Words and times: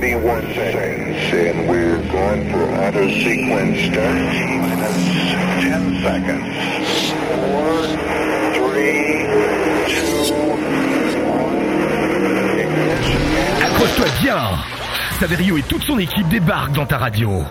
31 0.00 0.54
seconds, 0.54 1.18
and 1.34 1.68
we're 1.68 1.98
going 2.12 2.48
for 2.52 2.62
auto 2.70 3.08
sequence 3.08 3.80
start. 3.90 4.14
Minus 4.62 4.94
10 5.58 6.02
seconds. 6.04 6.46
4, 7.34 7.98
3, 8.54 8.78
2, 9.88 10.38
1. 11.18 11.58
Ignition. 12.60 13.18
Accroche-toi 13.60 14.06
bien 14.22 14.38
Saverio 15.18 15.58
et 15.58 15.62
toute 15.62 15.82
son 15.82 15.98
équipe 15.98 16.28
débarquent 16.28 16.74
dans 16.74 16.86
ta 16.86 16.98
radio. 16.98 17.44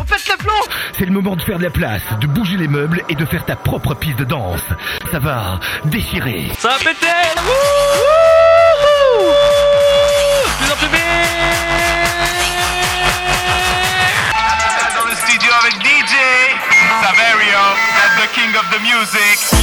On 0.00 0.04
pète 0.04 0.28
le 0.30 0.36
plomb 0.38 0.62
C'est 0.94 1.04
le 1.04 1.12
moment 1.12 1.36
de 1.36 1.42
faire 1.42 1.58
de 1.58 1.64
la 1.64 1.70
place, 1.70 2.00
de 2.22 2.26
bouger 2.26 2.56
les 2.56 2.68
meubles 2.68 3.02
et 3.10 3.16
de 3.16 3.26
faire 3.26 3.44
ta 3.44 3.56
propre 3.56 3.92
piste 3.94 4.18
de 4.18 4.24
danse. 4.24 4.64
Ça 5.10 5.18
va 5.18 5.60
déchirer. 5.84 6.48
Ça 6.56 6.68
va 6.70 6.78
péter 6.78 7.06
Wouhou 7.36 8.21
DJ 16.12 16.18
Saverio, 17.00 17.74
that's 17.96 18.20
the 18.20 18.28
king 18.34 18.54
of 18.54 18.70
the 18.70 18.80
music. 18.80 19.61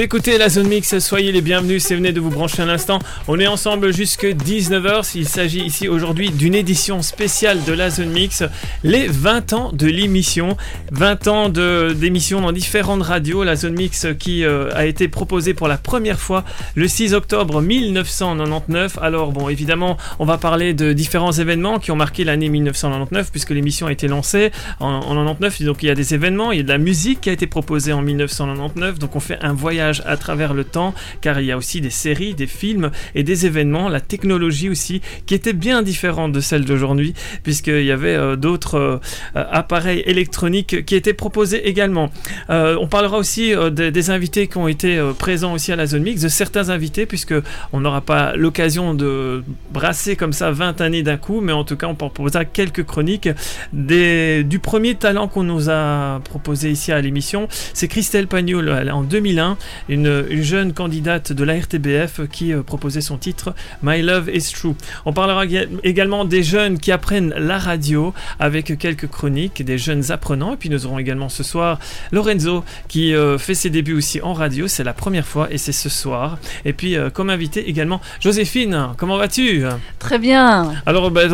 Écoutez 0.00 0.38
la 0.38 0.48
Zone 0.48 0.68
Mix, 0.68 0.96
soyez 1.00 1.32
les 1.32 1.40
bienvenus 1.40 1.82
si 1.82 1.92
vous 1.92 1.98
venez 1.98 2.12
de 2.12 2.20
vous 2.20 2.30
brancher 2.30 2.62
un 2.62 2.68
instant. 2.68 3.00
On 3.26 3.40
est 3.40 3.48
ensemble 3.48 3.92
jusque 3.92 4.26
19h. 4.26 5.10
Il 5.16 5.26
s'agit 5.26 5.64
ici 5.64 5.88
aujourd'hui 5.88 6.30
d'une 6.30 6.54
édition 6.54 7.02
spéciale 7.02 7.64
de 7.64 7.72
la 7.72 7.90
Zone 7.90 8.10
Mix, 8.10 8.44
les 8.84 9.08
20 9.08 9.52
ans 9.54 9.72
de 9.72 9.88
l'émission. 9.88 10.56
20 10.92 11.26
ans 11.26 11.48
d'émission 11.48 12.40
dans 12.40 12.52
différentes 12.52 13.02
radios. 13.02 13.42
La 13.42 13.56
Zone 13.56 13.74
Mix 13.74 14.06
qui 14.20 14.44
euh, 14.44 14.70
a 14.72 14.86
été 14.86 15.08
proposée 15.08 15.52
pour 15.52 15.66
la 15.66 15.78
première 15.78 16.20
fois 16.20 16.44
le 16.76 16.86
6 16.86 17.14
octobre 17.14 17.60
1999. 17.60 18.98
Alors 19.02 19.32
bon, 19.32 19.48
évidemment, 19.48 19.96
on 20.20 20.24
va 20.24 20.38
parler 20.38 20.74
de 20.74 20.92
différents 20.92 21.32
événements 21.32 21.80
qui 21.80 21.90
ont 21.90 21.96
marqué 21.96 22.22
l'année 22.22 22.48
1999 22.48 23.32
puisque 23.32 23.50
l'émission 23.50 23.88
a 23.88 23.92
été 23.92 24.06
lancée 24.06 24.52
en, 24.78 24.90
en 24.90 25.24
99. 25.24 25.62
Donc 25.62 25.82
il 25.82 25.86
y 25.86 25.90
a 25.90 25.96
des 25.96 26.14
événements, 26.14 26.52
il 26.52 26.58
y 26.58 26.60
a 26.60 26.64
de 26.64 26.68
la 26.68 26.78
musique 26.78 27.22
qui 27.22 27.30
a 27.30 27.32
été 27.32 27.48
proposée 27.48 27.92
en 27.92 28.00
1999. 28.00 29.00
Donc 29.00 29.16
on 29.16 29.20
fait 29.20 29.38
un 29.42 29.52
voyage 29.52 29.87
à 30.04 30.16
travers 30.16 30.54
le 30.54 30.64
temps 30.64 30.94
car 31.20 31.40
il 31.40 31.46
y 31.46 31.52
a 31.52 31.56
aussi 31.56 31.80
des 31.80 31.90
séries, 31.90 32.34
des 32.34 32.46
films 32.46 32.90
et 33.14 33.22
des 33.22 33.46
événements, 33.46 33.88
la 33.88 34.00
technologie 34.00 34.68
aussi 34.68 35.00
qui 35.26 35.34
était 35.34 35.52
bien 35.52 35.82
différente 35.82 36.32
de 36.32 36.40
celle 36.40 36.64
d'aujourd'hui 36.64 37.14
puisqu'il 37.42 37.84
y 37.84 37.92
avait 37.92 38.16
euh, 38.16 38.36
d'autres 38.36 38.76
euh, 38.76 39.00
euh, 39.36 39.44
appareils 39.50 40.02
électroniques 40.06 40.84
qui 40.84 40.94
étaient 40.94 41.14
proposés 41.14 41.68
également. 41.68 42.10
On 42.48 42.86
parlera 42.86 43.18
aussi 43.18 43.52
des, 43.72 44.10
invités 44.10 44.46
qui 44.46 44.56
ont 44.58 44.68
été 44.68 45.00
présents 45.18 45.52
aussi 45.52 45.72
à 45.72 45.76
la 45.76 45.86
zone 45.86 46.02
mix, 46.02 46.22
de 46.22 46.28
certains 46.28 46.70
invités 46.70 47.06
puisque 47.06 47.34
on 47.72 47.80
n'aura 47.80 48.00
pas 48.00 48.34
l'occasion 48.36 48.94
de 48.94 49.42
brasser 49.72 50.16
comme 50.16 50.32
ça 50.32 50.50
20 50.50 50.80
années 50.80 51.02
d'un 51.02 51.16
coup, 51.16 51.40
mais 51.40 51.52
en 51.52 51.64
tout 51.64 51.76
cas 51.76 51.86
on 51.86 51.94
proposera 51.94 52.44
quelques 52.44 52.84
chroniques 52.84 53.28
du 53.72 54.58
premier 54.62 54.94
talent 54.94 55.28
qu'on 55.28 55.42
nous 55.42 55.70
a 55.70 56.20
proposé 56.24 56.70
ici 56.70 56.92
à 56.92 57.00
l'émission. 57.00 57.48
C'est 57.74 57.88
Christelle 57.88 58.26
Pagnol 58.26 58.70
en 58.90 59.02
2001, 59.02 59.56
une, 59.88 60.24
une 60.30 60.42
jeune 60.42 60.72
candidate 60.72 61.32
de 61.32 61.44
la 61.44 61.54
RTBF 61.58 62.20
qui 62.30 62.52
euh, 62.52 62.62
proposait 62.62 63.00
son 63.00 63.16
titre 63.18 63.54
My 63.82 64.02
Love 64.02 64.30
is 64.32 64.52
True. 64.52 64.74
On 65.06 65.12
parlera 65.12 65.46
ég- 65.46 65.68
également 65.84 66.24
des 66.24 66.42
jeunes 66.42 66.78
qui 66.78 66.92
apprennent 66.92 67.34
la 67.36 67.58
radio 67.58 68.12
avec 68.38 68.78
quelques 68.78 69.06
chroniques, 69.08 69.64
des 69.64 69.78
jeunes 69.78 70.10
apprenants. 70.10 70.54
Et 70.54 70.56
puis 70.56 70.70
nous 70.70 70.86
aurons 70.86 70.98
également 70.98 71.28
ce 71.28 71.42
soir 71.42 71.78
Lorenzo 72.12 72.64
qui 72.88 73.14
euh, 73.14 73.38
fait 73.38 73.54
ses 73.54 73.70
débuts 73.70 73.94
aussi 73.94 74.20
en 74.22 74.32
radio. 74.32 74.68
C'est 74.68 74.84
la 74.84 74.92
première 74.94 75.26
fois 75.26 75.48
et 75.50 75.58
c'est 75.58 75.72
ce 75.72 75.88
soir. 75.88 76.38
Et 76.64 76.72
puis 76.72 76.96
euh, 76.96 77.10
comme 77.10 77.30
invité 77.30 77.68
également 77.68 78.00
Joséphine. 78.20 78.88
Comment 78.96 79.16
vas-tu? 79.16 79.64
Très 79.98 80.18
bien. 80.18 80.72
alors, 80.86 81.10
ben, 81.10 81.28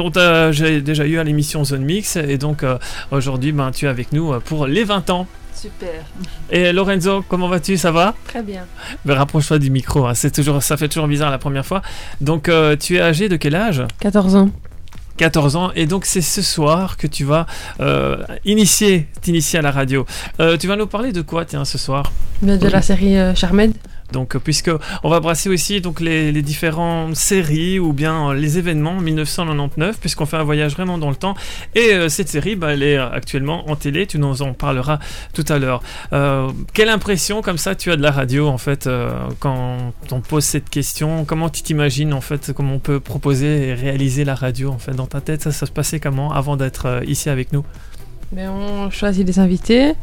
j'ai 0.52 0.80
déjà 0.80 1.06
eu 1.06 1.18
à 1.18 1.24
l'émission 1.24 1.64
Zone 1.64 1.84
Mix 1.84 2.16
et 2.16 2.38
donc 2.38 2.62
euh, 2.62 2.78
aujourd'hui, 3.10 3.52
ben, 3.52 3.70
tu 3.70 3.86
es 3.86 3.88
avec 3.88 4.12
nous 4.12 4.32
pour 4.40 4.66
les 4.66 4.84
20 4.84 5.10
ans. 5.10 5.26
Super. 5.54 6.04
Et 6.50 6.72
Lorenzo, 6.72 7.24
comment 7.28 7.48
vas-tu? 7.48 7.76
Ça 7.76 7.90
va? 7.90 8.14
Très 8.26 8.42
bien. 8.42 8.64
Ben, 9.04 9.14
Rapproche-toi 9.14 9.58
du 9.58 9.70
micro, 9.70 10.06
hein, 10.06 10.14
c'est 10.14 10.30
toujours, 10.30 10.62
ça 10.62 10.76
fait 10.76 10.88
toujours 10.88 11.06
bizarre 11.08 11.30
la 11.30 11.38
première 11.38 11.64
fois. 11.64 11.80
Donc 12.20 12.48
euh, 12.48 12.76
tu 12.76 12.96
es 12.96 13.00
âgé 13.00 13.28
de 13.28 13.36
quel 13.36 13.54
âge? 13.54 13.82
14 14.00 14.36
ans. 14.36 14.50
14 15.16 15.54
ans 15.56 15.70
et 15.76 15.86
donc 15.86 16.06
c'est 16.06 16.20
ce 16.20 16.42
soir 16.42 16.96
que 16.96 17.06
tu 17.06 17.24
vas 17.24 17.46
euh, 17.80 18.16
initier, 18.44 19.06
t'initier 19.20 19.60
à 19.60 19.62
la 19.62 19.70
radio. 19.70 20.04
Euh, 20.40 20.56
tu 20.56 20.66
vas 20.66 20.76
nous 20.76 20.88
parler 20.88 21.12
de 21.12 21.22
quoi 21.22 21.44
tiens 21.44 21.64
ce 21.64 21.78
soir? 21.78 22.10
Bien 22.42 22.56
de 22.56 22.66
la 22.68 22.82
série 22.82 23.16
euh, 23.16 23.34
Charmed. 23.34 23.72
Donc, 24.14 24.36
euh, 24.36 24.38
puisque 24.38 24.70
on 25.02 25.10
va 25.10 25.20
brasser 25.20 25.50
aussi 25.50 25.80
donc 25.80 26.00
les, 26.00 26.32
les 26.32 26.42
différentes 26.42 27.16
séries 27.16 27.78
ou 27.78 27.92
bien 27.92 28.30
euh, 28.30 28.34
les 28.34 28.58
événements 28.58 29.00
1999, 29.00 29.98
puisqu'on 29.98 30.24
fait 30.24 30.36
un 30.36 30.44
voyage 30.44 30.72
vraiment 30.72 30.96
dans 30.96 31.10
le 31.10 31.16
temps. 31.16 31.34
Et 31.74 31.92
euh, 31.92 32.08
cette 32.08 32.28
série, 32.28 32.54
bah, 32.54 32.72
elle 32.72 32.82
est 32.82 32.96
actuellement 32.96 33.68
en 33.68 33.76
télé. 33.76 34.06
Tu 34.06 34.18
nous 34.18 34.40
en 34.40 34.54
parleras 34.54 35.00
tout 35.34 35.44
à 35.48 35.58
l'heure. 35.58 35.82
Quelle 36.72 36.88
impression 36.88 37.42
comme 37.42 37.58
ça 37.58 37.74
tu 37.74 37.90
as 37.90 37.96
de 37.96 38.02
la 38.02 38.12
radio 38.12 38.46
en 38.46 38.58
fait 38.58 38.88
quand 39.40 39.92
on 40.12 40.20
pose 40.20 40.44
cette 40.44 40.70
question? 40.70 41.24
Comment 41.24 41.48
tu 41.48 41.62
t'imagines 41.62 42.12
en 42.12 42.20
fait 42.20 42.52
comment 42.54 42.74
on 42.74 42.78
peut 42.78 43.00
proposer 43.00 43.68
et 43.68 43.74
réaliser 43.74 44.24
la 44.24 44.36
radio 44.36 44.70
en 44.70 44.78
fait 44.78 44.92
dans 44.92 45.06
ta 45.06 45.20
tête? 45.20 45.42
Ça, 45.42 45.50
ça 45.50 45.66
se 45.66 45.72
passait 45.72 45.98
comment 45.98 46.32
avant 46.32 46.56
d'être 46.56 47.02
ici 47.06 47.28
avec 47.28 47.52
nous? 47.52 47.64
Mais 48.32 48.46
on 48.46 48.90
choisit 48.90 49.26
des 49.26 49.40
invités 49.40 49.94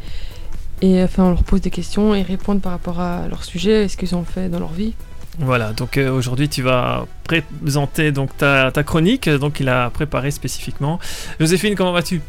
et 0.82 1.02
enfin 1.04 1.26
on 1.26 1.30
leur 1.30 1.44
pose 1.44 1.62
des 1.62 1.70
questions 1.70 2.16
et 2.16 2.20
ils 2.20 2.26
répondent 2.26 2.62
par 2.62 2.72
rapport 2.72 3.00
à 3.00 3.28
leur 3.28 3.44
sujet 3.44 3.86
et 3.86 3.88
ce 3.88 3.98
qu'ils 3.98 4.16
ont 4.16 4.24
fait 4.24 4.50
dans 4.50 4.60
leur 4.60 4.72
vie. 4.72 4.94
Voilà, 5.40 5.72
donc 5.72 5.98
euh, 5.98 6.12
aujourd'hui 6.12 6.50
tu 6.50 6.62
vas 6.62 7.06
présenter 7.24 8.12
donc 8.12 8.36
ta, 8.38 8.72
ta 8.72 8.84
chronique, 8.84 9.30
donc 9.30 9.60
il 9.60 9.70
a 9.70 9.90
préparé 9.90 10.30
spécifiquement. 10.32 11.00
Joséphine, 11.40 11.76
comment 11.76 11.94
vas-tu? 11.94 12.22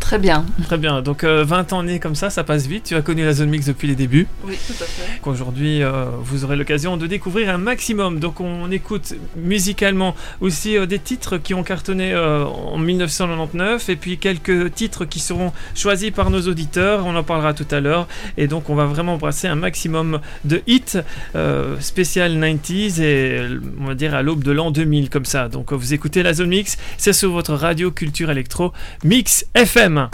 Très 0.00 0.18
bien. 0.18 0.44
Très 0.64 0.78
bien, 0.78 1.02
donc 1.02 1.24
euh, 1.24 1.44
20 1.44 1.72
ans 1.72 1.82
nés 1.82 1.98
comme 1.98 2.14
ça, 2.14 2.30
ça 2.30 2.44
passe 2.44 2.66
vite. 2.66 2.84
Tu 2.84 2.94
as 2.94 3.02
connu 3.02 3.24
la 3.24 3.32
zone 3.32 3.48
mix 3.48 3.66
depuis 3.66 3.88
les 3.88 3.94
débuts. 3.94 4.26
Oui, 4.44 4.58
tout 4.66 4.82
à 4.82 4.86
fait. 4.86 5.20
Aujourd'hui, 5.24 5.82
euh, 5.82 6.06
vous 6.22 6.44
aurez 6.44 6.56
l'occasion 6.56 6.96
de 6.96 7.06
découvrir 7.06 7.50
un 7.50 7.58
maximum. 7.58 8.20
Donc 8.20 8.40
on 8.40 8.70
écoute 8.70 9.14
musicalement 9.36 10.14
aussi 10.40 10.76
euh, 10.76 10.86
des 10.86 10.98
titres 10.98 11.38
qui 11.38 11.54
ont 11.54 11.62
cartonné 11.62 12.12
euh, 12.12 12.44
en 12.44 12.78
1999 12.78 13.88
et 13.88 13.96
puis 13.96 14.18
quelques 14.18 14.74
titres 14.74 15.04
qui 15.04 15.20
seront 15.20 15.52
choisis 15.74 16.10
par 16.10 16.30
nos 16.30 16.42
auditeurs. 16.42 17.06
On 17.06 17.16
en 17.16 17.22
parlera 17.22 17.54
tout 17.54 17.66
à 17.70 17.80
l'heure. 17.80 18.06
Et 18.36 18.46
donc 18.46 18.70
on 18.70 18.74
va 18.74 18.84
vraiment 18.86 19.16
brasser 19.16 19.48
un 19.48 19.54
maximum 19.54 20.20
de 20.44 20.62
hits 20.66 20.98
euh, 21.34 21.78
spécial 21.80 22.38
90s 22.38 23.00
et 23.00 23.40
on 23.80 23.86
va 23.86 23.94
dire 23.94 24.14
à 24.14 24.22
l'aube 24.22 24.44
de 24.44 24.52
l'an 24.52 24.70
2000 24.70 25.10
comme 25.10 25.24
ça. 25.24 25.48
Donc 25.48 25.72
vous 25.72 25.94
écoutez 25.94 26.22
la 26.22 26.34
zone 26.34 26.48
mix, 26.48 26.76
c'est 26.98 27.12
sur 27.12 27.30
votre 27.30 27.54
radio 27.54 27.90
culture 27.90 28.30
électro 28.30 28.72
Mix 29.02 29.46
FM. 29.54 29.83
Salut, 29.84 30.08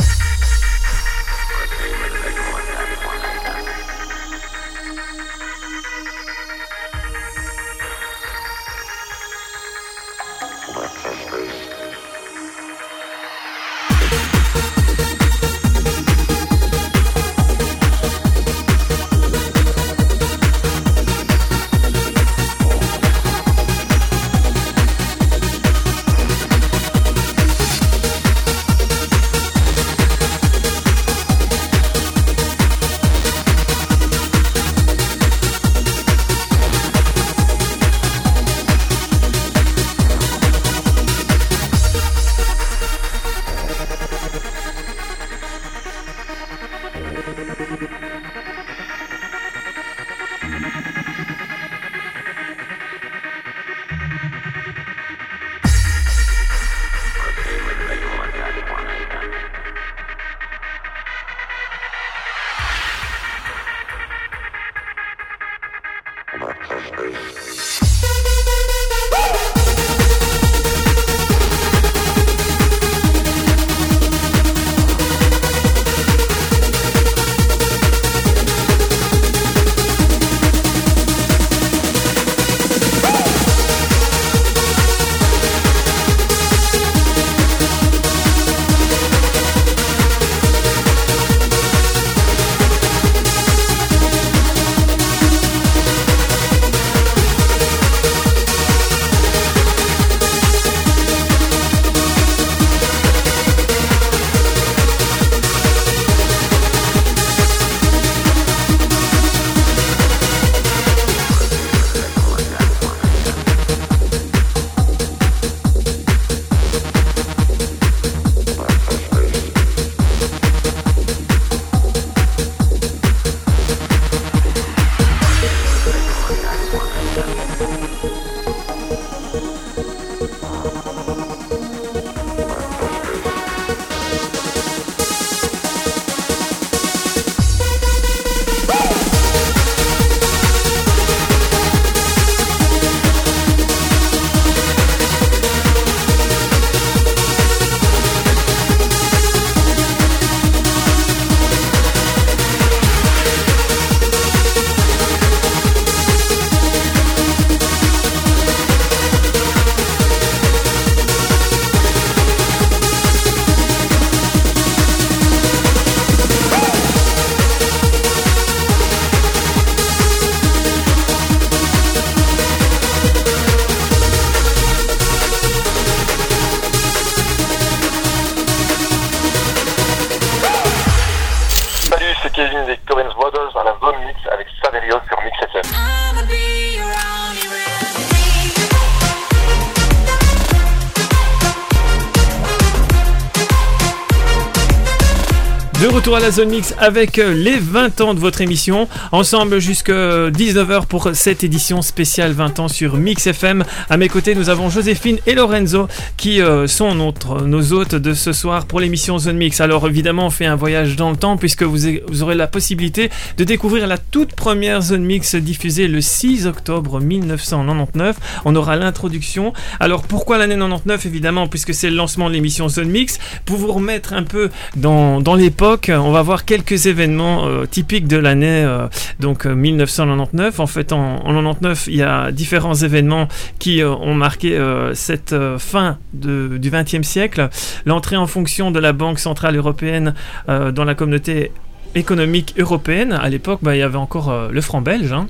à 196.14 196.20
la 196.20 196.32
Zone 196.32 196.48
Mix 196.48 196.74
avec 196.78 197.18
euh, 197.18 197.34
les 197.34 197.58
20 197.58 198.00
ans 198.00 198.14
de 198.14 198.18
votre 198.18 198.40
émission. 198.40 198.88
Ensemble 199.12 199.60
jusqu'à 199.60 200.30
19h 200.30 200.86
pour 200.86 201.10
cette 201.14 201.44
édition 201.44 201.82
spéciale 201.82 202.32
20 202.32 202.58
ans 202.58 202.68
sur 202.68 202.96
Mix 202.96 203.28
FM. 203.28 203.64
À 203.88 203.96
mes 203.96 204.08
côtés, 204.08 204.34
nous 204.34 204.48
avons 204.48 204.70
Joséphine 204.70 205.18
et 205.26 205.34
Lorenzo 205.34 205.86
qui 206.16 206.42
euh, 206.42 206.66
sont 206.66 206.94
notre, 206.96 207.42
nos 207.42 207.72
hôtes 207.72 207.94
de 207.94 208.12
ce 208.12 208.32
soir 208.32 208.66
pour 208.66 208.80
l'émission 208.80 209.18
Zone 209.18 209.36
Mix. 209.36 209.60
Alors 209.60 209.86
évidemment, 209.86 210.26
on 210.26 210.30
fait 210.30 210.46
un 210.46 210.56
voyage 210.56 210.96
dans 210.96 211.10
le 211.10 211.16
temps 211.16 211.36
puisque 211.36 211.62
vous 211.62 212.22
aurez 212.22 212.34
la 212.34 212.48
possibilité 212.48 213.08
de 213.36 213.44
découvrir 213.44 213.86
la 213.86 213.98
toute 214.20 214.34
première 214.34 214.82
Zone 214.82 215.02
Mix 215.02 215.34
diffusée 215.34 215.88
le 215.88 216.02
6 216.02 216.46
octobre 216.46 217.00
1999. 217.00 218.18
On 218.44 218.54
aura 218.54 218.76
l'introduction. 218.76 219.54
Alors 219.80 220.02
pourquoi 220.02 220.36
l'année 220.36 220.58
99 220.58 221.06
Évidemment, 221.06 221.48
puisque 221.48 221.72
c'est 221.72 221.88
le 221.88 221.96
lancement 221.96 222.28
de 222.28 222.34
l'émission 222.34 222.68
Zone 222.68 222.90
Mix. 222.90 223.18
Pour 223.46 223.56
vous 223.56 223.72
remettre 223.72 224.12
un 224.12 224.24
peu 224.24 224.50
dans, 224.76 225.22
dans 225.22 225.34
l'époque, 225.34 225.90
on 225.90 226.12
va 226.12 226.20
voir 226.20 226.44
quelques 226.44 226.84
événements 226.84 227.46
euh, 227.46 227.64
typiques 227.64 228.08
de 228.08 228.18
l'année 228.18 228.62
euh, 228.62 228.88
donc 229.20 229.46
euh, 229.46 229.54
1999. 229.54 230.60
En 230.60 230.66
fait, 230.66 230.92
en, 230.92 231.24
en 231.24 231.32
99, 231.32 231.86
il 231.86 231.96
y 231.96 232.02
a 232.02 232.30
différents 232.30 232.74
événements 232.74 233.26
qui 233.58 233.80
euh, 233.80 233.88
ont 233.88 234.14
marqué 234.14 234.54
euh, 234.54 234.94
cette 234.94 235.32
euh, 235.32 235.58
fin 235.58 235.96
du 236.12 236.70
XXe 236.70 237.08
siècle. 237.08 237.48
L'entrée 237.86 238.16
en 238.16 238.26
fonction 238.26 238.70
de 238.70 238.80
la 238.80 238.92
Banque 238.92 239.18
centrale 239.18 239.56
européenne 239.56 240.12
euh, 240.50 240.72
dans 240.72 240.84
la 240.84 240.94
communauté 240.94 241.52
économique 241.94 242.54
européenne. 242.58 243.12
À 243.12 243.28
l'époque, 243.28 243.60
bah, 243.62 243.76
il 243.76 243.78
y 243.78 243.82
avait 243.82 243.96
encore 243.98 244.30
euh, 244.30 244.48
le 244.50 244.60
franc 244.60 244.80
belge. 244.80 245.12
hein. 245.12 245.26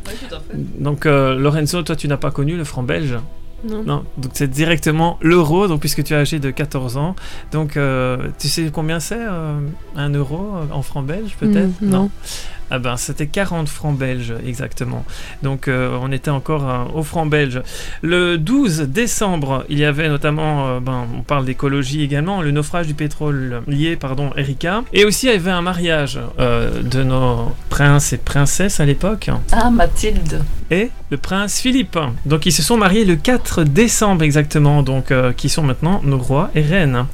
Donc, 0.79 1.07
euh, 1.07 1.35
Lorenzo, 1.37 1.83
toi, 1.83 1.97
tu 1.97 2.09
n'as 2.09 2.17
pas 2.17 2.31
connu 2.31 2.57
le 2.57 2.65
franc 2.65 2.83
belge? 2.83 3.17
Non. 3.63 3.83
non, 3.83 4.05
donc 4.17 4.31
c'est 4.33 4.49
directement 4.49 5.19
l'euro, 5.21 5.69
donc 5.69 5.81
puisque 5.81 6.03
tu 6.03 6.15
es 6.15 6.17
âgé 6.17 6.39
de 6.39 6.51
14 6.51 6.97
ans. 6.97 7.15
Donc 7.53 7.77
euh, 7.77 8.29
tu 8.39 8.49
sais 8.49 8.71
combien 8.73 9.01
c'est 9.01 9.19
euh, 9.21 9.59
un 9.97 10.09
euro 10.15 10.55
en 10.73 10.81
francs 10.81 11.05
belges 11.05 11.37
peut-être? 11.39 11.69
Mm, 11.83 11.91
non. 11.91 12.11
Ah 12.71 12.79
ben 12.79 12.97
c'était 12.97 13.27
40 13.27 13.69
francs 13.69 13.97
belges 13.97 14.35
exactement. 14.47 15.05
Donc 15.43 15.69
euh, 15.69 15.97
on 16.01 16.13
était 16.13 16.31
encore 16.31 16.69
euh, 16.69 16.85
au 16.95 17.03
franc 17.03 17.27
belge. 17.27 17.63
Le 18.03 18.37
12 18.39 18.83
décembre, 18.83 19.65
il 19.69 19.79
y 19.79 19.85
avait 19.85 20.09
notamment, 20.09 20.69
euh, 20.69 20.81
ben, 20.81 21.07
on 21.17 21.23
parle 21.23 21.45
d'écologie 21.45 22.03
également, 22.03 22.43
le 22.43 22.51
naufrage 22.51 22.87
du 22.87 22.95
pétrole 22.95 23.63
lié, 23.67 23.97
pardon, 23.97 24.31
Erika. 24.37 24.83
Et 24.93 25.05
aussi 25.05 25.27
il 25.27 25.33
y 25.33 25.37
avait 25.37 25.51
un 25.51 25.63
mariage 25.63 26.19
euh, 26.39 26.83
de 26.83 27.03
nos 27.03 27.53
princes 27.69 28.13
et 28.13 28.19
princesses 28.19 28.81
à 28.81 28.85
l'époque 28.85 29.31
Ah, 29.53 29.71
Mathilde. 29.71 30.43
et 30.71 30.91
le 31.11 31.17
prince 31.17 31.61
Philippe. 31.61 31.99
Donc 32.27 32.47
ils 32.47 32.53
se 32.53 32.63
sont 32.63 32.77
mariés 32.77 33.05
le 33.05 33.17
4 33.17 33.65
décembre 33.65 34.23
exactement, 34.23 34.83
donc 34.83 35.11
euh, 35.11 35.33
qui 35.33 35.49
sont 35.49 35.63
maintenant 35.63 36.01
nos 36.05 36.19
rois 36.19 36.51
et 36.55 36.63
reines. 36.63 37.07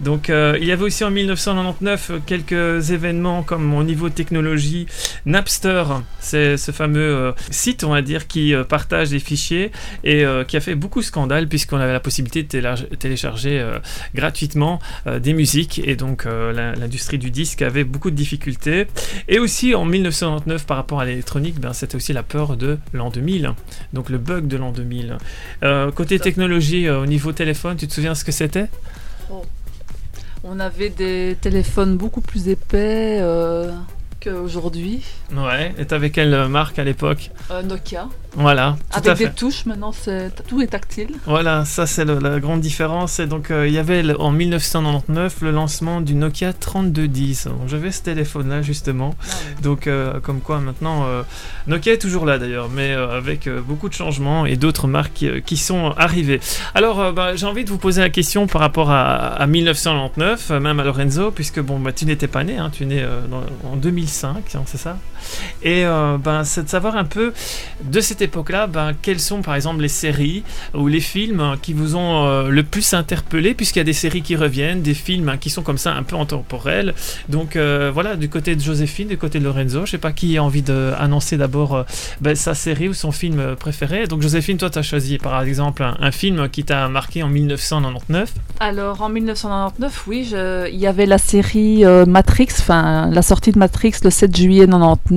Donc 0.00 0.30
euh, 0.30 0.58
il 0.60 0.66
y 0.66 0.72
avait 0.72 0.84
aussi 0.84 1.04
en 1.04 1.10
1999 1.10 2.10
euh, 2.10 2.18
quelques 2.24 2.90
événements 2.90 3.42
comme 3.42 3.74
au 3.74 3.82
niveau 3.82 4.08
technologie, 4.08 4.86
Napster, 5.24 5.84
c'est 6.20 6.56
ce 6.56 6.72
fameux 6.72 7.00
euh, 7.00 7.32
site 7.50 7.84
on 7.84 7.90
va 7.90 8.02
dire 8.02 8.26
qui 8.26 8.54
partage 8.68 9.10
des 9.10 9.18
fichiers 9.18 9.70
et 10.02 10.24
qui 10.48 10.56
a 10.56 10.60
fait 10.60 10.74
beaucoup 10.74 11.00
de 11.00 11.04
scandales 11.04 11.48
puisqu'on 11.48 11.78
avait 11.78 11.92
la 11.92 12.00
possibilité 12.00 12.42
de 12.42 12.96
télécharger, 12.96 13.64
gratuitement 14.14 14.78
des 15.06 15.32
musiques 15.32 15.80
et 15.84 15.96
donc 15.96 16.24
l'industrie 16.24 17.18
du 17.18 17.30
disque 17.30 17.62
avait 17.62 17.84
beaucoup 17.84 18.10
de 18.10 18.16
difficultés. 18.16 18.86
Et 19.28 19.38
aussi 19.38 19.74
en 19.74 19.84
1999 19.84 20.66
par 20.66 20.76
rapport 20.76 21.00
à 21.00 21.04
l'électronique, 21.04 21.60
ben, 21.60 21.72
c'était 21.72 21.96
aussi 21.96 22.12
la 22.12 22.22
peur 22.22 22.56
de 22.56 22.78
l'an 22.92 23.10
2000, 23.10 23.33
donc 23.92 24.10
le 24.10 24.18
bug 24.18 24.46
de 24.46 24.56
l'an 24.56 24.72
2000. 24.72 25.18
Euh, 25.62 25.90
côté 25.90 26.18
technologie, 26.18 26.86
euh, 26.88 27.00
au 27.00 27.06
niveau 27.06 27.32
téléphone, 27.32 27.76
tu 27.76 27.86
te 27.86 27.92
souviens 27.92 28.14
ce 28.14 28.24
que 28.24 28.32
c'était? 28.32 28.66
On 30.46 30.60
avait 30.60 30.90
des 30.90 31.38
téléphones 31.40 31.96
beaucoup 31.96 32.20
plus 32.20 32.48
épais 32.48 33.18
euh, 33.20 33.72
qu'aujourd'hui. 34.20 35.02
Ouais, 35.34 35.74
et 35.78 35.86
t'avais 35.86 36.10
quelle 36.10 36.48
marque 36.48 36.78
à 36.78 36.84
l'époque? 36.84 37.30
Nokia. 37.64 38.08
Voilà, 38.36 38.76
Avec 38.90 39.18
des 39.18 39.30
touches, 39.30 39.64
maintenant 39.66 39.92
tout 40.48 40.60
est 40.60 40.66
tactile. 40.66 41.10
Voilà, 41.26 41.64
ça 41.64 41.86
c'est 41.86 42.04
la 42.04 42.40
grande 42.40 42.60
différence. 42.60 43.20
Et 43.20 43.26
donc 43.26 43.50
euh, 43.50 43.68
il 43.68 43.72
y 43.72 43.78
avait 43.78 44.02
en 44.16 44.32
1999 44.32 45.42
le 45.42 45.50
lancement 45.50 46.00
du 46.00 46.14
Nokia 46.14 46.52
3210. 46.52 47.46
Donc, 47.46 47.68
J'avais 47.68 47.92
ce 47.92 48.02
téléphone-là 48.02 48.62
justement. 48.62 49.14
Donc 49.62 49.86
euh, 49.86 50.20
comme 50.20 50.40
quoi 50.40 50.58
maintenant 50.60 51.04
euh, 51.06 51.22
Nokia 51.66 51.92
est 51.92 51.98
toujours 51.98 52.26
là 52.26 52.38
d'ailleurs, 52.38 52.68
mais 52.68 52.92
avec 52.92 53.48
beaucoup 53.48 53.88
de 53.88 53.94
changements 53.94 54.46
et 54.46 54.56
d'autres 54.56 54.88
marques 54.88 55.12
qui, 55.14 55.42
qui 55.42 55.56
sont 55.56 55.92
arrivées. 55.96 56.40
Alors 56.74 57.12
bah, 57.12 57.36
j'ai 57.36 57.46
envie 57.46 57.64
de 57.64 57.70
vous 57.70 57.78
poser 57.78 58.00
la 58.00 58.10
question 58.10 58.46
par 58.46 58.60
rapport 58.60 58.90
à, 58.90 59.34
à 59.34 59.46
1999, 59.46 60.50
euh, 60.50 60.60
même 60.60 60.80
à 60.80 60.84
Lorenzo, 60.84 61.30
puisque 61.30 61.60
bon 61.60 61.78
bah, 61.78 61.92
tu 61.92 62.06
n'étais 62.06 62.26
pas 62.26 62.44
né, 62.44 62.58
hein, 62.58 62.70
tu 62.72 62.82
es 62.82 62.86
né 62.86 63.06
en 63.64 63.76
2005, 63.76 64.54
hein, 64.54 64.62
c'est 64.66 64.78
ça? 64.78 64.98
Et 65.62 65.84
euh, 65.86 66.18
ben, 66.18 66.44
c'est 66.44 66.64
de 66.64 66.68
savoir 66.68 66.96
un 66.96 67.04
peu 67.04 67.32
de 67.82 68.00
cette 68.00 68.20
époque-là, 68.20 68.66
ben, 68.66 68.92
quelles 69.00 69.20
sont 69.20 69.42
par 69.42 69.54
exemple 69.54 69.80
les 69.80 69.88
séries 69.88 70.42
ou 70.74 70.88
les 70.88 71.00
films 71.00 71.40
hein, 71.40 71.56
qui 71.60 71.72
vous 71.72 71.96
ont 71.96 72.26
euh, 72.26 72.48
le 72.48 72.62
plus 72.62 72.92
interpellé, 72.92 73.54
puisqu'il 73.54 73.78
y 73.78 73.80
a 73.80 73.84
des 73.84 73.92
séries 73.94 74.22
qui 74.22 74.36
reviennent, 74.36 74.82
des 74.82 74.94
films 74.94 75.30
hein, 75.30 75.36
qui 75.38 75.50
sont 75.50 75.62
comme 75.62 75.78
ça 75.78 75.94
un 75.94 76.02
peu 76.02 76.16
intemporels. 76.16 76.94
Donc 77.28 77.56
euh, 77.56 77.90
voilà, 77.92 78.16
du 78.16 78.28
côté 78.28 78.56
de 78.56 78.60
Joséphine, 78.60 79.08
du 79.08 79.16
côté 79.18 79.38
de 79.38 79.44
Lorenzo, 79.44 79.86
je 79.86 79.92
sais 79.92 79.98
pas 79.98 80.12
qui 80.12 80.36
a 80.36 80.44
envie 80.44 80.62
d'annoncer 80.62 81.36
d'abord 81.36 81.84
ben, 82.20 82.34
sa 82.36 82.54
série 82.54 82.88
ou 82.88 82.94
son 82.94 83.12
film 83.12 83.56
préféré. 83.56 84.06
Donc 84.06 84.20
Joséphine, 84.20 84.58
toi 84.58 84.68
tu 84.68 84.78
as 84.78 84.82
choisi 84.82 85.18
par 85.18 85.42
exemple 85.42 85.82
un, 85.82 86.10
film 86.10 86.48
qui 86.48 86.62
t'a 86.62 86.88
marqué 86.88 87.22
en 87.22 87.28
1999. 87.28 88.32
Alors 88.60 89.00
en 89.00 89.08
1999, 89.08 90.04
oui, 90.06 90.32
il 90.70 90.78
y 90.78 90.86
avait 90.86 91.06
la 91.06 91.18
série 91.18 91.84
Matrix, 92.06 92.48
enfin 92.58 93.10
la 93.10 93.22
sortie 93.22 93.50
de 93.50 93.58
Matrix 93.58 93.94
le 94.04 94.10
7 94.10 94.36
juillet 94.36 94.66
99 94.66 95.13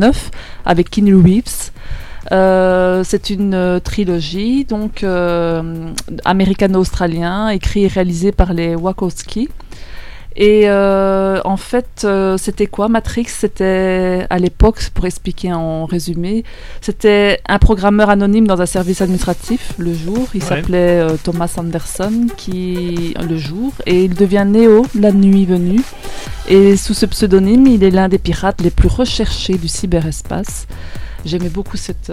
avec 0.66 0.90
Keanu 0.90 1.16
Reeves. 1.16 1.72
Euh, 2.32 3.04
c'est 3.06 3.30
une 3.30 3.54
euh, 3.54 3.80
trilogie, 3.80 4.66
donc 4.66 5.04
euh, 5.04 5.92
américano-australien, 6.26 7.50
écrit 7.50 7.86
et 7.86 7.88
réalisé 7.88 8.32
par 8.32 8.54
les 8.54 8.76
Wachowski. 8.76 9.50
Et 10.40 10.70
euh, 10.70 11.40
en 11.46 11.58
fait, 11.58 12.04
euh, 12.04 12.38
c'était 12.38 12.68
quoi 12.68 12.90
Matrix? 12.90 13.26
C'était 13.28 14.28
à 14.30 14.38
l'époque, 14.38 14.80
pour 14.94 15.06
expliquer 15.08 15.52
en 15.52 15.86
résumé, 15.86 16.44
c'était 16.80 17.40
un 17.50 17.58
programmeur 17.58 18.12
anonyme 18.12 18.46
dans 18.46 18.62
un 18.62 18.68
service 18.68 19.02
administratif 19.02 19.74
le 19.80 19.96
jour. 19.96 20.28
Il 20.36 20.44
Ouais. 20.44 20.48
s'appelait 20.48 21.00
euh, 21.02 21.18
Thomas 21.24 21.52
Anderson, 21.58 22.28
qui 22.38 23.16
le 23.28 23.36
jour, 23.38 23.74
et 23.88 24.04
il 24.04 24.14
devient 24.14 24.46
Néo 24.48 24.86
la 24.94 25.12
nuit 25.12 25.46
venue. 25.48 25.82
Et 26.48 26.78
sous 26.78 26.94
ce 26.94 27.08
pseudonyme, 27.08 27.66
il 27.66 27.84
est 27.84 27.90
l'un 27.92 28.08
des 28.08 28.20
pirates 28.20 28.62
les 28.62 28.70
plus 28.70 28.90
recherchés 28.90 29.56
du 29.58 29.68
cyberespace. 29.68 30.68
J'aimais 31.26 31.50
beaucoup 31.50 31.78
cette, 31.78 32.12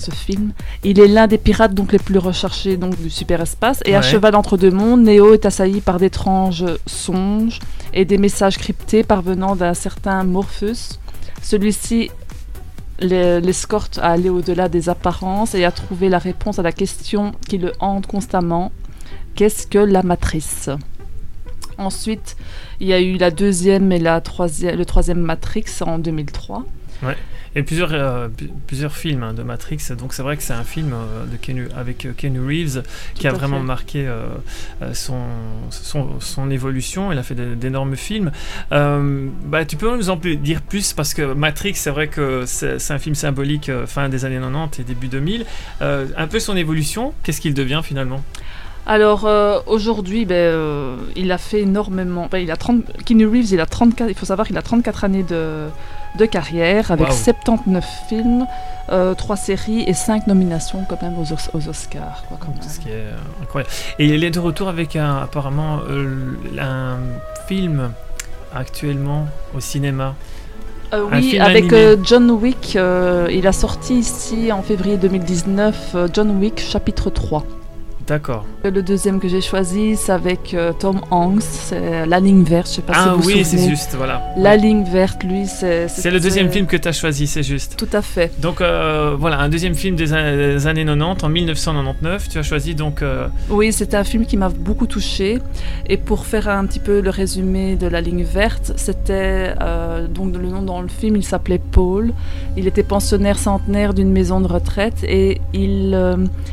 ce 0.00 0.10
film. 0.10 0.52
Il 0.82 0.98
est 0.98 1.06
l'un 1.06 1.26
des 1.28 1.38
pirates 1.38 1.74
donc 1.74 1.92
les 1.92 1.98
plus 1.98 2.18
recherchés 2.18 2.76
donc 2.76 3.00
du 3.00 3.10
cyberespace. 3.10 3.80
Et 3.84 3.94
à 3.94 3.98
Ouais. 4.00 4.04
cheval 4.04 4.34
entre 4.34 4.56
deux 4.56 4.70
mondes, 4.72 5.02
Neo 5.02 5.34
est 5.34 5.46
assailli 5.46 5.80
par 5.80 5.98
d'étranges 5.98 6.64
songes 6.86 7.58
et 7.94 8.04
des 8.04 8.18
messages 8.18 8.58
cryptés 8.58 9.04
parvenant 9.04 9.54
d'un 9.56 9.74
certain 9.74 10.24
Morpheus. 10.24 10.98
Celui-ci 11.42 12.10
l'es- 13.00 13.40
l'escorte 13.40 13.98
à 14.02 14.10
aller 14.10 14.28
au-delà 14.30 14.68
des 14.68 14.88
apparences 14.88 15.54
et 15.54 15.64
à 15.64 15.70
trouver 15.72 16.08
la 16.08 16.18
réponse 16.18 16.58
à 16.58 16.62
la 16.62 16.72
question 16.72 17.32
qui 17.48 17.58
le 17.58 17.72
hante 17.80 18.06
constamment. 18.06 18.72
Qu'est-ce 19.36 19.66
que 19.66 19.78
la 19.78 20.02
matrice? 20.02 20.68
Ensuite, 21.78 22.36
il 22.80 22.88
y 22.88 22.92
a 22.92 23.00
eu 23.00 23.16
la 23.16 23.30
deuxième 23.30 23.90
et 23.92 23.98
la 23.98 24.20
troisième, 24.20 24.76
le 24.76 24.84
troisième 24.84 25.20
Matrix 25.20 25.64
en 25.80 25.98
2003. 25.98 26.64
Et 27.56 27.62
plusieurs, 27.62 27.92
euh, 27.92 28.28
plusieurs 28.66 28.96
films 28.96 29.22
hein, 29.22 29.34
de 29.34 29.42
Matrix, 29.42 29.78
donc 29.98 30.12
c'est 30.14 30.22
vrai 30.22 30.36
que 30.36 30.42
c'est 30.42 30.52
un 30.52 30.62
film 30.64 30.92
euh, 30.92 31.24
de 31.26 31.68
avec 31.76 32.06
euh, 32.06 32.12
Keanu 32.16 32.40
Reeves 32.46 32.82
qui 33.14 33.26
a 33.26 33.32
vraiment 33.32 33.58
fait. 33.58 33.64
marqué 33.64 34.06
euh, 34.06 34.28
son, 34.92 35.18
son, 35.70 36.20
son 36.20 36.50
évolution. 36.50 37.10
Il 37.12 37.18
a 37.18 37.22
fait 37.22 37.34
d'énormes 37.34 37.96
films. 37.96 38.30
Bah, 38.70 39.64
tu 39.66 39.76
peux 39.76 39.96
nous 39.96 40.10
en 40.10 40.16
plus- 40.16 40.36
dire 40.36 40.62
plus 40.62 40.92
parce 40.92 41.14
que 41.14 41.32
Matrix, 41.32 41.74
c'est 41.74 41.90
vrai 41.90 42.08
que 42.08 42.44
c'est 42.46 42.90
un 42.90 42.98
film 42.98 43.14
symbolique 43.14 43.70
fin 43.86 44.08
des 44.08 44.24
années 44.24 44.38
90 44.40 44.80
et 44.80 44.84
début 44.84 45.08
2000. 45.08 45.44
Euh, 45.82 46.06
un 46.16 46.26
peu 46.26 46.38
son 46.40 46.56
évolution, 46.56 47.14
qu'est-ce 47.22 47.40
qu'il 47.40 47.54
devient 47.54 47.80
finalement? 47.82 48.22
Alors 48.86 49.26
euh, 49.26 49.58
aujourd'hui, 49.66 50.24
ben, 50.24 50.34
euh, 50.34 50.96
il 51.16 51.30
a 51.32 51.38
fait 51.38 51.60
énormément. 51.60 52.28
ben, 52.30 52.38
il 52.38 52.50
a 52.50 52.56
30, 52.56 53.04
Keanu 53.04 53.26
Reeves, 53.26 53.52
il 53.52 53.60
a 53.60 53.66
34. 53.66 54.08
Il 54.08 54.14
faut 54.14 54.26
savoir 54.26 54.46
qu'il 54.46 54.56
a 54.56 54.62
34 54.62 55.04
années 55.04 55.22
de, 55.22 55.66
de 56.18 56.26
carrière 56.26 56.90
avec 56.90 57.08
Waouh. 57.08 57.16
79 57.16 57.84
films, 58.08 58.46
3 59.16 59.36
séries 59.36 59.82
et 59.86 59.94
5 59.94 60.26
nominations 60.26 60.84
quand 60.88 61.00
même 61.02 61.16
aux, 61.18 61.32
Os- 61.32 61.50
aux 61.54 61.68
Oscars. 61.68 62.24
Quoi, 62.28 62.38
quand 62.40 62.48
même. 62.48 62.68
Ce 62.68 62.80
qui 62.80 62.88
est 62.88 62.92
euh, 62.94 63.12
incroyable. 63.42 63.70
Et 63.98 64.06
il 64.06 64.24
est 64.24 64.30
de 64.30 64.40
retour 64.40 64.68
avec 64.68 64.96
un, 64.96 65.18
apparemment 65.18 65.78
euh, 65.88 66.34
un 66.60 66.96
film 67.46 67.92
actuellement 68.54 69.26
au 69.56 69.60
cinéma. 69.60 70.14
Euh, 70.92 71.04
oui, 71.12 71.38
avec 71.38 71.72
euh, 71.72 71.96
John 72.02 72.28
Wick, 72.32 72.74
euh, 72.74 73.28
il 73.30 73.46
a 73.46 73.52
sorti 73.52 73.94
ici 74.00 74.50
en 74.50 74.62
février 74.62 74.96
2019 74.96 75.90
euh, 75.94 76.08
John 76.12 76.30
Wick 76.40 76.58
chapitre 76.58 77.10
3. 77.10 77.44
D'accord. 78.10 78.44
Le 78.64 78.82
deuxième 78.82 79.20
que 79.20 79.28
j'ai 79.28 79.40
choisi, 79.40 79.94
c'est 79.94 80.10
avec 80.10 80.52
euh, 80.52 80.72
Tom 80.76 81.00
Hanks, 81.12 81.42
c'est 81.44 82.04
La 82.06 82.18
ligne 82.18 82.42
verte, 82.42 82.66
je 82.68 82.72
sais 82.74 82.82
pas 82.82 82.92
si 82.94 82.98
Ah 83.04 83.12
vous 83.14 83.22
vous 83.22 83.28
oui, 83.28 83.44
c'est 83.44 83.56
souvenez. 83.56 83.68
juste, 83.70 83.94
voilà. 83.96 84.20
La 84.36 84.56
ligne 84.56 84.82
verte, 84.82 85.22
lui, 85.22 85.46
c'est... 85.46 85.86
C'est 85.86 86.10
le 86.10 86.18
deuxième 86.18 86.50
film 86.50 86.66
que 86.66 86.76
tu 86.76 86.88
as 86.88 86.92
choisi, 86.92 87.28
c'est 87.28 87.44
juste. 87.44 87.76
Tout 87.76 87.86
à 87.92 88.02
fait. 88.02 88.32
Donc 88.40 88.60
euh, 88.62 89.14
voilà, 89.16 89.38
un 89.38 89.48
deuxième 89.48 89.76
film 89.76 89.94
des, 89.94 90.12
an- 90.12 90.36
des 90.36 90.66
années 90.66 90.84
90, 90.84 91.22
en 91.24 91.28
1999. 91.28 92.28
Tu 92.30 92.38
as 92.38 92.42
choisi 92.42 92.74
donc. 92.74 93.00
euh, 93.02 93.28
Oui, 93.48 93.72
c'était 93.72 93.96
un 93.96 94.02
film 94.02 94.26
qui 94.26 94.36
m'a 94.36 94.48
beaucoup 94.48 94.88
touchée. 94.88 95.38
Et 95.88 95.96
pour 95.96 96.26
faire 96.26 96.48
un 96.48 96.66
petit 96.66 96.80
peu 96.80 97.00
le 97.00 97.10
résumé 97.10 97.76
de 97.76 97.86
La 97.86 98.00
ligne 98.00 98.24
verte, 98.24 98.72
c'était 98.74 99.54
donc 100.12 100.36
le 100.36 100.48
nom 100.48 100.62
dans 100.62 100.82
le 100.82 100.88
film, 100.88 101.14
il 101.14 101.24
s'appelait 101.24 101.60
Paul. 101.70 102.12
Il 102.56 102.66
était 102.66 102.82
pensionnaire 102.82 103.38
centenaire 103.38 103.94
d'une 103.94 104.10
maison 104.10 104.40
de 104.40 104.48
retraite 104.48 105.04
et 105.04 105.40
il, 105.54 105.96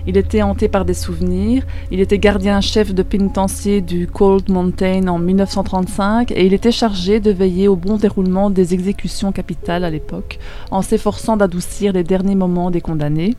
il 0.05 0.17
était 0.17 0.43
hanté 0.43 0.67
par 0.67 0.85
des 0.85 0.93
souvenirs. 0.93 1.46
Il 1.91 1.99
était 1.99 2.17
gardien-chef 2.17 2.93
de 2.93 3.03
pénitencier 3.03 3.81
du 3.81 4.07
Cold 4.07 4.49
Mountain 4.49 5.07
en 5.07 5.19
1935 5.19 6.31
et 6.31 6.45
il 6.45 6.53
était 6.53 6.71
chargé 6.71 7.19
de 7.19 7.31
veiller 7.31 7.67
au 7.67 7.75
bon 7.75 7.97
déroulement 7.97 8.49
des 8.49 8.73
exécutions 8.73 9.31
capitales 9.31 9.83
à 9.83 9.89
l'époque, 9.89 10.39
en 10.71 10.81
s'efforçant 10.81 11.37
d'adoucir 11.37 11.93
les 11.93 12.03
derniers 12.03 12.35
moments 12.35 12.71
des 12.71 12.81
condamnés. 12.81 13.35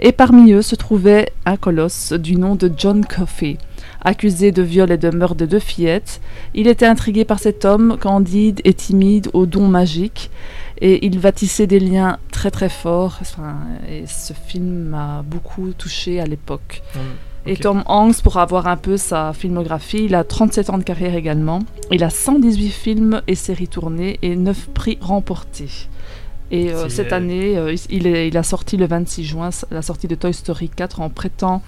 Et 0.00 0.12
parmi 0.12 0.52
eux 0.52 0.62
se 0.62 0.76
trouvait 0.76 1.32
un 1.44 1.56
colosse 1.56 2.12
du 2.12 2.36
nom 2.36 2.54
de 2.54 2.70
John 2.76 3.04
Coffey. 3.04 3.58
Accusé 4.00 4.52
de 4.52 4.62
viol 4.62 4.92
et 4.92 4.98
de 4.98 5.10
meurtre 5.10 5.34
de 5.34 5.46
deux 5.46 5.58
fillettes, 5.58 6.20
il 6.54 6.68
était 6.68 6.86
intrigué 6.86 7.24
par 7.24 7.40
cet 7.40 7.64
homme 7.64 7.96
candide 7.98 8.60
et 8.64 8.74
timide 8.74 9.28
aux 9.32 9.46
dons 9.46 9.66
magiques, 9.66 10.30
et 10.80 11.04
il 11.04 11.18
va 11.18 11.32
des 11.32 11.80
liens 11.80 12.18
très 12.30 12.50
très 12.50 12.68
forts. 12.68 13.20
Et 13.88 14.04
ce 14.06 14.32
film 14.32 14.90
m'a 14.90 15.22
beaucoup 15.22 15.72
touché 15.72 16.20
à 16.20 16.26
l'époque. 16.26 16.82
Et. 17.52 17.56
Tom 17.56 17.82
Hanks, 17.86 18.22
pour 18.22 18.36
avoir 18.38 18.66
un 18.66 18.76
peu 18.76 18.96
sa 18.96 19.32
filmographie, 19.32 20.04
il 20.04 20.14
a 20.14 20.24
37 20.24 20.70
ans 20.70 20.78
de 20.78 20.82
carrière 20.84 21.14
également. 21.14 21.60
Il 21.90 22.04
a 22.04 22.10
118 22.10 22.68
films 22.70 23.22
et 23.26 23.34
séries 23.34 23.68
tournées 23.68 24.18
et 24.22 24.36
9 24.36 24.68
prix 24.74 24.98
remportés. 25.00 25.68
Et 26.50 26.70
euh, 26.72 26.88
cette 26.88 27.12
année, 27.12 27.56
euh, 27.58 27.74
il, 27.90 28.06
est- 28.06 28.28
il 28.28 28.36
a 28.38 28.42
sorti 28.42 28.76
le 28.76 28.86
26 28.86 29.24
juin 29.24 29.50
la 29.70 29.82
sortie 29.82 30.08
de 30.08 30.14
Toy 30.14 30.32
Story 30.32 30.68
4 30.70 31.00
en 31.00 31.10
prêtant. 31.10 31.62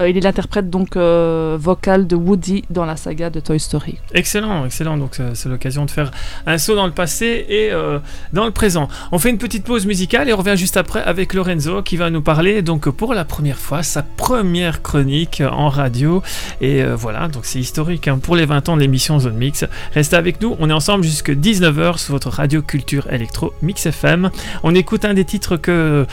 Euh, 0.00 0.08
il 0.08 0.16
est 0.16 0.20
l'interprète 0.20 0.70
donc 0.70 0.96
euh, 0.96 1.56
vocal 1.60 2.06
de 2.06 2.16
Woody 2.16 2.64
dans 2.70 2.84
la 2.84 2.96
saga 2.96 3.30
de 3.30 3.40
Toy 3.40 3.60
Story. 3.60 3.98
Excellent, 4.12 4.64
excellent. 4.64 4.96
Donc 4.96 5.18
c'est 5.34 5.48
l'occasion 5.48 5.84
de 5.84 5.90
faire 5.90 6.10
un 6.46 6.58
saut 6.58 6.74
dans 6.74 6.86
le 6.86 6.92
passé 6.92 7.46
et 7.48 7.70
euh, 7.72 7.98
dans 8.32 8.44
le 8.44 8.50
présent. 8.50 8.88
On 9.12 9.18
fait 9.18 9.30
une 9.30 9.38
petite 9.38 9.64
pause 9.64 9.86
musicale 9.86 10.28
et 10.28 10.32
on 10.32 10.36
revient 10.36 10.56
juste 10.56 10.76
après 10.76 11.02
avec 11.02 11.34
Lorenzo 11.34 11.82
qui 11.82 11.96
va 11.96 12.10
nous 12.10 12.22
parler 12.22 12.62
donc 12.62 12.88
pour 12.90 13.14
la 13.14 13.24
première 13.24 13.58
fois 13.58 13.82
sa 13.82 14.02
première 14.02 14.82
chronique 14.82 15.42
en 15.48 15.68
radio. 15.68 16.22
Et 16.60 16.82
voilà, 16.84 17.28
donc 17.28 17.44
c'est 17.44 17.60
historique 17.60 18.08
hein, 18.08 18.18
pour 18.18 18.36
les 18.36 18.46
20 18.46 18.68
ans 18.68 18.76
de 18.76 18.80
l'émission 18.80 19.18
Zone 19.18 19.36
Mix. 19.36 19.64
Restez 19.92 20.16
avec 20.16 20.40
nous, 20.40 20.56
on 20.58 20.70
est 20.70 20.72
ensemble 20.72 21.04
jusque 21.04 21.30
19h 21.30 21.98
sur 21.98 22.12
votre 22.12 22.30
radio 22.30 22.62
culture 22.62 23.12
électro 23.12 23.52
Mix 23.62 23.86
FM. 23.86 24.30
On 24.62 24.74
écoute 24.74 25.04
un 25.04 25.14
des 25.14 25.24
titres 25.24 25.56
que 25.56 26.06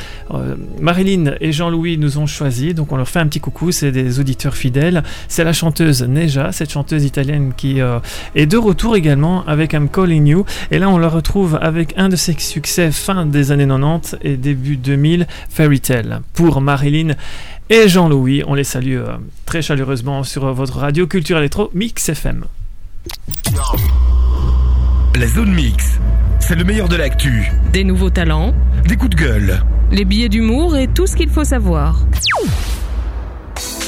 Marilyn 0.79 1.35
et 1.39 1.51
Jean-Louis 1.51 1.97
nous 1.97 2.17
ont 2.17 2.25
choisi. 2.25 2.73
Donc 2.73 2.91
on 2.91 2.97
leur 2.97 3.07
fait 3.07 3.19
un 3.19 3.27
petit 3.27 3.39
coucou, 3.39 3.71
c'est 3.72 3.92
des 3.92 4.20
auditeurs 4.20 4.56
fidèles. 4.56 5.04
C'est 5.28 5.44
la 5.44 5.54
chanteuse 5.54 6.04
Neja, 6.04 6.51
cette 6.51 6.72
chanteuse 6.72 7.04
italienne 7.06 7.54
qui 7.56 7.82
euh, 7.82 8.00
est 8.36 8.46
de 8.46 8.58
retour 8.58 8.96
également 8.96 9.46
avec 9.48 9.74
I'm 9.74 9.90
Calling 9.90 10.28
You. 10.28 10.46
Et 10.72 10.80
là, 10.80 10.90
on 10.90 10.98
la 10.98 11.08
retrouve 11.10 11.58
avec 11.62 11.94
un 11.98 12.10
de 12.10 12.16
ses 12.16 12.36
succès 12.40 12.92
fin 12.92 13.25
des 13.25 13.51
années 13.51 13.68
90 13.68 14.18
et 14.22 14.38
début 14.38 14.78
2000, 14.78 15.28
Fairy 15.50 15.80
Tale. 15.80 16.22
Pour 16.34 16.62
Marilyn 16.62 17.13
et 17.70 17.88
Jean-Louis, 17.88 18.44
on 18.48 18.54
les 18.54 18.63
salue 18.63 18.98
euh, 18.98 19.18
très 19.46 19.62
chaleureusement 19.62 20.24
sur 20.24 20.46
euh, 20.46 20.51
votre 20.51 20.78
radio 20.80 21.08
Culture 21.08 21.38
Électro 21.38 21.70
Mix 21.74 22.10
FM. 22.10 22.46
La 25.16 25.28
zone 25.28 25.54
mix, 25.54 26.00
c'est 26.40 26.56
le 26.56 26.63
meilleur 26.63 26.88
de 26.88 26.96
l'actu. 26.96 27.51
Des 27.74 27.84
nouveaux 27.84 28.10
talents, 28.10 28.54
Des 28.88 28.96
coups 28.96 29.16
de 29.16 29.22
gueule. 29.22 29.63
les 29.92 30.06
billets 30.06 30.30
d'humour 30.30 30.75
et 30.78 30.88
tout 30.88 31.06
ce 31.06 31.16
qu'il 31.16 31.30
faut 31.30 31.44
savoir. 31.44 32.06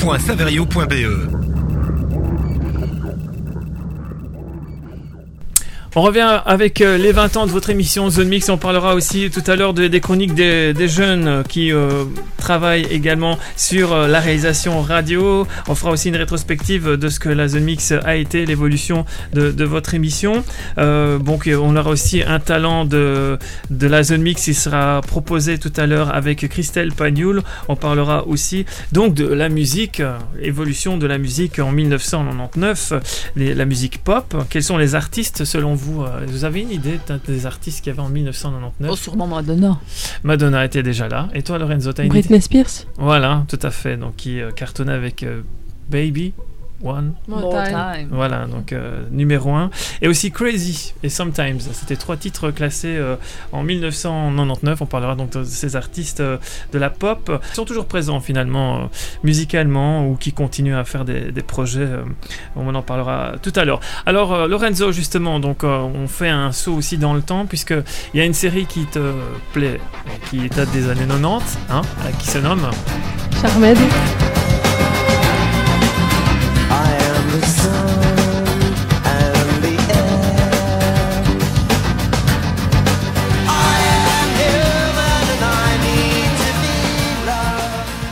www.saverio.be 0.00 1.39
On 5.96 6.02
revient 6.02 6.40
avec 6.46 6.82
euh, 6.82 6.96
les 6.98 7.10
20 7.10 7.36
ans 7.36 7.46
de 7.46 7.50
votre 7.50 7.68
émission 7.68 8.08
Zone 8.10 8.28
Mix. 8.28 8.48
On 8.48 8.56
parlera 8.56 8.94
aussi 8.94 9.28
tout 9.28 9.42
à 9.50 9.56
l'heure 9.56 9.74
de- 9.74 9.88
des 9.88 9.98
chroniques 9.98 10.34
des, 10.34 10.72
jeunes 10.88 11.26
euh, 11.26 11.42
qui 11.42 11.72
euh, 11.72 12.04
travaillent 12.36 12.86
également 12.92 13.40
sur 13.56 13.96
la 13.96 14.20
réalisation 14.20 14.82
radio. 14.82 15.48
On 15.66 15.74
fera 15.74 15.90
aussi 15.90 16.08
une 16.10 16.16
rétrospective 16.16 16.90
de 16.92 17.08
ce 17.08 17.18
que 17.18 17.28
la 17.28 17.48
Zone 17.48 17.64
Mix 17.64 17.92
a 18.04 18.14
été, 18.14 18.46
l'évolution 18.46 19.04
de, 19.32 19.64
votre 19.64 19.94
émission. 19.94 20.44
Donc 20.78 21.48
on 21.52 21.76
aura 21.76 21.90
aussi 21.90 22.22
un 22.22 22.38
talent 22.40 22.84
de, 22.84 23.38
la 23.80 24.02
Zone 24.02 24.22
Mix 24.22 24.44
qui 24.44 24.54
sera 24.54 25.00
proposé 25.02 25.58
tout 25.58 25.72
à 25.76 25.86
l'heure 25.86 26.14
avec 26.14 26.48
Christelle 26.48 26.92
Pagnoul. 26.92 27.42
On 27.68 27.76
parlera 27.76 28.26
aussi 28.26 28.64
donc 28.92 29.14
de 29.14 29.26
la 29.26 29.48
musique, 29.48 30.02
évolution 30.40 30.96
de 30.96 31.06
la 31.06 31.18
musique 31.18 31.58
en 31.58 31.72
1999, 31.72 32.92
euh, 32.92 33.00
les- 33.36 33.54
la 33.54 33.64
musique 33.66 33.98
pop. 34.02 34.34
Quels 34.48 34.62
sont 34.62 34.78
les 34.78 34.94
artistes 34.94 35.44
selon 35.44 35.74
vous 35.74 35.79
euh, 35.88 36.26
Vous 36.26 36.44
avez 36.44 36.60
une 36.60 36.70
idée 36.70 36.98
des 37.26 37.46
artistes 37.46 37.82
qu'il 37.82 37.90
y 37.92 37.92
avait 37.92 38.06
en 38.06 38.08
1999 38.08 38.90
Oh, 38.92 38.96
sûrement 38.96 39.26
Madonna. 39.26 39.78
Madonna 40.22 40.64
était 40.64 40.82
déjà 40.82 41.08
là. 41.08 41.28
Et 41.34 41.42
toi, 41.42 41.58
Lorenzo, 41.58 41.92
t'as 41.92 42.04
une 42.04 42.10
idée? 42.12 42.20
Britney 42.20 42.40
Spears. 42.40 42.86
Voilà, 42.98 43.44
tout 43.48 43.58
à 43.62 43.70
fait. 43.70 43.96
Donc 43.96 44.16
qui 44.16 44.40
euh, 44.40 44.50
cartonnait 44.50 44.92
avec 44.92 45.22
euh, 45.22 45.42
Baby 45.90 46.32
One. 46.82 47.12
More 47.28 47.52
time. 47.64 48.08
Voilà, 48.10 48.46
donc 48.46 48.72
euh, 48.72 49.02
numéro 49.10 49.50
1. 49.52 49.70
Et 50.02 50.08
aussi 50.08 50.30
Crazy 50.30 50.94
et 51.02 51.08
Sometimes. 51.08 51.60
C'était 51.72 51.96
trois 51.96 52.16
titres 52.16 52.50
classés 52.50 52.96
euh, 52.96 53.16
en 53.52 53.62
1999. 53.62 54.80
On 54.82 54.86
parlera 54.86 55.14
donc 55.14 55.30
de 55.32 55.44
ces 55.44 55.76
artistes 55.76 56.20
euh, 56.20 56.38
de 56.72 56.78
la 56.78 56.90
pop 56.90 57.30
qui 57.50 57.54
sont 57.54 57.64
toujours 57.64 57.86
présents 57.86 58.20
finalement 58.20 58.78
euh, 58.78 58.84
musicalement 59.24 60.06
ou 60.08 60.16
qui 60.16 60.32
continuent 60.32 60.76
à 60.76 60.84
faire 60.84 61.04
des, 61.04 61.32
des 61.32 61.42
projets. 61.42 61.80
euh, 61.80 62.02
on 62.56 62.74
en 62.74 62.82
parlera 62.82 63.34
tout 63.42 63.52
à 63.56 63.64
l'heure. 63.64 63.80
Alors 64.06 64.32
euh, 64.32 64.48
Lorenzo, 64.48 64.92
justement, 64.92 65.40
donc 65.40 65.64
euh, 65.64 65.78
on 65.78 66.06
fait 66.08 66.28
un 66.28 66.52
saut 66.52 66.74
aussi 66.74 66.98
dans 66.98 67.14
le 67.14 67.22
temps 67.22 67.46
puisque 67.46 67.74
il 68.14 68.18
y 68.18 68.20
a 68.20 68.24
une 68.24 68.34
série 68.34 68.66
qui 68.66 68.86
te 68.86 69.12
plaît, 69.52 69.80
qui 70.30 70.48
date 70.48 70.70
des 70.72 70.88
années 70.88 71.06
90, 71.06 71.58
hein, 71.70 71.82
qui 72.18 72.26
se 72.28 72.38
nomme 72.38 72.70
Charmed. 73.40 73.78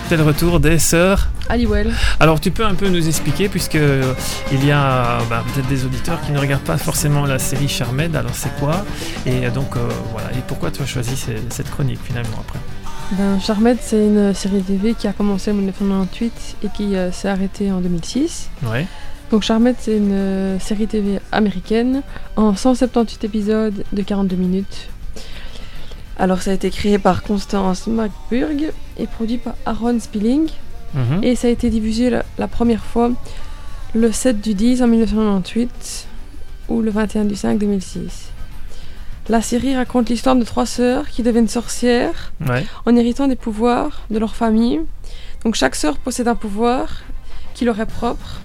C'est 0.08 0.16
le 0.16 0.22
retour 0.22 0.58
des 0.58 0.78
sœurs. 0.78 1.28
Halliwell. 1.50 1.92
Alors 2.18 2.40
tu 2.40 2.50
peux 2.50 2.64
un 2.64 2.74
peu 2.74 2.88
nous 2.88 3.06
expliquer 3.08 3.50
puisque 3.50 3.74
euh, 3.74 4.14
il 4.50 4.64
y 4.64 4.70
a 4.70 5.18
bah, 5.28 5.44
peut-être 5.52 5.68
des 5.68 5.84
auditeurs 5.84 6.18
qui 6.22 6.32
ne 6.32 6.38
regardent 6.38 6.62
pas 6.62 6.78
forcément 6.78 7.26
la 7.26 7.38
série 7.38 7.68
Charmed. 7.68 8.16
Alors 8.16 8.34
c'est 8.34 8.54
quoi? 8.58 8.86
Et 9.26 9.44
euh, 9.44 9.50
donc 9.50 9.76
euh, 9.76 9.86
voilà. 10.12 10.30
Et 10.32 10.40
pourquoi 10.46 10.70
tu 10.70 10.80
as 10.80 10.86
choisi 10.86 11.14
cette 11.50 11.70
chronique 11.70 12.00
finalement 12.02 12.38
après? 12.40 12.58
Ben, 13.12 13.40
Charmed, 13.40 13.78
c'est 13.80 14.06
une 14.06 14.34
série 14.34 14.60
TV 14.60 14.92
qui 14.92 15.08
a 15.08 15.12
commencé 15.12 15.50
en 15.50 15.54
1998 15.54 16.56
et 16.62 16.68
qui 16.68 16.94
euh, 16.94 17.10
s'est 17.10 17.28
arrêtée 17.28 17.72
en 17.72 17.80
2006. 17.80 18.50
Ouais. 18.64 18.86
Donc 19.30 19.42
Charmed, 19.42 19.76
c'est 19.78 19.96
une 19.96 20.12
euh, 20.12 20.58
série 20.58 20.86
TV 20.86 21.18
américaine 21.32 22.02
en 22.36 22.54
178 22.54 23.24
épisodes 23.24 23.84
de 23.92 24.02
42 24.02 24.36
minutes. 24.36 24.88
Alors 26.18 26.42
ça 26.42 26.50
a 26.50 26.54
été 26.54 26.70
créé 26.70 26.98
par 26.98 27.22
Constance 27.22 27.86
McBurg 27.86 28.72
et 28.98 29.06
produit 29.06 29.38
par 29.38 29.54
Aaron 29.64 29.98
Spilling. 30.00 30.48
Mhm. 30.94 31.22
Et 31.22 31.34
ça 31.34 31.48
a 31.48 31.50
été 31.50 31.70
diffusé 31.70 32.10
la, 32.10 32.24
la 32.36 32.48
première 32.48 32.84
fois 32.84 33.10
le 33.94 34.12
7 34.12 34.40
du 34.40 34.52
10 34.52 34.82
en 34.82 34.86
1998 34.88 36.06
ou 36.68 36.82
le 36.82 36.90
21 36.90 37.24
du 37.24 37.36
5 37.36 37.58
2006. 37.58 38.32
La 39.28 39.42
série 39.42 39.76
raconte 39.76 40.08
l'histoire 40.08 40.36
de 40.36 40.44
trois 40.44 40.64
sœurs 40.66 41.08
qui 41.08 41.22
deviennent 41.22 41.48
sorcières 41.48 42.32
Ouais. 42.46 42.64
en 42.86 42.96
héritant 42.96 43.28
des 43.28 43.36
pouvoirs 43.36 44.02
de 44.10 44.18
leur 44.18 44.34
famille. 44.34 44.80
Donc 45.44 45.54
chaque 45.54 45.74
sœur 45.74 45.98
possède 45.98 46.28
un 46.28 46.34
pouvoir 46.34 47.02
qui 47.54 47.64
leur 47.66 47.78
est 47.78 47.86
propre 47.86 48.40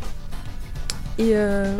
et, 1.17 1.31
euh, 1.35 1.73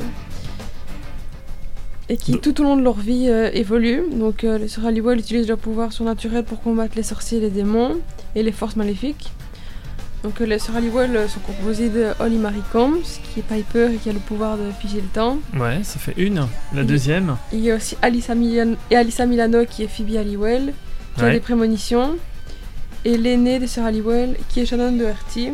et 2.07 2.15
qui 2.17 2.37
tout 2.39 2.59
au 2.61 2.63
long 2.63 2.77
de 2.77 2.81
leur 2.81 2.95
vie 2.97 3.27
euh, 3.29 3.49
évolue. 3.53 4.03
Donc 4.13 4.43
euh, 4.45 4.57
les 4.57 4.67
sœurs 4.69 4.85
Halliwell 4.85 5.19
utilisent 5.19 5.47
leur 5.49 5.57
pouvoir 5.57 5.91
surnaturel 5.91 6.43
pour 6.45 6.61
combattre 6.61 6.93
les 6.95 7.03
sorciers 7.03 7.39
et 7.39 7.41
les 7.41 7.49
démons 7.49 7.97
et 8.35 8.43
les 8.43 8.51
forces 8.53 8.75
maléfiques. 8.77 9.31
Donc 10.23 10.39
euh, 10.39 10.45
les 10.45 10.57
sœurs 10.59 10.77
Halliwell 10.77 11.15
euh, 11.17 11.27
sont 11.27 11.41
composées 11.41 11.89
de 11.89 12.11
Holly 12.19 12.37
Marie 12.37 12.63
Combs 12.71 13.01
qui 13.33 13.39
est 13.41 13.43
Piper 13.43 13.89
et 13.93 13.97
qui 13.97 14.09
a 14.09 14.13
le 14.13 14.19
pouvoir 14.19 14.57
de 14.57 14.71
figer 14.79 15.01
le 15.01 15.07
temps. 15.07 15.37
Ouais, 15.57 15.79
ça 15.83 15.99
fait 15.99 16.13
une. 16.17 16.47
La 16.73 16.81
Il- 16.81 16.87
deuxième. 16.87 17.35
Il 17.51 17.59
y 17.59 17.71
a 17.71 17.75
aussi 17.75 17.97
Alyssa, 18.01 18.33
Milan- 18.35 18.75
et 18.89 18.95
Alyssa 18.95 19.25
Milano 19.25 19.65
qui 19.65 19.83
est 19.83 19.87
Phoebe 19.87 20.15
Halliwell, 20.15 20.73
qui 21.17 21.23
a 21.23 21.29
des 21.31 21.39
prémonitions. 21.39 22.15
Et 23.05 23.17
l'aînée 23.17 23.59
des 23.59 23.67
sœurs 23.67 23.85
Halliwell, 23.85 24.37
qui 24.47 24.61
est 24.61 24.65
Shannon 24.65 24.93
Doherty, 24.93 25.49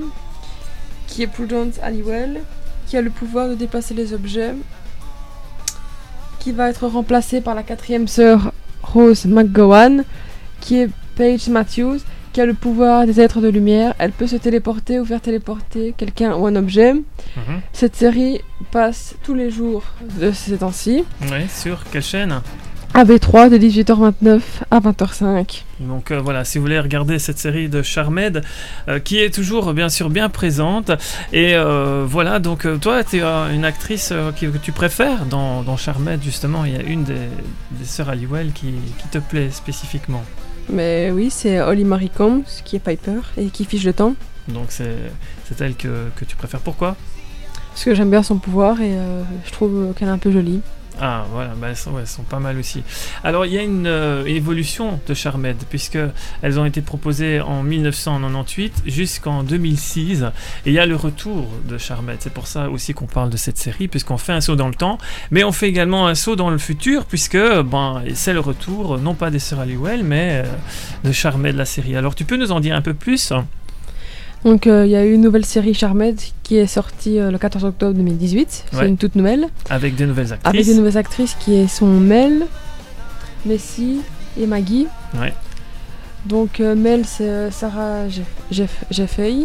qui 1.07 1.23
est 1.23 1.27
Prudence 1.27 1.79
Halliwell, 1.81 2.41
qui 2.85 2.95
a 2.95 3.01
le 3.01 3.09
pouvoir 3.09 3.49
de 3.49 3.55
déplacer 3.55 3.95
les 3.95 4.13
objets, 4.13 4.53
qui 6.37 6.51
va 6.51 6.69
être 6.69 6.85
remplacée 6.87 7.41
par 7.41 7.55
la 7.55 7.63
quatrième 7.63 8.07
sœur 8.07 8.51
Rose 8.83 9.25
McGowan, 9.25 10.03
qui 10.61 10.77
est 10.77 10.89
Paige 11.15 11.47
Matthews, 11.49 11.97
qui 12.33 12.41
a 12.41 12.45
le 12.45 12.53
pouvoir 12.53 13.05
des 13.05 13.19
êtres 13.19 13.41
de 13.41 13.47
lumière. 13.47 13.93
Elle 13.99 14.11
peut 14.11 14.27
se 14.27 14.35
téléporter 14.35 14.99
ou 14.99 15.05
faire 15.05 15.21
téléporter 15.21 15.93
quelqu'un 15.97 16.35
ou 16.35 16.45
un 16.47 16.55
objet. 16.55 16.93
Mhm. 16.93 17.61
Cette 17.73 17.95
série 17.95 18.41
passe 18.71 19.15
tous 19.23 19.33
les 19.33 19.49
jours 19.49 19.83
de 20.19 20.31
ces 20.31 20.57
temps-ci. 20.57 21.03
Ouais, 21.31 21.47
sur 21.49 21.83
quelle 21.91 22.03
chaîne? 22.03 22.41
AB3 22.95 23.51
de 23.51 23.57
18h29 23.59 24.41
à 24.71 24.79
20h05. 24.79 25.63
Donc 25.79 26.09
euh, 26.09 26.19
voilà, 26.19 26.43
si 26.43 26.57
vous 26.57 26.63
voulez 26.63 26.79
regarder 26.79 27.19
cette 27.19 27.37
série 27.37 27.69
de 27.69 27.83
Charmed, 27.83 28.41
euh, 28.87 28.97
qui 28.99 29.19
est 29.19 29.31
toujours 29.33 29.73
bien 29.75 29.89
sûr 29.89 30.09
bien 30.09 30.27
présente. 30.27 30.89
Et 31.31 31.53
euh, 31.53 32.03
voilà, 32.07 32.39
donc 32.39 32.67
toi, 32.81 33.03
tu 33.03 33.21
as 33.21 33.49
une 33.53 33.63
actrice 33.63 34.11
qui- 34.35 34.47
que 34.51 34.57
tu 34.57 34.71
préfères 34.71 35.25
dans, 35.27 35.61
dans 35.61 35.77
Charmed, 35.77 36.21
justement? 36.23 36.65
Il 36.65 36.73
y 36.73 36.77
a 36.77 36.81
une 36.81 37.03
des, 37.03 37.13
des 37.71 37.85
sœurs 37.85 38.09
Halliwell 38.09 38.51
qui, 38.53 38.73
qui 38.97 39.07
te 39.11 39.19
plaît 39.19 39.49
spécifiquement. 39.51 40.23
Mais 40.69 41.11
oui, 41.11 41.29
c'est 41.29 41.59
Holly 41.61 41.83
Marie 41.83 42.09
Combs 42.09 42.43
qui 42.63 42.75
est 42.75 42.79
Piper 42.79 43.21
et 43.37 43.47
qui 43.47 43.65
fiche 43.65 43.83
le 43.83 43.93
temps. 43.93 44.15
Donc 44.47 44.67
c'est 44.69 44.95
c'est 45.45 45.59
elle 45.61 45.75
que, 45.75 46.09
que 46.15 46.25
tu 46.25 46.35
préfères. 46.35 46.59
Pourquoi? 46.61 46.95
Parce 47.69 47.83
que 47.83 47.95
j'aime 47.95 48.09
bien 48.09 48.23
son 48.23 48.37
pouvoir 48.37 48.81
et 48.81 48.97
euh, 48.97 49.23
je 49.45 49.51
trouve 49.51 49.93
qu'elle 49.95 50.07
est 50.07 50.11
un 50.11 50.17
peu 50.17 50.31
jolie. 50.31 50.61
Ah 51.01 51.25
voilà, 51.31 51.53
bah, 51.55 51.67
elles, 51.69 51.77
sont, 51.77 52.23
pas 52.23 52.39
mal 52.39 52.57
aussi. 52.57 52.83
Alors 53.23 53.45
il 53.45 53.53
y 53.53 53.57
a 53.57 53.61
une 53.61 53.87
euh, 53.87 54.25
évolution 54.25 54.99
de 55.07 55.13
Charmed, 55.13 55.55
puisque 55.69 55.97
elles 56.41 56.59
ont 56.59 56.65
été 56.65 56.81
proposées 56.81 57.39
en 57.39 57.63
1998 57.63 58.83
jusqu'en 58.85 59.43
2006, 59.43 60.23
et 60.65 60.69
il 60.69 60.73
y 60.73 60.79
a 60.79 60.85
le 60.85 60.95
retour 60.95 61.47
de 61.67 61.77
Charmed. 61.77 62.17
C'est 62.19 62.33
pour 62.33 62.47
ça 62.47 62.69
aussi 62.69 62.93
qu'on 62.93 63.05
parle 63.05 63.29
de 63.29 63.37
cette 63.37 63.57
série, 63.57 63.87
puisqu'on 63.87 64.17
fait 64.17 64.33
un 64.33 64.41
saut 64.41 64.57
dans 64.57 64.67
le 64.67 64.75
temps, 64.75 64.97
mais 65.31 65.43
on 65.45 65.53
fait 65.53 65.69
également 65.69 66.07
un 66.07 66.15
saut 66.15 66.35
dans 66.35 66.49
le 66.49 66.57
futur, 66.57 67.05
puisque 67.05 67.37
ben, 67.37 68.03
c'est 68.13 68.33
le 68.33 68.41
retour, 68.41 68.97
non 68.97 69.13
pas 69.13 69.31
des 69.31 69.39
sœurs 69.39 69.61
Halliwell, 69.61 70.03
mais 70.03 70.43
euh, 70.43 71.07
de 71.07 71.11
Charmed, 71.13 71.55
la 71.55 71.65
série. 71.65 71.95
Alors 71.95 72.13
tu 72.13 72.25
peux 72.25 72.35
nous 72.35 72.51
en 72.51 72.59
dire 72.59 72.75
un 72.75 72.81
peu 72.81 72.93
plus? 72.93 73.31
Donc 74.45 74.67
euh, 74.67 74.85
il 74.85 74.91
y 74.91 74.95
a 74.95 75.05
eu 75.05 75.13
une 75.13 75.21
nouvelle 75.21 75.45
série 75.45 75.73
Charmed 75.73 76.17
qui 76.43 76.55
est 76.57 76.67
sortie 76.67 77.19
euh, 77.19 77.29
le 77.31 77.37
14 77.37 77.65
octobre 77.65 77.93
2018. 77.93 78.65
C'est 78.71 78.77
Ouais. 78.77 78.87
une 78.87 78.97
toute 78.97 79.15
nouvelle. 79.15 79.47
avec 79.69 79.95
des 79.95 80.05
nouvelles 80.05 80.27
Avec 80.31 80.45
actrices 80.45 80.67
des 80.67 80.75
nouvelles 80.75 80.97
actrices 80.97 81.35
qui 81.39 81.67
sont 81.67 81.87
Mel, 81.87 82.45
Messi 83.45 83.99
et 84.39 84.47
Maggie. 84.47 84.87
Ouais. 85.19 85.33
Donc 86.25 86.59
euh, 86.59 86.75
Mel 86.75 87.05
c'est 87.05 87.51
Sarah 87.51 88.07
Jeff- 88.09 88.25
Jeff- 88.51 88.83
Jeffey. 88.91 89.35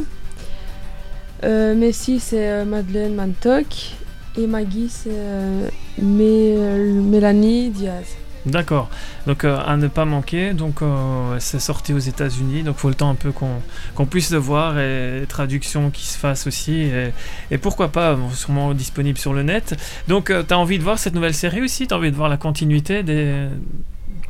Messi 1.43 2.21
c'est 2.21 2.65
Madeleine 2.65 3.15
Mantoc. 3.15 3.67
Et 4.37 4.47
Maggie 4.47 4.89
c'est 4.89 5.11
Mé- 6.03 6.57
Mélanie 7.03 7.71
Diaz. 7.71 8.05
D'accord. 8.47 8.91
Donc 9.27 9.45
euh, 9.45 9.59
à 9.65 9.77
ne 9.77 9.89
pas 9.89 10.05
manquer. 10.05 10.53
Donc 10.53 10.83
euh, 10.83 11.37
c'est 11.39 11.59
sorti 11.61 11.93
aux 11.95 11.99
États-Unis. 11.99 12.63
Donc 12.63 12.77
faut 12.77 12.89
le 12.91 12.95
temps 12.95 13.09
un 13.09 13.15
peu 13.15 13.33
qu'on 13.33 14.07
puisse 14.07 14.31
le 14.31 14.39
voir 14.39 14.79
et 14.79 15.21
les 15.21 15.27
traductions 15.27 15.91
qui 15.91 16.05
se 16.07 16.19
fassent 16.19 16.47
aussi. 16.47 16.73
Et, 16.83 17.11
et 17.51 17.59
pourquoi 17.59 17.89
pas, 17.89 18.15
bon, 18.15 18.31
sûrement 18.31 18.75
disponible 18.75 19.19
sur 19.19 19.33
le 19.33 19.43
net. 19.43 19.75
Donc 20.09 20.27
tu 20.27 20.53
as 20.55 20.59
envie 20.59 20.79
de 20.79 20.83
voir 20.85 20.99
cette 20.99 21.15
nouvelle 21.15 21.35
série 21.35 21.63
aussi? 21.63 21.87
T'as 21.87 21.97
envie 21.97 22.11
de 22.11 22.17
voir 22.17 22.29
la 22.29 22.37
continuité 22.37 23.03
des. 23.03 23.47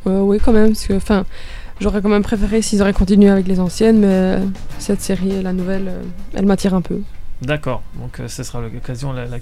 Euh, 0.07 0.19
oui 0.21 0.37
quand 0.43 0.53
même 0.53 0.67
parce 0.67 0.85
que 0.85 0.93
enfin 0.93 1.25
j'aurais 1.81 1.99
quand 2.01 2.09
même 2.09 2.21
préféré 2.21 2.61
s'ils 2.61 2.79
auraient 2.81 2.93
continué 2.93 3.29
avec 3.29 3.47
les 3.47 3.59
anciennes 3.59 3.99
mais 4.01 4.07
euh, 4.07 4.45
cette 4.77 5.01
série 5.01 5.41
la 5.41 5.51
nouvelle 5.51 5.87
euh, 5.87 6.01
elle 6.35 6.45
m'attire 6.45 6.73
un 6.75 6.81
peu. 6.81 7.01
D'accord. 7.41 7.81
Donc 7.99 8.19
euh, 8.19 8.27
ce 8.27 8.43
sera 8.43 8.61
l'occasion, 8.61 9.11
la, 9.13 9.25
la- 9.25 9.37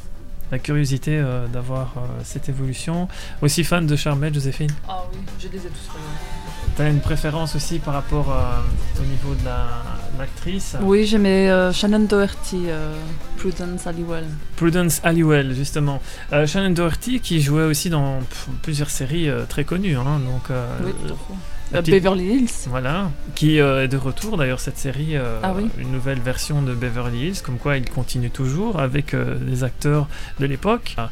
la 0.54 0.60
curiosité 0.60 1.18
euh, 1.18 1.48
d'avoir 1.48 1.94
euh, 1.98 2.02
cette 2.24 2.48
évolution. 2.48 3.08
Aussi 3.42 3.64
fan 3.64 3.88
de 3.88 3.96
Charmette, 3.96 4.36
Joséphine? 4.36 4.70
Ah 4.88 5.04
oui, 5.12 5.18
je 5.40 5.48
les 5.48 5.58
ai 5.58 5.62
tous 5.70 5.90
regardés. 5.90 6.76
T'as 6.78 6.90
une 6.90 7.00
préférence 7.02 7.56
aussi 7.56 7.80
par 7.80 7.96
rapport 7.96 8.32
euh, 8.32 9.02
au 9.02 9.06
niveau 9.06 9.34
de 9.34 9.44
la- 9.46 9.82
l'actrice? 10.20 10.76
Oui, 10.82 11.06
j'aimais 11.08 11.50
euh, 11.50 11.74
Shannon 11.74 12.02
Doherty, 12.02 12.66
euh, 12.68 12.96
Prudence 13.38 13.86
Halliwell. 13.88 14.26
Prudence 14.56 15.02
Halliwell, 15.04 15.54
justement. 15.56 16.00
Euh, 16.32 16.46
Shannon 16.46 16.70
Doherty 16.72 17.20
qui 17.20 17.42
jouait 17.42 17.64
aussi 17.64 17.90
dans 17.90 18.20
plusieurs 18.62 18.92
séries 18.92 19.30
euh, 19.30 19.46
très 19.46 19.64
connues. 19.66 19.96
hein, 19.98 20.20
donc, 20.20 20.52
euh, 20.52 20.68
Oui, 20.86 20.92
tout 21.06 21.14
à 21.14 21.18
fait. 21.18 21.34
La 21.74 21.82
petite- 21.82 21.94
Beverly 21.96 22.26
Hills. 22.26 22.50
Voilà, 22.70 23.12
qui 23.36 23.60
euh, 23.60 23.84
est 23.84 23.88
de 23.88 23.98
retour 23.98 24.38
d'ailleurs 24.38 24.60
cette 24.60 24.78
série, 24.78 25.16
euh, 25.18 25.40
Ah 25.44 25.54
oui. 25.56 25.68
une 25.78 25.92
nouvelle 25.92 26.20
version 26.20 26.62
de 26.62 26.74
Beverly 26.74 27.28
Hills, 27.28 27.42
comme 27.44 27.58
quoi 27.58 27.78
il 27.78 27.90
continue 27.90 28.30
toujours 28.30 28.80
avec 28.80 29.14
euh, 29.14 29.36
les 29.48 29.64
acteurs 29.64 30.08
de 30.40 30.46
l'époque, 30.46 30.96
à, 30.98 31.10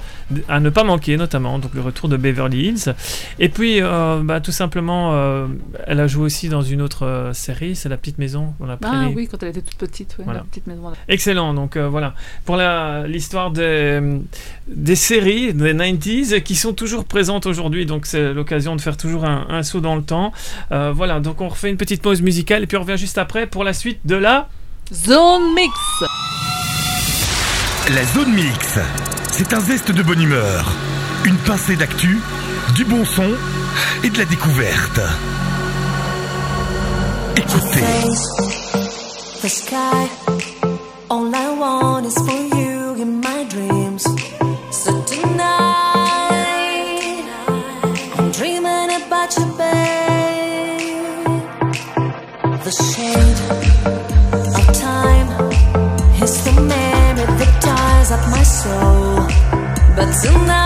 à 0.48 0.60
ne 0.60 0.70
pas 0.70 0.84
manquer 0.84 1.18
notamment, 1.18 1.60
donc 1.60 1.74
le 1.74 1.82
retour 1.82 2.10
de 2.10 2.18
Beverly 2.18 2.68
Hills. 2.70 2.94
Et 3.40 3.50
puis 3.50 3.82
euh, 3.82 4.22
bah, 4.24 4.40
tout 4.42 4.52
simplement, 4.52 5.48
elle 5.88 6.00
a 6.00 6.08
joué 6.08 6.24
aussi 6.26 6.50
dans 6.50 6.62
une 6.62 6.82
autre 6.82 7.32
série, 7.34 7.76
c'est 7.76 7.90
La 7.90 7.98
Petite 7.98 8.18
Maison, 8.18 8.54
on 8.60 8.70
a 8.70 8.74
Ah 8.74 8.78
pris- 9.06 9.14
oui, 9.16 9.28
quand 9.28 9.42
elle 9.44 9.50
était 9.50 9.62
toute 9.62 9.76
petite, 9.78 10.16
Voilà. 10.24 10.40
la 10.40 10.46
petite 10.46 10.68
maison. 10.68 10.82
Excellent, 11.08 11.54
donc 11.54 11.78
voilà, 11.78 12.14
pour 12.46 12.56
la- 12.56 13.08
l'histoire 13.08 13.52
des, 13.52 14.00
des 14.68 14.96
séries 14.96 15.54
des 15.54 15.74
90s 15.74 16.42
qui 16.44 16.56
sont 16.56 16.74
toujours 16.74 17.06
présentes 17.06 17.46
aujourd'hui, 17.46 17.86
donc 17.86 18.06
c'est 18.06 18.34
l'occasion 18.34 18.76
de 18.76 18.82
faire 18.82 18.98
toujours 18.98 19.26
un, 19.26 19.46
un 19.50 19.64
saut 19.64 19.82
dans 19.82 19.96
le 19.96 20.04
temps. 20.04 20.32
Euh, 20.72 20.92
voilà, 20.96 21.20
donc 21.20 21.42
on 21.42 21.50
refait 21.50 21.70
une 21.70 21.78
petite 21.78 22.02
pause 22.02 22.22
musicale 22.22 22.64
et 22.64 22.68
puis 22.68 22.78
on 22.78 22.82
revient 22.82 22.98
juste 22.98 23.18
après 23.18 23.48
pour 23.48 23.64
la 23.64 23.74
suite 23.74 24.00
de 24.06 24.16
la... 24.16 24.50
Zone 24.94 25.54
Mix 25.56 25.74
La 27.96 28.04
zone 28.06 28.34
mix, 28.34 28.80
c'est 29.32 29.54
un 29.54 29.62
zeste 29.62 29.92
de 29.92 30.04
bonne 30.04 30.22
humeur, 30.22 30.74
une 31.24 31.38
pincée 31.38 31.76
d'actu, 31.76 32.20
du 32.76 32.84
bon 32.86 33.06
son 33.06 33.32
et 34.04 34.10
de 34.10 34.18
la 34.18 34.26
découverte. 34.26 35.00
Écoutez. 37.38 37.84
Soul. 58.64 59.26
But 59.96 60.10
tonight, 60.22 60.61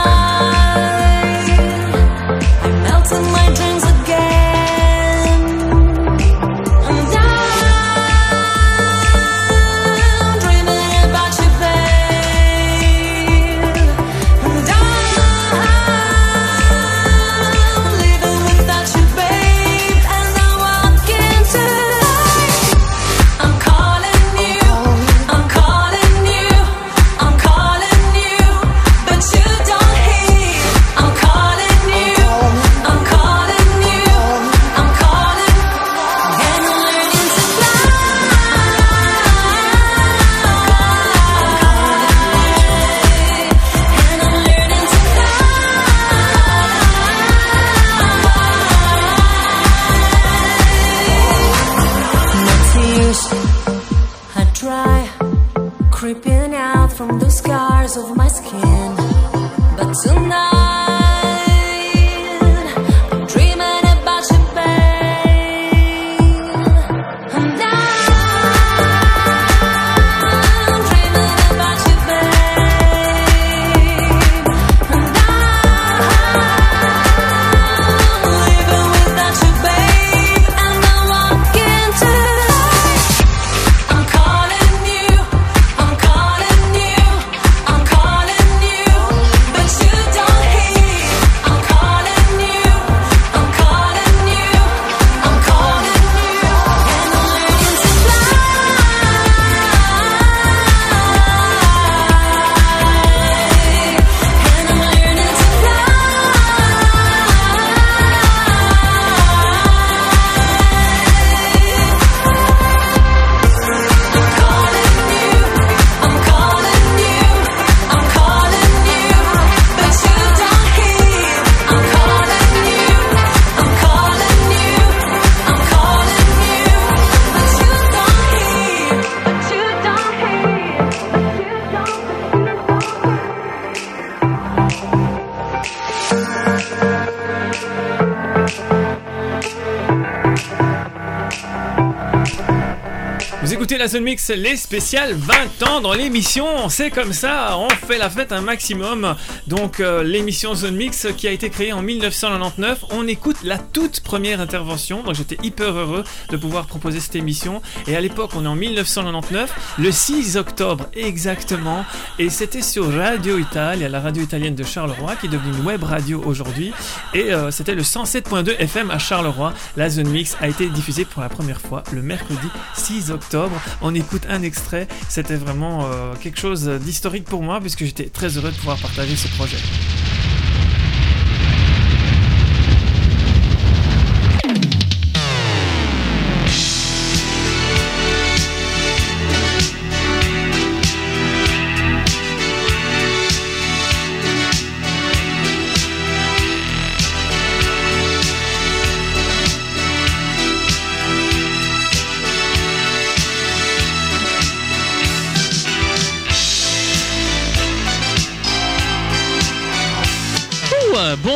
les 144.29 144.57
spéciales 144.57 145.13
20 145.13 145.67
ans 145.67 145.79
dans 145.79 145.93
l'émission. 145.93 146.69
C'est 146.69 146.89
comme 146.89 147.13
ça, 147.13 147.55
on 147.57 147.69
fait 147.69 147.99
la 147.99 148.09
fête 148.09 148.31
un 148.31 148.41
maximum. 148.41 149.15
Donc 149.47 149.79
euh, 149.79 150.03
l'émission 150.03 150.55
Zone 150.55 150.75
Mix 150.75 151.07
qui 151.15 151.27
a 151.27 151.31
été 151.31 151.49
créée 151.49 151.71
en 151.71 151.83
1999, 151.83 152.85
on 152.91 153.07
écoute 153.07 153.37
la 153.43 153.59
toute 153.59 153.99
première 153.99 154.41
intervention. 154.41 155.03
Donc 155.03 155.13
j'étais 155.13 155.37
hyper 155.43 155.71
heureux 155.71 156.03
de 156.29 156.37
pouvoir 156.37 156.65
proposer 156.65 156.99
cette 156.99 157.15
émission. 157.15 157.61
Et 157.87 157.95
à 157.95 158.01
l'époque, 158.01 158.31
on 158.35 158.45
est 158.45 158.47
en 158.47 158.55
1999, 158.55 159.75
le 159.77 159.91
6 159.91 160.37
octobre 160.37 160.87
exactement. 160.95 161.85
Et 162.17 162.29
c'était 162.29 162.63
sur 162.63 162.91
Radio 162.91 163.37
Italia, 163.37 163.87
la 163.87 163.99
radio 163.99 164.23
italienne 164.23 164.55
de 164.55 164.63
Charleroi, 164.63 165.15
qui 165.15 165.27
est 165.27 165.29
devenue 165.29 165.55
une 165.57 165.65
web 165.65 165.83
radio 165.83 166.23
aujourd'hui. 166.25 166.73
Et 167.13 167.31
euh, 167.31 167.51
c'était 167.51 167.75
le 167.75 167.83
107.2 167.83 168.57
FM 168.57 168.89
à 168.89 168.97
Charleroi. 168.97 169.53
La 169.77 169.89
Zone 169.89 170.09
Mix 170.09 170.35
a 170.41 170.47
été 170.47 170.69
diffusée 170.69 171.05
pour 171.05 171.21
la 171.21 171.29
première 171.29 171.61
fois 171.61 171.83
le 171.93 172.01
mercredi 172.01 172.47
6 172.73 173.11
octobre. 173.11 173.61
On 173.81 173.93
écoute 173.93 174.23
un 174.27 174.41
extrait. 174.41 174.87
C'était 175.07 175.35
vraiment 175.35 175.85
euh, 175.85 176.13
quelque 176.19 176.39
chose 176.39 176.67
d'historique 176.67 177.25
pour 177.25 177.43
moi 177.43 177.59
puisque 177.59 177.85
j'étais 177.85 178.09
très 178.09 178.37
heureux 178.37 178.51
de 178.51 178.57
pouvoir 178.57 178.79
partager 178.79 179.15
ce 179.15 179.27
projet. 179.37 180.04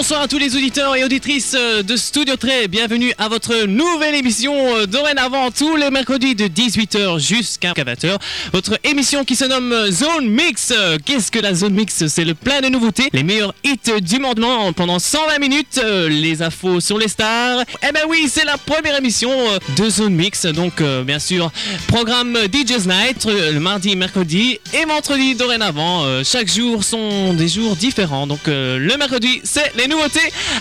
Bonsoir 0.10 0.24
à 0.24 0.28
tous 0.28 0.40
les 0.40 0.56
auditeurs 0.56 0.96
et 0.96 1.04
auditrices 1.04 1.56
euh, 1.56 1.84
de 1.84 1.96
Studio 1.96 2.36
Trey. 2.36 2.68
Bienvenue 2.68 3.14
à 3.20 3.28
votre 3.28 3.68
nouvelle 3.68 4.16
émission 4.16 4.56
euh, 4.76 4.88
dorénavant 4.88 5.52
tous 5.52 5.76
les 5.76 5.92
mercredis 5.92 6.34
de 6.34 6.46
18h 6.46 7.20
jusqu'à 7.20 7.74
20h. 7.74 8.18
Votre 8.52 8.80
émission 8.84 9.24
qui 9.24 9.36
se 9.36 9.46
nomme 9.46 9.72
euh, 9.72 9.92
Zone 9.92 10.28
Mix. 10.28 10.74
Qu'est-ce 11.06 11.30
que 11.30 11.38
la 11.38 11.54
Zone 11.54 11.76
Mix? 11.76 12.08
C'est 12.08 12.26
le 12.26 12.34
plein 12.34 12.60
de 12.60 12.70
nouveautés, 12.70 13.10
les 13.14 13.22
meilleurs 13.22 13.54
hits 13.64 14.02
du 14.02 14.18
monde 14.18 14.44
pendant 14.76 14.98
120 14.98 15.38
minutes, 15.38 15.80
les 16.10 16.42
infos 16.42 16.80
sur 16.80 16.98
les 16.98 17.08
stars. 17.08 17.64
Eh 17.88 17.92
ben 17.92 18.02
oui, 18.10 18.28
c'est 18.28 18.46
la 18.46 18.58
première 18.58 18.98
émission 18.98 19.30
de 19.78 19.90
Zone 19.92 20.16
Mix. 20.16 20.48
Donc 20.48 20.82
bien 21.06 21.20
sûr, 21.20 21.52
programme 21.88 22.36
DJ's 22.52 22.88
Night 22.88 23.26
le 23.26 23.60
mardi, 23.60 23.96
mercredi 23.96 24.60
et 24.74 24.86
vendredi 24.86 25.36
dorénavant. 25.36 26.24
Chaque 26.24 26.48
jour 26.48 26.84
sont 26.84 27.36
des 27.36 27.48
jours 27.48 27.76
différents. 27.76 28.26
Donc 28.26 28.48
le 28.48 28.96
mercredi, 28.98 29.42
c'est 29.44 29.72
les 29.76 29.88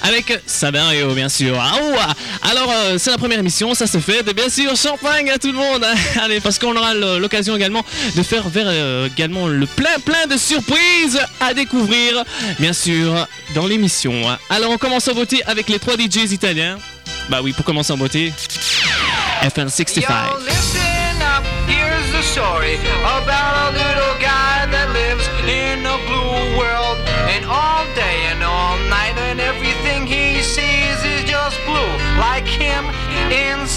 avec 0.03 0.41
Sabario, 0.47 1.15
bien 1.15 1.29
sûr. 1.29 1.57
Ah. 1.59 2.15
Alors, 2.51 2.71
euh, 2.71 2.97
c'est 2.99 3.11
la 3.11 3.19
première 3.19 3.39
émission, 3.39 3.75
ça 3.75 3.87
se 3.87 3.99
fait. 3.99 4.29
Et 4.29 4.35
bien 4.35 4.49
sûr, 4.49 4.75
champagne 4.77 5.31
à 5.31 5.39
tout 5.39 5.49
le 5.49 5.59
monde. 5.59 5.85
Allez, 6.23 6.41
parce 6.41 6.59
qu'on 6.59 6.77
aura 6.77 6.95
l'occasion 6.95 7.57
également 7.57 7.85
de 8.17 8.23
faire 8.23 8.49
vers, 8.49 8.67
euh, 8.69 9.09
également 9.09 9.47
le 9.47 9.67
plein 9.67 9.99
plein 10.05 10.27
de 10.27 10.37
surprises 10.37 11.21
à 11.41 11.55
découvrir, 11.55 12.25
bien 12.59 12.73
sûr, 12.73 13.27
dans 13.55 13.67
l'émission. 13.67 14.13
Alors, 14.51 14.71
on 14.71 14.79
commence 14.79 15.09
à 15.09 15.13
voter 15.13 15.43
avec 15.45 15.69
les 15.69 15.79
trois 15.79 15.97
DJs 15.97 16.33
italiens. 16.33 16.79
Bah 17.29 17.41
oui, 17.43 17.53
pour 17.53 17.65
commencer 17.65 17.93
en 17.93 17.97
beauté. 17.97 18.33
FN65. 19.43 20.05
Yo, 21.69 21.85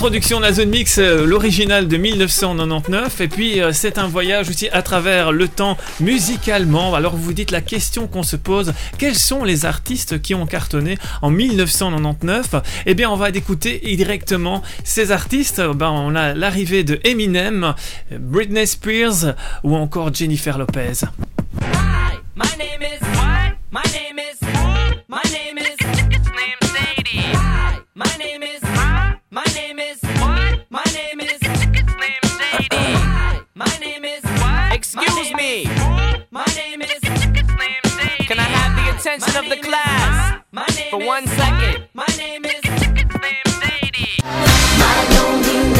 L'introduction 0.00 0.38
de 0.38 0.44
la 0.44 0.52
zone 0.54 0.70
mix, 0.70 0.96
euh, 0.96 1.26
l'original 1.26 1.86
de 1.86 1.98
1999, 1.98 3.20
et 3.20 3.28
puis 3.28 3.60
euh, 3.60 3.70
c'est 3.74 3.98
un 3.98 4.06
voyage 4.06 4.48
aussi 4.48 4.66
à 4.70 4.80
travers 4.80 5.30
le 5.30 5.46
temps 5.46 5.76
musicalement. 6.00 6.94
Alors 6.94 7.16
vous 7.16 7.34
dites 7.34 7.50
la 7.50 7.60
question 7.60 8.06
qu'on 8.06 8.22
se 8.22 8.36
pose, 8.36 8.72
quels 8.96 9.14
sont 9.14 9.44
les 9.44 9.66
artistes 9.66 10.22
qui 10.22 10.34
ont 10.34 10.46
cartonné 10.46 10.96
en 11.20 11.28
1999 11.28 12.54
Eh 12.86 12.94
bien 12.94 13.10
on 13.10 13.16
va 13.16 13.28
écouter 13.28 13.78
directement 13.94 14.62
ces 14.84 15.12
artistes. 15.12 15.60
Ben, 15.60 15.90
on 15.90 16.14
a 16.14 16.32
l'arrivée 16.32 16.82
de 16.82 16.98
Eminem, 17.04 17.74
Britney 18.10 18.66
Spears 18.66 19.34
ou 19.64 19.76
encore 19.76 20.14
Jennifer 20.14 20.56
Lopez. 20.56 21.04
Excuse 35.02 35.34
me. 35.34 35.64
My 36.30 36.44
name 36.56 36.82
is 36.82 36.90
It's. 37.02 38.26
Can 38.28 38.38
I 38.38 38.42
have 38.42 38.76
the 38.76 38.98
attention 38.98 39.34
of 39.36 39.48
the 39.48 39.56
class 39.56 40.42
for 40.90 40.98
one 40.98 41.26
second? 41.26 41.84
My 41.94 42.06
name 42.18 42.44
is 42.44 42.60
It's. 42.62 44.20
My 44.78 44.96
loneliness 45.16 45.79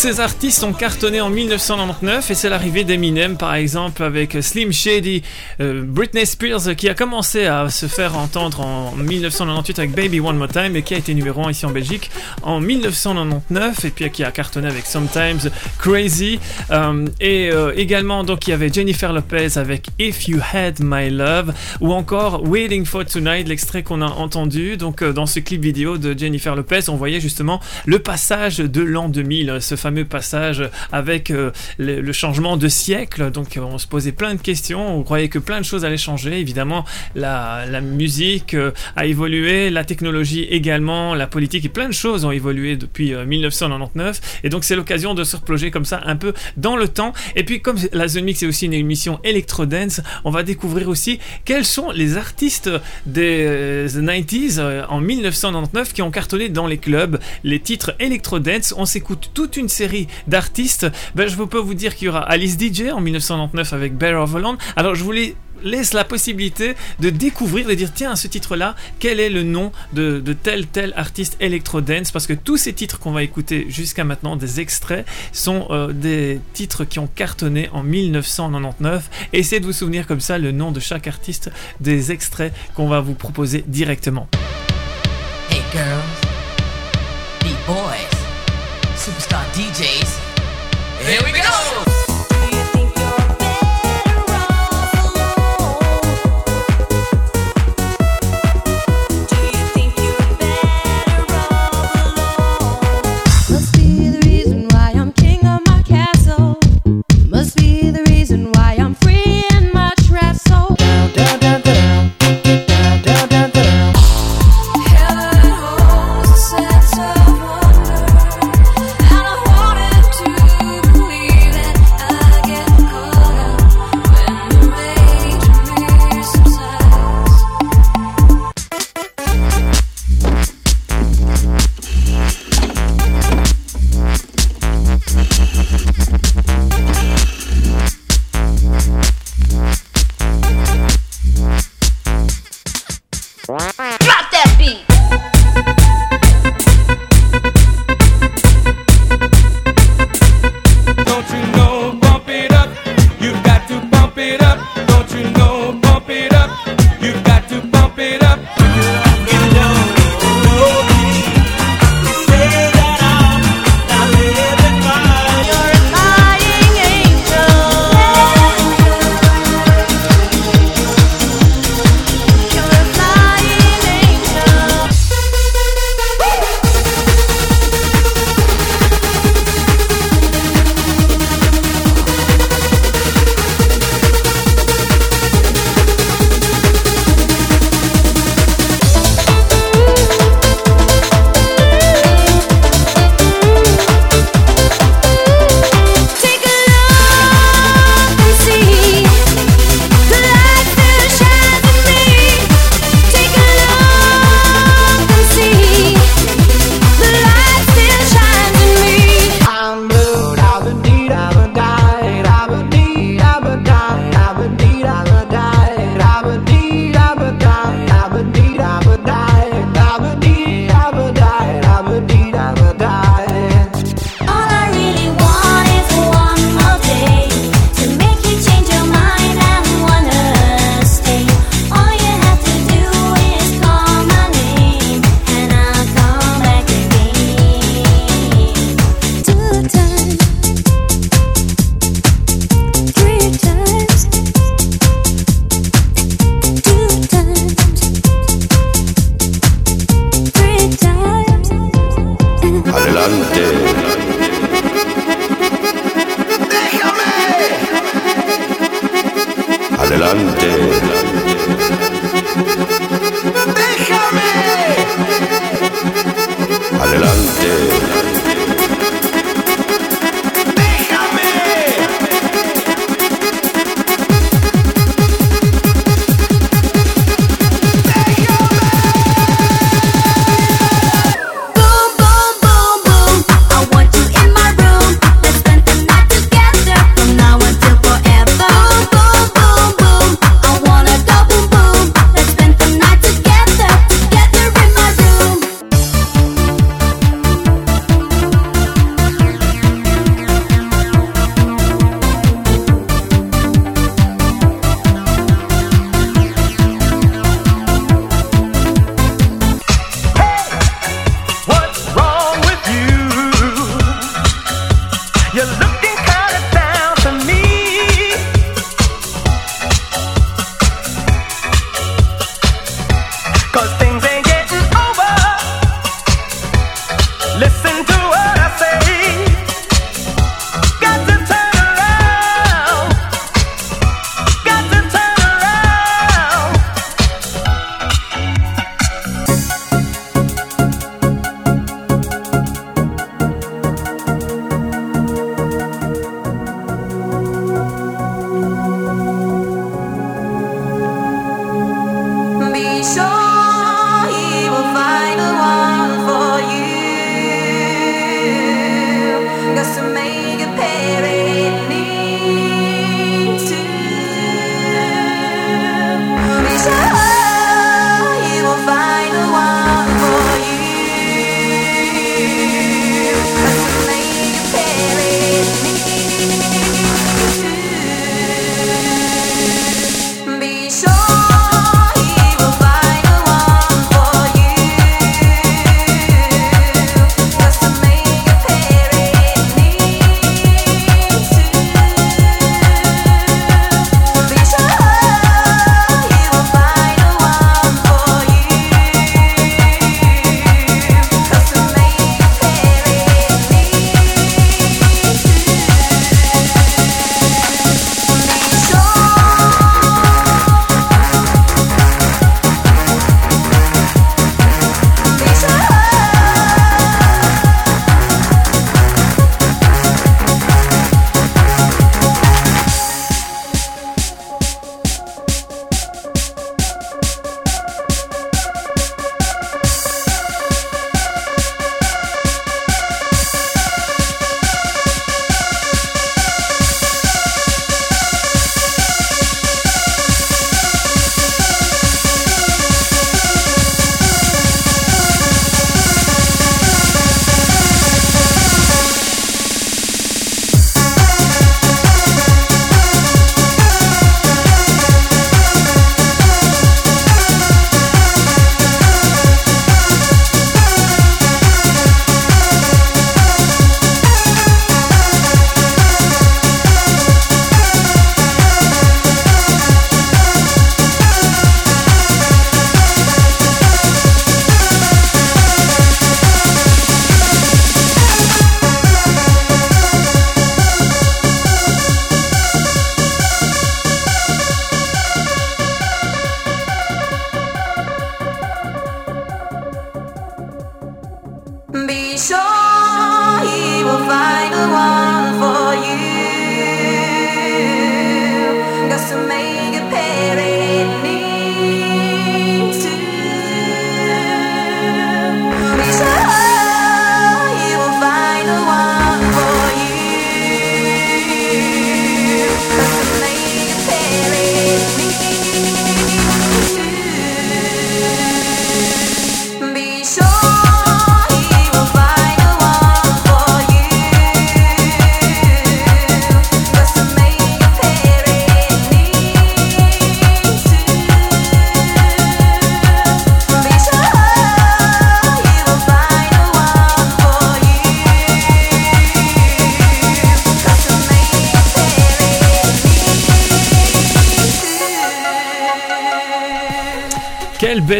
ces 0.00 0.18
artistes 0.18 0.64
ont 0.64 0.72
cartonné 0.72 1.20
en 1.20 1.28
1999 1.28 2.30
et 2.30 2.34
c'est 2.34 2.48
l'arrivée 2.48 2.84
d'Eminem 2.84 3.36
par 3.36 3.54
exemple 3.54 4.02
avec 4.02 4.34
Slim 4.40 4.72
Shady, 4.72 5.22
euh, 5.60 5.82
Britney 5.84 6.24
Spears 6.24 6.74
qui 6.74 6.88
a 6.88 6.94
commencé 6.94 7.44
à 7.44 7.68
se 7.68 7.84
faire 7.84 8.16
entendre 8.16 8.60
en 8.60 8.96
1998 8.96 9.78
avec 9.78 9.90
Baby 9.94 10.20
One 10.20 10.38
More 10.38 10.48
Time 10.48 10.74
et 10.74 10.80
qui 10.80 10.94
a 10.94 10.96
été 10.96 11.12
numéro 11.12 11.44
1 11.46 11.50
ici 11.50 11.66
en 11.66 11.70
Belgique 11.70 12.10
en 12.42 12.60
1999 12.60 13.84
et 13.84 13.90
puis 13.90 14.10
qui 14.10 14.24
a 14.24 14.30
cartonné 14.30 14.68
avec 14.68 14.86
Sometimes 14.86 15.50
Crazy. 15.78 16.40
Euh, 16.70 17.06
et 17.20 17.50
euh, 17.52 17.74
également 17.76 18.24
donc 18.24 18.46
il 18.46 18.52
y 18.52 18.54
avait 18.54 18.72
Jennifer 18.72 19.12
Lopez 19.12 19.58
avec 19.58 19.88
If 19.98 20.28
You 20.28 20.38
Had 20.54 20.78
My 20.80 21.10
Love 21.10 21.52
ou 21.82 21.92
encore 21.92 22.48
Waiting 22.48 22.86
for 22.86 23.04
Tonight 23.04 23.46
l'extrait 23.46 23.82
qu'on 23.82 24.00
a 24.00 24.08
entendu. 24.08 24.78
Donc 24.78 25.04
dans 25.04 25.26
ce 25.26 25.40
clip 25.40 25.60
vidéo 25.60 25.98
de 25.98 26.18
Jennifer 26.18 26.56
Lopez 26.56 26.88
on 26.88 26.96
voyait 26.96 27.20
justement 27.20 27.60
le 27.84 27.98
passage 27.98 28.60
de 28.60 28.80
l'an 28.80 29.10
2000 29.10 29.58
ce 29.60 29.76
fameux 29.76 29.89
passage 30.04 30.62
avec 30.92 31.30
euh, 31.30 31.50
le, 31.78 32.12
changement 32.12 32.56
de 32.56 32.68
siècle. 32.68 33.30
Donc 33.30 33.56
euh, 33.56 33.60
on 33.60 33.78
se 33.78 33.86
posait 33.86 34.12
plein 34.12 34.34
de 34.34 34.40
questions. 34.40 34.98
On 34.98 35.02
croyait 35.02 35.28
que 35.28 35.38
plein 35.38 35.60
de 35.60 35.64
choses 35.64 35.84
allaient 35.84 35.96
changer. 35.96 36.38
Évidemment 36.38 36.84
la, 37.14 37.80
musique 37.80 38.54
euh, 38.54 38.72
a 38.96 39.06
évolué. 39.06 39.70
La 39.70 39.84
technologie 39.84 40.44
également. 40.44 41.14
La 41.14 41.26
politique 41.26 41.64
et 41.64 41.68
plein 41.68 41.88
de 41.88 41.94
choses 41.94 42.24
ont 42.24 42.30
évolué 42.30 42.76
depuis 42.76 43.14
euh, 43.14 43.24
1999 43.24 44.40
et 44.44 44.48
donc 44.48 44.64
c'est 44.64 44.76
l'occasion 44.76 45.14
de 45.14 45.24
se 45.24 45.36
replonger 45.36 45.70
comme 45.70 45.84
ça 45.84 46.00
un 46.04 46.16
peu 46.16 46.32
dans 46.56 46.76
le 46.76 46.88
temps. 46.88 47.12
Et 47.36 47.44
puis 47.44 47.60
comme 47.60 47.76
la 47.92 48.08
Zone 48.08 48.24
Mix 48.24 48.42
est 48.42 48.46
aussi 48.46 48.66
une 48.66 48.74
émission 48.74 49.20
électro 49.24 49.66
dance 49.66 50.00
on 50.24 50.30
va 50.30 50.42
découvrir 50.42 50.88
aussi 50.88 51.18
quels 51.44 51.64
sont 51.64 51.90
les 51.90 52.16
artistes 52.16 52.70
des 53.06 53.44
euh, 53.46 53.88
90s 53.88 54.56
euh, 54.58 54.84
en 54.88 55.00
1999 55.00 55.92
qui 55.92 56.02
ont 56.02 56.10
cartonné 56.10 56.48
dans 56.48 56.66
les 56.66 56.78
clubs. 56.78 57.18
Les 57.44 57.60
titres 57.60 57.94
électro 57.98 58.38
dance 58.38 58.74
on 58.76 58.84
s'écoute 58.84 59.30
toute 59.34 59.56
une 59.56 59.68
série 59.68 59.79
d'artistes 60.26 60.86
ben, 61.14 61.28
je 61.28 61.36
peux 61.36 61.58
vous 61.58 61.74
dire 61.74 61.94
qu'il 61.94 62.06
y 62.06 62.08
aura 62.08 62.20
Alice 62.20 62.58
DJ 62.58 62.90
en 62.92 63.00
1999 63.00 63.72
avec 63.72 63.96
Bear 63.96 64.22
of 64.22 64.34
Holland 64.34 64.56
alors 64.76 64.94
je 64.94 65.04
voulais 65.04 65.34
laisse 65.62 65.92
la 65.92 66.04
possibilité 66.04 66.74
de 67.00 67.10
découvrir, 67.10 67.66
de 67.66 67.74
dire 67.74 67.92
tiens 67.92 68.16
ce 68.16 68.28
titre 68.28 68.56
là, 68.56 68.74
quel 68.98 69.20
est 69.20 69.30
le 69.30 69.42
nom 69.42 69.72
de, 69.92 70.20
tel 70.42 70.66
tel 70.66 70.92
artiste 70.96 71.36
électro 71.40 71.80
dance 71.80 72.12
parce 72.12 72.26
que 72.26 72.32
tous 72.32 72.56
ces 72.56 72.72
titres 72.72 72.98
qu'on 72.98 73.12
va 73.12 73.22
écouter 73.22 73.66
jusqu'à 73.68 74.04
maintenant, 74.04 74.36
des 74.36 74.60
extraits, 74.60 75.06
sont 75.32 75.66
euh, 75.70 75.92
des 75.92 76.40
titres 76.52 76.84
qui 76.84 76.98
ont 76.98 77.08
cartonné 77.08 77.68
en 77.72 77.82
1999. 77.82 79.10
Essayez 79.32 79.60
de 79.60 79.66
vous 79.66 79.72
souvenir 79.72 80.06
comme 80.06 80.20
ça 80.20 80.38
le 80.38 80.52
nom 80.52 80.72
de 80.72 80.80
chaque 80.80 81.06
artiste 81.06 81.50
des 81.80 82.12
extraits 82.12 82.52
qu'on 82.74 82.88
va 82.88 83.00
vous 83.00 83.14
proposer 83.14 83.64
directement. 83.66 84.28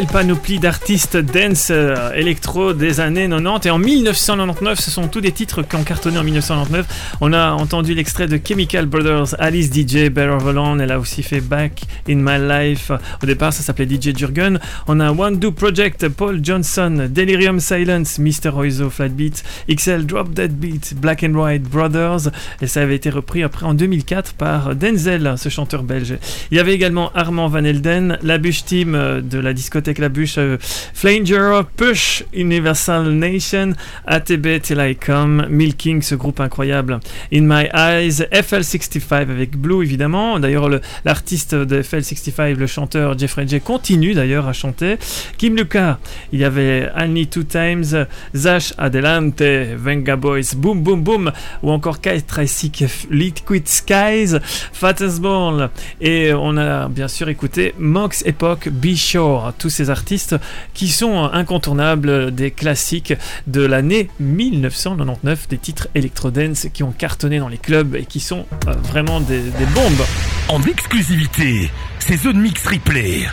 Michel 0.00 0.09
panoplie 0.12 0.58
d'artistes 0.58 1.16
dance 1.16 1.68
euh, 1.70 2.12
électro 2.14 2.72
des 2.72 2.98
années 2.98 3.28
90 3.28 3.66
et 3.66 3.70
en 3.70 3.78
1999 3.78 4.80
ce 4.80 4.90
sont 4.90 5.06
tous 5.06 5.20
des 5.20 5.30
titres 5.30 5.62
qui 5.62 5.76
ont 5.76 5.84
cartonné 5.84 6.18
en 6.18 6.24
1999 6.24 7.16
on 7.20 7.32
a 7.32 7.52
entendu 7.52 7.94
l'extrait 7.94 8.26
de 8.26 8.40
Chemical 8.42 8.86
Brothers 8.86 9.36
Alice 9.38 9.70
DJ 9.72 10.08
of 10.16 10.46
Alone. 10.46 10.80
Elle 10.80 10.90
a 10.92 10.98
aussi 10.98 11.22
fait 11.22 11.40
Back 11.40 11.82
in 12.08 12.16
My 12.16 12.38
Life. 12.38 12.90
Au 13.22 13.26
départ 13.26 13.52
ça 13.52 13.62
s'appelait 13.62 13.86
DJ 13.86 14.16
Jurgen. 14.16 14.58
On 14.88 14.98
a 15.00 15.12
One 15.12 15.38
Do 15.38 15.52
Project 15.52 16.08
Paul 16.08 16.40
Johnson 16.42 17.08
Delirium 17.08 17.60
Silence 17.60 18.18
Mr. 18.18 18.50
Oizo 18.54 18.90
Flatbeat 18.90 19.44
XL 19.70 20.06
Drop 20.06 20.32
Dead 20.32 20.52
Beat 20.52 20.94
Black 20.96 21.22
and 21.22 21.34
White 21.34 21.62
Brothers. 21.62 22.30
Et 22.60 22.66
ça 22.66 22.82
avait 22.82 22.96
été 22.96 23.10
repris 23.10 23.42
après 23.42 23.66
en 23.66 23.74
2004 23.74 24.34
par 24.34 24.74
Denzel 24.74 25.34
ce 25.36 25.48
chanteur 25.48 25.84
belge. 25.84 26.14
Il 26.50 26.56
y 26.56 26.60
avait 26.60 26.74
également 26.74 27.12
Armand 27.14 27.48
Van 27.48 27.64
Elden, 27.64 28.18
la 28.22 28.38
bûche 28.38 28.64
team 28.64 28.94
euh, 28.94 29.20
de 29.20 29.38
la 29.38 29.52
discothèque 29.52 29.99
La 30.00 30.08
Bûche, 30.08 30.38
euh, 30.38 30.56
Flanger, 30.94 31.60
Push, 31.76 32.24
Universal 32.34 33.10
Nation, 33.12 33.72
ATB 34.06 34.60
Till 34.62 34.78
I 34.80 34.96
Come, 34.96 35.46
Milking, 35.48 36.02
ce 36.02 36.14
groupe 36.14 36.40
incroyable, 36.40 36.98
In 37.32 37.42
My 37.42 37.68
Eyes, 37.74 38.26
FL65 38.32 39.12
avec 39.30 39.56
Blue 39.56 39.82
évidemment. 39.82 40.38
D'ailleurs, 40.40 40.68
le- 40.68 40.80
l'artiste 41.04 41.54
de 41.54 41.82
FL65, 41.82 42.56
le 42.56 42.66
chanteur 42.66 43.18
Jeffrey 43.18 43.46
J, 43.46 43.60
continue 43.60 44.14
d'ailleurs 44.14 44.48
à 44.48 44.52
chanter. 44.52 44.96
Kim 45.38 45.56
Luca, 45.56 45.98
il 46.32 46.40
y 46.40 46.44
avait 46.44 46.88
Annie 46.94 47.26
Two 47.26 47.42
Times, 47.44 48.06
Zash 48.34 48.72
Adelante, 48.78 49.42
Venga 49.42 50.16
Boys, 50.16 50.54
Boom 50.56 50.82
Boom 50.82 51.02
Boom, 51.02 51.32
ou 51.62 51.70
encore 51.70 52.00
Kai 52.00 52.22
Tracy, 52.22 52.72
Liquid 53.10 53.68
Skies, 53.68 54.36
Fattest 54.72 55.20
Ball. 55.20 55.70
Et 56.00 56.32
on 56.34 56.56
a 56.56 56.88
bien 56.88 57.08
sûr 57.08 57.28
écouté 57.28 57.74
Mox 57.78 58.22
Epoch, 58.26 58.68
Be 58.70 58.94
Sure, 58.94 59.52
tous 59.58 59.70
ces 59.70 59.89
artistes 59.90 60.36
qui 60.74 60.88
sont 60.88 61.24
incontournables 61.24 62.34
des 62.34 62.50
classiques 62.50 63.14
de 63.46 63.62
l'année 63.62 64.08
1999, 64.20 65.48
des 65.48 65.58
titres 65.58 65.88
électro-dance 65.94 66.68
qui 66.72 66.82
ont 66.82 66.92
cartonné 66.92 67.38
dans 67.38 67.48
les 67.48 67.58
clubs 67.58 67.96
et 67.96 68.04
qui 68.04 68.20
sont 68.20 68.46
euh, 68.66 68.72
vraiment 68.72 69.20
des, 69.20 69.40
bombes. 69.74 70.06
En 70.48 70.62
exclusivité, 70.62 71.70
c'est 71.98 72.16
Zone 72.16 72.40
Mix 72.40 72.66
Replay. 72.66 73.28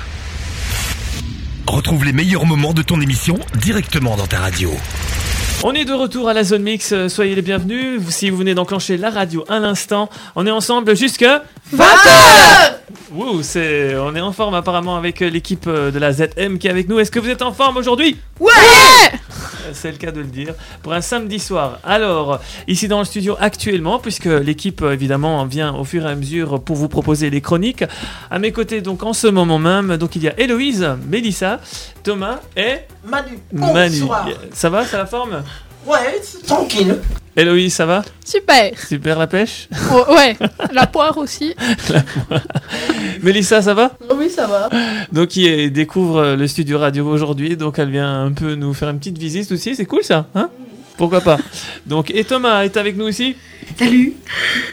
Retrouve 1.67 2.05
les 2.05 2.13
meilleurs 2.13 2.45
moments 2.45 2.73
de 2.73 2.81
ton 2.81 3.01
émission 3.01 3.37
directement 3.59 4.15
dans 4.15 4.27
ta 4.27 4.39
radio. 4.39 4.71
On 5.63 5.73
est 5.73 5.85
de 5.85 5.93
retour 5.93 6.29
à 6.29 6.33
la 6.33 6.43
zone 6.43 6.61
mix, 6.61 6.91
euh, 6.91 7.09
soyez 7.09 7.33
les 7.33 7.41
bienvenus. 7.41 7.99
Si 8.09 8.29
vous 8.29 8.37
venez 8.37 8.53
d'enclencher 8.53 8.95
la 8.95 9.09
radio 9.09 9.43
à 9.49 9.59
l'instant, 9.59 10.07
on 10.35 10.45
est 10.45 10.51
ensemble 10.51 10.95
jusque 10.95 11.25
20h 11.75 12.75
Wouh, 13.11 13.41
c'est 13.41 13.95
on 13.95 14.15
est 14.15 14.21
en 14.21 14.31
forme 14.31 14.53
apparemment 14.53 14.95
avec 14.97 15.21
euh, 15.23 15.29
l'équipe 15.29 15.65
euh, 15.65 15.89
de 15.89 15.97
la 15.97 16.13
ZM 16.13 16.59
qui 16.59 16.67
est 16.67 16.69
avec 16.69 16.87
nous. 16.87 16.99
Est-ce 16.99 17.09
que 17.09 17.19
vous 17.19 17.29
êtes 17.29 17.41
en 17.41 17.53
forme 17.53 17.77
aujourd'hui? 17.77 18.17
Ouais 18.39 18.51
C'est 19.73 19.91
le 19.91 19.97
cas 19.97 20.11
de 20.11 20.21
le 20.21 20.27
dire. 20.27 20.53
Pour 20.81 20.93
un 20.93 21.01
samedi 21.01 21.39
soir. 21.39 21.79
Alors, 21.83 22.39
ici 22.67 22.87
dans 22.87 22.99
le 22.99 23.05
studio 23.05 23.35
actuellement, 23.39 23.99
puisque 23.99 24.25
l'équipe 24.25 24.81
euh, 24.81 24.93
évidemment 24.93 25.45
vient 25.45 25.73
au 25.73 25.83
fur 25.83 26.05
et 26.05 26.09
à 26.09 26.15
mesure 26.15 26.61
pour 26.61 26.75
vous 26.75 26.87
proposer 26.87 27.29
les 27.29 27.41
chroniques. 27.41 27.83
À 28.29 28.39
mes 28.39 28.51
côtés, 28.51 28.81
donc 28.81 29.03
en 29.03 29.13
ce 29.13 29.27
moment 29.27 29.59
même, 29.59 29.97
donc 29.97 30.15
il 30.15 30.23
y 30.23 30.27
a 30.27 30.39
Héloïse, 30.39 30.87
Mélissa, 31.07 31.59
Thomas 32.03 32.39
et 32.55 32.77
Manu. 33.05 33.39
Manu. 33.51 33.99
Bonsoir. 33.99 34.29
Ça 34.53 34.69
va, 34.69 34.85
ça 34.85 34.97
la 34.97 35.05
forme? 35.05 35.43
Ouais, 35.87 36.19
c'est 36.21 36.45
tranquille. 36.45 36.97
Héloïse, 37.35 37.73
ça 37.75 37.85
va? 37.85 38.03
Super. 38.25 38.71
Super 38.79 39.17
la 39.19 39.27
pêche? 39.27 39.69
Oh, 39.93 40.03
ouais, 40.13 40.35
la 40.73 40.87
poire 40.87 41.17
aussi. 41.17 41.53
Mélissa, 43.21 43.61
ça 43.61 43.73
va? 43.73 43.91
Oui, 44.15 44.29
ça 44.29 44.47
va. 44.47 44.69
Donc 45.11 45.29
qui 45.29 45.47
est- 45.47 45.69
découvre 45.69 46.35
le 46.35 46.47
studio 46.47 46.79
radio 46.79 47.07
aujourd'hui, 47.07 47.55
donc 47.57 47.79
elle 47.79 47.91
vient 47.91 48.23
un 48.25 48.31
peu 48.31 48.55
nous 48.55 48.73
faire 48.73 48.89
une 48.89 48.97
petite 48.99 49.17
visite 49.17 49.51
aussi, 49.51 49.75
c'est 49.75 49.85
cool 49.85 50.03
ça, 50.03 50.27
hein? 50.35 50.49
Pourquoi 50.97 51.21
pas 51.21 51.37
Donc 51.85 52.11
et 52.11 52.23
Thomas 52.23 52.63
est 52.63 52.75
avec 52.77 52.97
nous 52.97 53.05
aussi 53.05 53.35
Salut. 53.77 54.13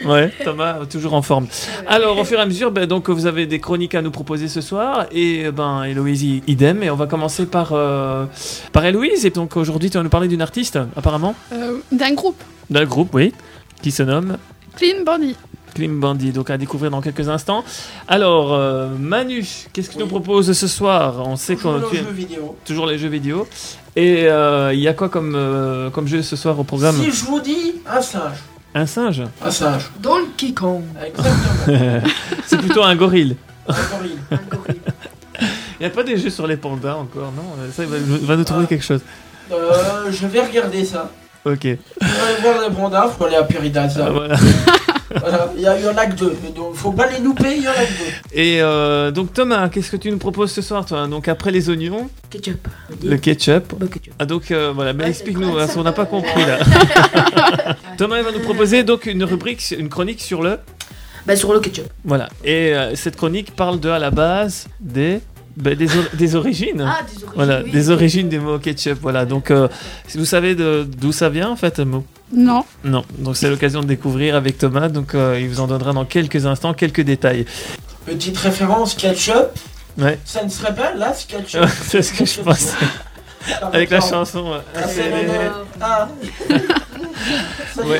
Ouais, 0.05 0.31
Thomas 0.43 0.85
toujours 0.89 1.13
en 1.13 1.21
forme. 1.21 1.47
Alors 1.87 2.17
au 2.17 2.23
fur 2.23 2.39
et 2.39 2.41
à 2.41 2.45
mesure, 2.45 2.71
ben, 2.71 2.85
donc 2.87 3.09
vous 3.09 3.25
avez 3.27 3.45
des 3.45 3.59
chroniques 3.59 3.93
à 3.93 4.01
nous 4.01 4.09
proposer 4.11 4.47
ce 4.47 4.61
soir 4.61 5.05
et 5.11 5.51
ben 5.51 5.83
Héloïse 5.83 6.23
idem 6.47 6.81
et 6.81 6.89
on 6.89 6.95
va 6.95 7.05
commencer 7.05 7.45
par 7.45 7.69
euh, 7.73 8.25
par 8.71 8.85
Héloïse 8.85 9.25
et 9.25 9.29
donc 9.31 9.57
aujourd'hui 9.57 9.89
tu 9.89 9.97
vas 9.97 10.03
nous 10.03 10.09
parler 10.09 10.27
d'une 10.27 10.41
artiste 10.41 10.79
apparemment 10.95 11.35
Euh, 11.53 11.77
D'un 11.91 12.13
groupe, 12.13 12.41
d'un 12.69 12.85
groupe 12.85 13.13
oui 13.13 13.33
qui 13.81 13.91
se 13.91 14.01
nomme 14.03 14.37
Clean 14.77 15.03
Body. 15.05 15.35
Clean 15.75 15.89
Bandit, 15.91 16.31
donc 16.31 16.49
à 16.49 16.57
découvrir 16.57 16.89
dans 16.89 17.01
quelques 17.01 17.27
instants. 17.27 17.63
Alors, 18.07 18.53
euh, 18.53 18.87
Manu, 18.97 19.45
qu'est-ce 19.73 19.89
que 19.89 19.93
tu 19.95 19.99
nous 19.99 20.07
proposes 20.07 20.53
ce 20.53 20.67
soir? 20.67 21.15
On 21.27 21.35
sait 21.35 21.55
Toujours 21.55 21.73
qu'on 21.73 21.79
nos 21.79 21.89
tu 21.89 21.97
es- 21.97 21.99
jeux 21.99 22.11
vidéo. 22.11 22.55
toujours 22.65 22.85
les 22.87 22.97
jeux 22.97 23.09
vidéo. 23.09 23.45
Et 23.95 24.27
euh, 24.27 24.73
il 24.73 24.79
y 24.79 24.87
a 24.87 24.93
quoi 24.93 25.07
comme, 25.09 25.35
euh, 25.35 25.89
comme 25.89 26.07
jeu 26.07 26.21
ce 26.21 26.35
soir 26.35 26.59
au 26.59 26.63
programme 26.63 26.95
Si 26.97 27.11
je 27.11 27.25
vous 27.25 27.39
dis 27.39 27.75
un 27.89 28.01
singe. 28.01 28.37
Un 28.73 28.85
singe 28.85 29.23
Un 29.41 29.51
singe. 29.51 29.89
Donkey 29.99 30.53
Kong. 30.53 30.83
C'est 32.45 32.57
plutôt 32.57 32.83
un 32.83 32.95
gorille. 32.95 33.37
Un 33.67 33.73
gorille. 33.73 34.79
Il 35.79 35.79
n'y 35.81 35.85
a 35.85 35.89
pas 35.89 36.03
des 36.03 36.17
jeux 36.17 36.29
sur 36.29 36.45
les 36.47 36.57
pandas 36.57 36.95
encore, 36.95 37.31
non? 37.35 37.43
Ça, 37.73 37.83
il 37.83 37.89
va, 37.89 37.97
va 37.99 38.35
nous 38.35 38.43
trouver 38.43 38.65
quelque 38.67 38.83
chose. 38.83 39.01
Euh, 39.51 40.11
je 40.11 40.27
vais 40.27 40.41
regarder 40.41 40.83
ça. 40.83 41.09
Ok. 41.45 41.65
Aller 41.65 41.79
voir 42.41 42.67
les 42.67 42.75
pandas, 42.75 43.07
faut 43.09 43.25
aller 43.25 43.35
à 43.35 43.43
Pyridaza. 43.43 44.05
Ah, 44.07 44.11
voilà. 44.11 44.35
Voilà. 45.19 45.51
Il 45.55 45.61
y, 45.61 45.67
en 45.87 45.95
a 45.97 46.07
que 46.07 46.15
deux. 46.15 46.35
Donc 46.55 46.75
faut 46.75 46.91
pas 46.91 47.07
les 47.07 47.19
louper, 47.19 47.55
il 47.57 47.63
y 47.63 47.67
en 47.67 47.71
a 47.71 47.75
que 47.75 47.79
deux. 47.79 48.37
Et 48.37 48.61
euh, 48.61 49.11
donc 49.11 49.33
Thomas, 49.33 49.69
qu'est-ce 49.69 49.91
que 49.91 49.97
tu 49.97 50.11
nous 50.11 50.17
proposes 50.17 50.51
ce 50.51 50.61
soir 50.61 50.85
toi? 50.85 51.07
Donc 51.07 51.27
après 51.27 51.51
les 51.51 51.69
oignons, 51.69 52.09
Ketchup. 52.29 52.67
le 53.03 53.15
ketchup. 53.17 53.73
Ah 54.19 54.25
donc 54.25 54.51
euh, 54.51 54.71
voilà, 54.75 54.93
mais 54.93 55.07
explique-nous, 55.07 55.57
hein, 55.57 55.67
on 55.77 55.83
n'a 55.83 55.93
pas 55.93 56.05
compris 56.05 56.45
là. 56.45 56.57
Thomas 57.97 58.17
il 58.17 58.25
va 58.25 58.31
nous 58.31 58.39
proposer 58.39 58.83
donc 58.83 59.05
une 59.05 59.23
rubrique, 59.23 59.73
une 59.77 59.89
chronique 59.89 60.21
sur 60.21 60.41
le. 60.41 60.59
Bah 61.25 61.35
sur 61.35 61.53
le 61.53 61.59
ketchup. 61.59 61.85
Voilà. 62.03 62.27
Et 62.43 62.73
euh, 62.73 62.95
cette 62.95 63.15
chronique 63.15 63.55
parle 63.55 63.79
de 63.79 63.89
à 63.89 63.99
la 63.99 64.11
base 64.11 64.67
des 64.79 65.21
ben, 65.57 65.75
des, 65.75 65.87
or- 65.97 66.05
des 66.13 66.35
origines. 66.35 66.81
Ah, 66.87 67.01
des 67.03 67.13
origines, 67.23 67.29
Voilà, 67.35 67.61
oui. 67.63 67.71
des 67.71 67.89
origines 67.89 68.29
des 68.29 68.39
mots 68.39 68.59
ketchup. 68.59 68.97
Voilà. 69.01 69.25
Donc 69.25 69.51
euh, 69.51 69.67
vous 70.15 70.25
savez 70.25 70.55
d'où 70.55 71.11
ça 71.11 71.29
vient 71.29 71.49
en 71.49 71.55
fait, 71.55 71.79
le 71.79 71.85
mot. 71.85 72.03
Non. 72.33 72.63
Non. 72.83 73.03
Donc 73.19 73.37
c'est 73.37 73.49
l'occasion 73.49 73.81
de 73.81 73.87
découvrir 73.87 74.35
avec 74.35 74.57
Thomas. 74.57 74.89
Donc 74.89 75.15
euh, 75.15 75.39
il 75.39 75.47
vous 75.49 75.59
en 75.59 75.67
donnera 75.67 75.93
dans 75.93 76.05
quelques 76.05 76.45
instants 76.45 76.73
quelques 76.73 77.01
détails. 77.01 77.45
Petite 78.05 78.37
référence 78.37 78.93
ketchup. 78.95 79.49
Ouais. 79.97 80.19
Ça 80.25 80.43
ne 80.43 80.49
serait 80.49 80.75
pas 80.75 80.93
là 80.93 81.13
ce 81.13 81.25
ketchup. 81.25 81.65
c'est 81.83 82.01
ce 82.01 82.13
que 82.13 82.25
je 82.25 82.41
pense. 82.41 82.73
Avec 83.61 83.91
la 83.91 84.01
chanson. 84.01 84.53
euh, 84.53 85.49
Ah, 85.79 86.09
c'est 87.73 87.81
Ouais, 87.83 87.99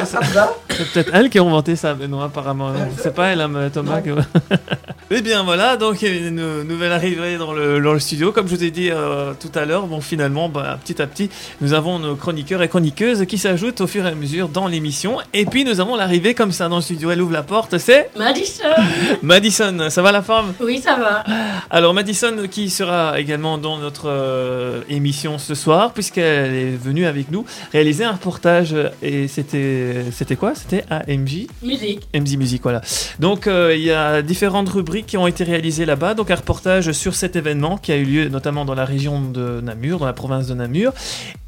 peut-être 0.67 1.09
elle 1.13 1.29
qui 1.29 1.39
a 1.39 1.41
inventé 1.41 1.75
ça, 1.75 1.95
mais 1.99 2.07
non, 2.07 2.21
apparemment. 2.21 2.71
C'est 2.97 3.13
pas 3.13 3.27
elle, 3.27 3.41
hein, 3.41 3.69
Thomas. 3.73 4.01
que- 4.01 4.11
Eh 5.11 5.21
bien 5.21 5.43
voilà, 5.43 5.77
donc 5.77 6.01
il 6.01 6.09
y 6.09 6.11
a 6.25 6.27
une 6.29 6.63
nouvelle 6.63 6.91
arrivée 6.91 7.37
dans 7.37 7.53
le, 7.53 7.79
dans 7.79 7.93
le 7.93 7.99
studio. 7.99 8.31
Comme 8.31 8.47
je 8.47 8.55
vous 8.55 8.63
ai 8.63 8.71
dit 8.71 8.89
euh, 8.91 9.33
tout 9.39 9.51
à 9.57 9.63
l'heure, 9.65 9.85
bon, 9.85 10.01
finalement, 10.01 10.49
bah, 10.49 10.79
petit 10.83 10.99
à 10.99 11.05
petit, 11.05 11.29
nous 11.61 11.73
avons 11.73 11.99
nos 11.99 12.15
chroniqueurs 12.15 12.63
et 12.63 12.67
chroniqueuses 12.67 13.25
qui 13.27 13.37
s'ajoutent 13.37 13.81
au 13.81 13.87
fur 13.87 14.03
et 14.05 14.09
à 14.09 14.15
mesure 14.15 14.49
dans 14.49 14.67
l'émission. 14.67 15.17
Et 15.33 15.45
puis 15.45 15.63
nous 15.63 15.79
avons 15.79 15.95
l'arrivée 15.95 16.33
comme 16.33 16.51
ça 16.51 16.69
dans 16.69 16.77
le 16.77 16.81
studio. 16.81 17.11
Elle 17.11 17.21
ouvre 17.21 17.33
la 17.33 17.43
porte, 17.43 17.77
c'est 17.77 18.09
Madison 18.17 18.63
Madison. 19.21 19.89
Ça 19.89 20.01
va 20.01 20.11
la 20.11 20.23
forme? 20.23 20.53
Oui, 20.59 20.81
ça 20.83 20.95
va. 20.95 21.23
alors 21.69 21.93
Madison 21.93 22.33
qui 22.49 22.69
sera 22.71 23.19
également 23.19 23.59
dans 23.59 23.77
notre 23.77 24.05
euh, 24.09 24.81
émission 24.89 25.37
ce 25.37 25.53
soir 25.53 25.91
puisqu'elle 25.93 26.53
est 26.53 26.75
venue 26.83 27.05
avec 27.05 27.31
nous 27.31 27.45
réaliser 27.71 28.03
un 28.05 28.13
reportage 28.13 28.75
et 29.07 29.27
c'était 29.27 30.05
c'était 30.11 30.35
quoi? 30.35 30.53
C'était 30.55 30.83
AMJ 30.89 31.47
Musique. 31.63 32.07
MZ 32.13 32.37
Music 32.37 32.61
voilà. 32.63 32.81
Donc 33.19 33.45
euh, 33.47 33.75
il 33.75 33.83
y 33.83 33.91
a 33.91 34.21
différentes 34.21 34.69
rubriques 34.69 35.05
qui 35.05 35.17
ont 35.17 35.27
été 35.27 35.43
réalisées 35.43 35.85
là-bas 35.85 36.13
donc 36.15 36.31
un 36.31 36.35
reportage 36.35 36.91
sur 36.91 37.13
cet 37.15 37.35
événement 37.35 37.77
qui 37.77 37.91
a 37.91 37.97
eu 37.97 38.03
lieu 38.05 38.29
notamment 38.29 38.65
dans 38.65 38.73
la 38.75 38.85
région 38.85 39.21
de 39.21 39.61
Namur 39.61 39.99
dans 39.99 40.05
la 40.05 40.13
province 40.13 40.47
de 40.47 40.53
Namur 40.55 40.91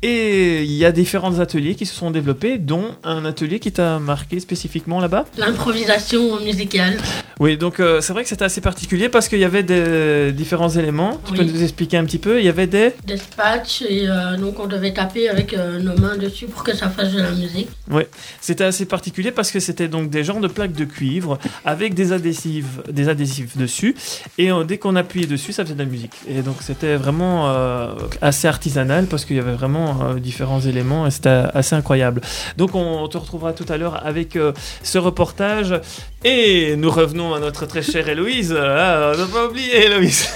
et 0.03 0.61
il 0.63 0.71
y 0.73 0.85
a 0.85 0.91
différents 0.91 1.39
ateliers 1.39 1.73
qui 1.75 1.85
se 1.87 1.95
sont 1.95 2.11
développés 2.11 2.59
dont 2.59 2.85
un 3.03 3.25
atelier 3.25 3.59
qui 3.59 3.71
t'a 3.71 3.97
marqué 3.97 4.39
spécifiquement 4.39 4.99
là-bas? 4.99 5.25
L'improvisation 5.37 6.39
musicale. 6.41 6.97
oui, 7.39 7.57
donc 7.57 7.79
euh, 7.79 7.99
c'est 8.01 8.13
vrai 8.13 8.21
que 8.23 8.29
c'était 8.29 8.45
assez 8.45 8.61
particulier 8.61 9.09
parce 9.09 9.27
qu'il 9.27 9.39
y 9.39 9.43
avait 9.43 9.63
des 9.63 10.31
différents 10.33 10.69
éléments. 10.69 11.19
Tu 11.25 11.33
peux 11.33 11.41
Oui. 11.43 11.51
nous 11.51 11.63
expliquer 11.63 11.97
un 11.97 12.05
petit 12.05 12.19
peu? 12.19 12.39
Il 12.39 12.45
y 12.45 12.49
avait 12.49 12.67
des. 12.67 12.91
Des 13.07 13.17
patchs 13.35 13.81
et 13.89 14.07
euh, 14.07 14.37
donc 14.37 14.59
on 14.59 14.67
devait 14.67 14.93
taper 14.93 15.29
avec 15.29 15.55
nos 15.57 15.97
mains 15.97 16.17
dessus 16.17 16.45
pour 16.45 16.63
que 16.63 16.75
ça 16.75 16.89
fasse 16.89 17.11
de 17.13 17.21
la 17.21 17.31
musique. 17.31 17.46
Oui, 17.91 18.03
c'était 18.41 18.63
assez 18.63 18.85
particulier 18.85 19.31
parce 19.31 19.51
que 19.51 19.59
c'était 19.59 19.87
donc 19.87 20.09
des 20.09 20.23
genres 20.23 20.39
de 20.39 20.47
plaques 20.47 20.73
de 20.73 20.85
cuivre 20.85 21.37
avec 21.65 21.93
des 21.93 22.11
adhésifs, 22.11 22.81
des 22.89 23.09
adhésifs 23.09 23.57
dessus. 23.57 23.95
Et 24.37 24.51
euh, 24.51 24.63
dès 24.63 24.77
qu'on 24.77 24.95
appuyait 24.95 25.27
dessus, 25.27 25.53
ça 25.53 25.63
faisait 25.63 25.75
de 25.75 25.79
la 25.79 25.89
musique. 25.89 26.13
Et 26.27 26.41
donc 26.41 26.57
c'était 26.61 26.95
vraiment 26.95 27.49
euh, 27.49 27.93
assez 28.21 28.47
artisanal 28.47 29.05
parce 29.05 29.25
qu'il 29.25 29.35
y 29.35 29.39
avait 29.39 29.53
vraiment 29.53 29.99
euh, 30.01 30.19
différents 30.19 30.61
éléments 30.61 31.07
et 31.07 31.11
c'était 31.11 31.29
assez 31.29 31.75
incroyable. 31.75 32.21
Donc 32.57 32.75
on 32.75 33.07
te 33.07 33.17
retrouvera 33.17 33.53
tout 33.53 33.65
à 33.69 33.77
l'heure 33.77 34.05
avec 34.05 34.37
ce 34.83 34.97
reportage. 34.97 35.79
Et 36.23 36.75
nous 36.75 36.89
revenons 36.89 37.33
à 37.35 37.39
notre 37.39 37.65
très 37.67 37.83
chère 37.83 38.09
Héloïse. 38.09 38.55
Ah, 38.57 39.11
on 39.13 39.17
n'a 39.17 39.25
pas 39.27 39.47
oublié 39.47 39.85
Héloïse. 39.85 40.27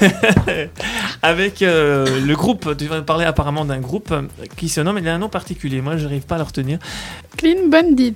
avec 1.21 1.61
euh, 1.61 2.19
le 2.25 2.35
groupe, 2.35 2.77
tu 2.77 2.85
vas 2.85 3.01
parler 3.01 3.25
apparemment 3.25 3.65
d'un 3.65 3.79
groupe 3.79 4.13
qui 4.57 4.69
se 4.69 4.79
nomme, 4.81 4.99
il 4.99 5.07
a 5.07 5.15
un 5.15 5.17
nom 5.17 5.29
particulier. 5.29 5.81
Moi, 5.81 5.97
je 5.97 6.03
n'arrive 6.03 6.23
pas 6.23 6.35
à 6.35 6.37
le 6.39 6.43
retenir. 6.43 6.77
Clean 7.37 7.67
Bandit. 7.67 8.15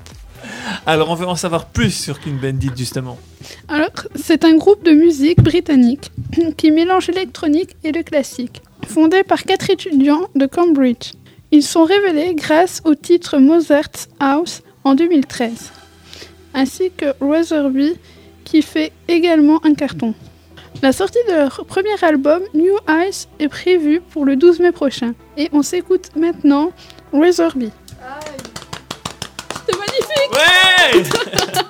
Alors, 0.85 1.09
on 1.09 1.15
veut 1.15 1.27
en 1.27 1.35
savoir 1.35 1.65
plus 1.65 1.91
sur 1.91 2.19
Clean 2.19 2.35
Bandit, 2.39 2.71
justement. 2.75 3.17
Alors, 3.67 3.89
c'est 4.15 4.45
un 4.45 4.55
groupe 4.55 4.83
de 4.83 4.91
musique 4.91 5.41
britannique 5.41 6.11
qui 6.57 6.71
mélange 6.71 7.07
l'électronique 7.07 7.75
et 7.83 7.91
le 7.91 8.03
classique, 8.03 8.61
fondé 8.87 9.23
par 9.23 9.43
quatre 9.43 9.69
étudiants 9.69 10.27
de 10.35 10.45
Cambridge. 10.45 11.13
Ils 11.51 11.63
sont 11.63 11.83
révélés 11.83 12.35
grâce 12.35 12.81
au 12.85 12.95
titre 12.95 13.37
Mozart's 13.37 14.07
House 14.19 14.61
en 14.83 14.93
2013, 14.95 15.71
ainsi 16.55 16.89
que 16.89 17.13
Razorby 17.21 17.97
qui 18.43 18.63
fait 18.63 18.91
également 19.07 19.63
un 19.63 19.75
carton. 19.75 20.15
La 20.81 20.91
sortie 20.91 21.19
de 21.27 21.33
leur 21.33 21.65
premier 21.65 21.95
album, 22.01 22.41
New 22.53 22.75
Eyes, 22.87 23.27
est 23.39 23.47
prévue 23.47 24.01
pour 24.01 24.25
le 24.25 24.35
12 24.35 24.59
mai 24.59 24.71
prochain. 24.71 25.13
Et 25.37 25.49
on 25.53 25.61
s'écoute 25.61 26.09
maintenant 26.15 26.71
Razorby. 27.13 27.71
C'est 29.67 29.77
magnifique 29.77 30.31
Ouais 30.33 31.03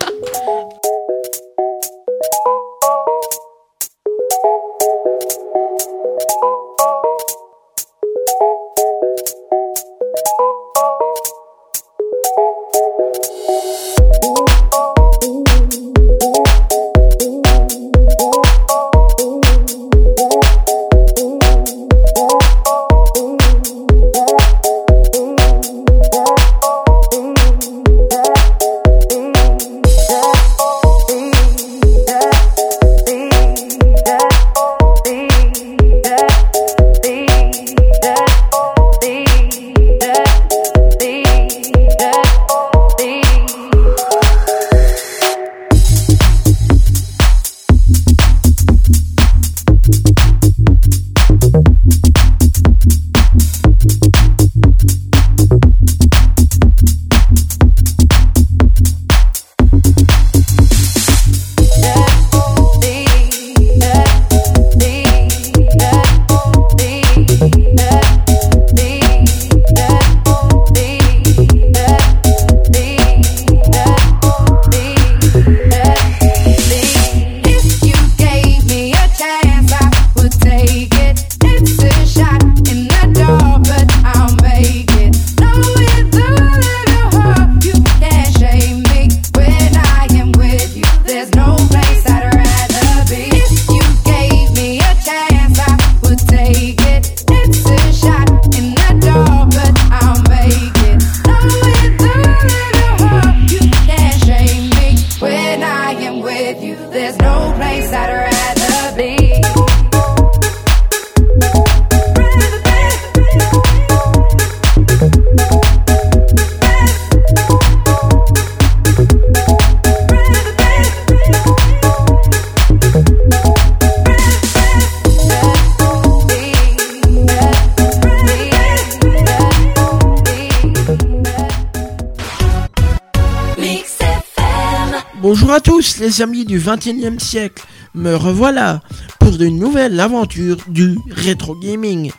les 136.06 136.22
amis 136.22 136.46
du 136.46 136.60
21e 136.60 137.18
siècle, 137.18 137.66
me 137.96 138.14
revoilà 138.14 138.80
pour 139.20 139.42
une 139.42 139.58
nouvelle 139.58 140.00
aventure 140.00 140.58
du 140.68 141.00
rétro 141.10 141.56
gaming. 141.56 142.12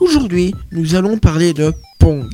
Aujourd'hui, 0.00 0.54
nous 0.72 0.94
allons 0.94 1.18
parler 1.18 1.52
de 1.52 1.74
Pong. 1.98 2.26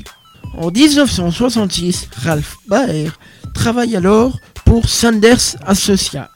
En 0.56 0.70
1966, 0.70 2.06
Ralph 2.22 2.56
Baer 2.68 3.10
travaille 3.52 3.96
alors 3.96 4.38
pour 4.64 4.88
Sanders 4.88 5.56
Associates. 5.66 6.30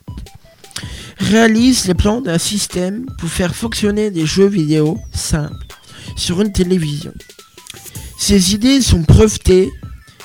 Réalise 1.20 1.86
les 1.86 1.94
plans 1.94 2.20
d'un 2.20 2.38
système 2.38 3.06
pour 3.20 3.28
faire 3.28 3.54
fonctionner 3.54 4.10
des 4.10 4.26
jeux 4.26 4.48
vidéo 4.48 4.98
simples 5.12 5.54
sur 6.16 6.40
une 6.40 6.50
télévision. 6.50 7.14
Ses 8.18 8.52
idées 8.52 8.80
sont 8.80 9.04
brevetées 9.06 9.70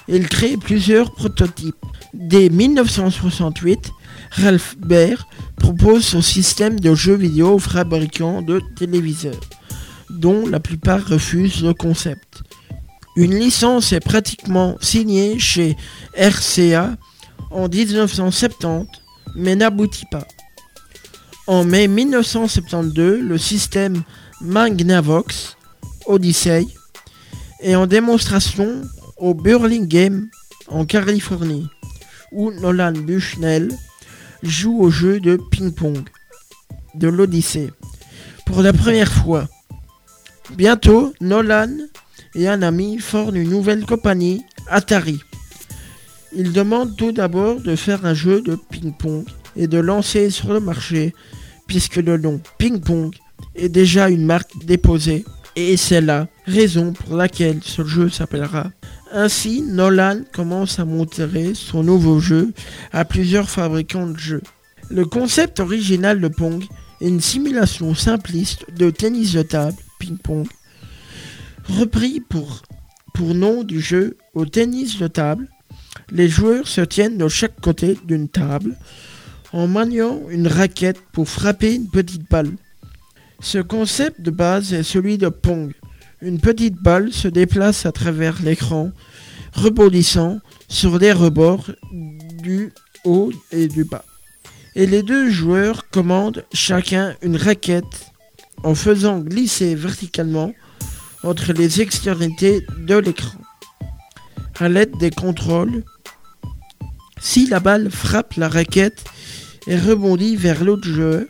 et 0.07 0.15
il 0.15 0.27
crée 0.27 0.57
plusieurs 0.57 1.11
prototypes. 1.11 1.75
Dès 2.15 2.49
1968, 2.49 3.91
Ralph 4.31 4.75
Baer 4.77 5.27
propose 5.57 6.05
son 6.05 6.21
système 6.21 6.79
de 6.79 6.95
jeux 6.95 7.15
vidéo 7.15 7.55
aux 7.55 7.59
fabricants 7.59 8.41
de 8.41 8.61
téléviseurs, 8.77 9.39
dont 10.09 10.47
la 10.47 10.59
plupart 10.59 11.05
refusent 11.05 11.63
le 11.63 11.73
concept. 11.73 12.41
Une 13.17 13.35
licence 13.35 13.91
est 13.91 13.99
pratiquement 13.99 14.77
signée 14.79 15.37
chez 15.37 15.75
RCA 16.17 16.95
en 17.51 17.67
1970, 17.67 18.87
mais 19.35 19.55
n'aboutit 19.55 20.05
pas. 20.09 20.25
En 21.45 21.65
mai 21.65 21.89
1972, 21.89 23.19
le 23.21 23.37
système 23.37 24.03
Magnavox 24.39 25.57
Odyssey 26.05 26.65
est 27.61 27.75
en 27.75 27.85
démonstration 27.85 28.81
au 29.17 29.33
Burlingame 29.33 30.29
en 30.69 30.85
Californie, 30.85 31.67
où 32.31 32.51
Nolan 32.51 32.93
Bushnell 32.93 33.69
joue 34.43 34.79
au 34.79 34.89
jeu 34.89 35.19
de 35.19 35.37
ping-pong 35.51 36.03
de 36.95 37.07
l'Odyssée 37.07 37.71
pour 38.45 38.61
la 38.61 38.73
première 38.73 39.11
fois. 39.11 39.47
Bientôt, 40.55 41.13
Nolan 41.21 41.69
et 42.35 42.47
un 42.47 42.61
ami 42.61 42.99
forment 42.99 43.35
une 43.35 43.49
nouvelle 43.49 43.85
compagnie, 43.85 44.43
Atari. 44.67 45.19
Ils 46.33 46.53
demandent 46.53 46.95
tout 46.95 47.11
d'abord 47.11 47.59
de 47.59 47.75
faire 47.75 48.05
un 48.05 48.13
jeu 48.13 48.41
de 48.41 48.55
ping-pong 48.55 49.25
et 49.55 49.67
de 49.67 49.77
lancer 49.77 50.29
sur 50.29 50.53
le 50.53 50.59
marché, 50.59 51.13
puisque 51.67 51.97
le 51.97 52.17
nom 52.17 52.41
ping-pong 52.57 53.13
est 53.55 53.69
déjà 53.69 54.09
une 54.09 54.25
marque 54.25 54.65
déposée, 54.65 55.25
et 55.55 55.75
c'est 55.75 56.01
la 56.01 56.27
raison 56.45 56.93
pour 56.93 57.15
laquelle 57.15 57.59
ce 57.61 57.83
jeu 57.85 58.09
s'appellera. 58.09 58.71
Ainsi, 59.13 59.61
Nolan 59.61 60.21
commence 60.31 60.79
à 60.79 60.85
montrer 60.85 61.53
son 61.53 61.83
nouveau 61.83 62.19
jeu 62.19 62.53
à 62.93 63.03
plusieurs 63.03 63.49
fabricants 63.49 64.07
de 64.07 64.17
jeux. 64.17 64.41
Le 64.89 65.05
concept 65.05 65.59
original 65.59 66.21
de 66.21 66.27
Pong 66.29 66.63
est 67.01 67.07
une 67.07 67.21
simulation 67.21 67.93
simpliste 67.93 68.65
de 68.75 68.89
tennis 68.89 69.33
de 69.33 69.41
table, 69.41 69.77
ping-pong, 69.99 70.47
repris 71.67 72.21
pour, 72.21 72.61
nom 73.19 73.63
du 73.63 73.79
jeu 73.79 74.17
au 74.33 74.45
tennis 74.45 74.97
de 74.97 75.07
table. 75.07 75.47
Les 76.11 76.27
joueurs 76.27 76.67
se 76.67 76.81
tiennent 76.81 77.17
de 77.17 77.27
chaque 77.27 77.59
côté 77.61 77.97
d'une 78.05 78.29
table 78.29 78.75
en 79.53 79.67
maniant 79.67 80.21
une 80.29 80.47
raquette 80.47 80.99
pour 81.11 81.29
frapper 81.29 81.75
une 81.75 81.89
petite 81.89 82.29
balle. 82.29 82.51
Ce 83.41 83.59
concept 83.59 84.21
de 84.21 84.31
base 84.31 84.73
est 84.73 84.83
celui 84.83 85.17
de 85.17 85.29
Pong. 85.29 85.73
Une 86.23 86.39
petite 86.39 86.75
balle 86.75 87.11
se 87.11 87.27
déplace 87.27 87.87
à 87.87 87.91
travers 87.91 88.43
l'écran, 88.43 88.91
rebondissant 89.53 90.39
sur 90.67 90.99
les 90.99 91.13
rebords 91.13 91.71
du 92.43 92.71
haut 93.05 93.31
et 93.51 93.67
du 93.67 93.85
bas. 93.85 94.05
Et 94.75 94.85
les 94.85 95.01
deux 95.01 95.31
joueurs 95.31 95.89
commandent 95.89 96.45
chacun 96.53 97.15
une 97.23 97.37
raquette 97.37 98.11
en 98.63 98.75
faisant 98.75 99.17
glisser 99.17 99.73
verticalement 99.73 100.53
entre 101.23 101.53
les 101.53 101.81
extrémités 101.81 102.67
de 102.77 102.97
l'écran. 102.97 103.39
À 104.59 104.69
l'aide 104.69 104.95
des 104.99 105.09
contrôles, 105.09 105.83
si 107.19 107.47
la 107.47 107.59
balle 107.59 107.89
frappe 107.89 108.35
la 108.35 108.47
raquette 108.47 109.03
et 109.65 109.75
rebondit 109.75 110.35
vers 110.35 110.63
l'autre 110.63 110.87
joueur, 110.87 111.23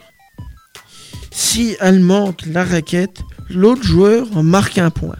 si 1.31 1.75
elle 1.79 1.99
manque 1.99 2.45
la 2.45 2.63
raquette, 2.63 3.21
l'autre 3.49 3.83
joueur 3.83 4.43
marque 4.43 4.77
un 4.77 4.91
point. 4.91 5.17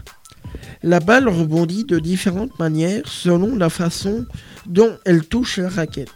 La 0.82 1.00
balle 1.00 1.28
rebondit 1.28 1.84
de 1.84 1.98
différentes 1.98 2.58
manières 2.58 3.02
selon 3.06 3.56
la 3.56 3.70
façon 3.70 4.26
dont 4.66 4.96
elle 5.04 5.24
touche 5.24 5.58
la 5.58 5.68
raquette. 5.68 6.10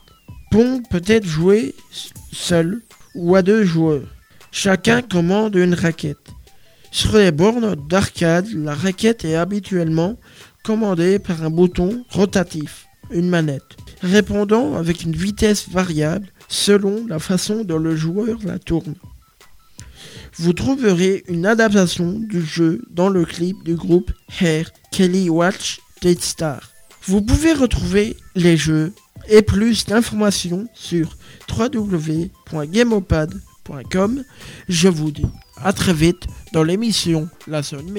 Pong 0.51 0.83
peut 0.91 1.03
être 1.07 1.27
joué 1.27 1.75
seul 2.33 2.83
ou 3.15 3.35
à 3.37 3.43
deux 3.43 3.65
joueurs. 3.65 4.07
Chacun 4.51 5.03
commande 5.03 5.55
une 5.55 5.75
raquette. 5.75 6.31
Sur 6.91 7.17
les 7.17 7.33
bornes 7.33 7.77
d'arcade, 7.89 8.49
la 8.55 8.75
raquette 8.75 9.25
est 9.25 9.37
habituellement 9.37 10.17
commandée 10.65 11.19
par 11.19 11.43
un 11.43 11.51
bouton 11.51 12.05
rotatif, 12.11 12.87
une 13.11 13.29
manette, 13.29 13.77
répondant 14.03 14.77
avec 14.77 15.03
une 15.03 15.15
vitesse 15.15 15.69
variable 15.69 16.27
selon 16.49 17.07
la 17.07 17.19
façon 17.19 17.65
dont 17.65 17.79
le 17.79 17.95
joueur 17.95 18.39
la 18.45 18.59
tourne. 18.59 18.95
Vous 20.39 20.53
trouverez 20.53 21.25
une 21.29 21.47
adaptation 21.47 22.19
du 22.19 22.45
jeu 22.45 22.83
dans 22.91 23.09
le 23.09 23.25
clip 23.25 23.65
du 23.65 23.75
groupe 23.75 24.13
Hair 24.41 24.71
Kelly 24.93 25.31
Watch 25.31 25.81
Dead 26.03 26.21
Star. 26.21 26.61
Vous 27.05 27.23
pouvez 27.23 27.55
retrouver 27.55 28.19
les 28.35 28.59
jeux 28.59 28.93
et 29.29 29.43
plus 29.43 29.87
d'informations 29.87 30.69
sur 30.75 31.17
www.gameopad.com. 31.51 34.25
Je 34.69 34.89
vous 34.89 35.11
dis 35.11 35.27
à 35.63 35.73
très 35.73 35.95
vite 35.95 36.27
dans 36.53 36.65
l'émission 36.65 37.31
La 37.47 37.63
Zone. 37.63 37.99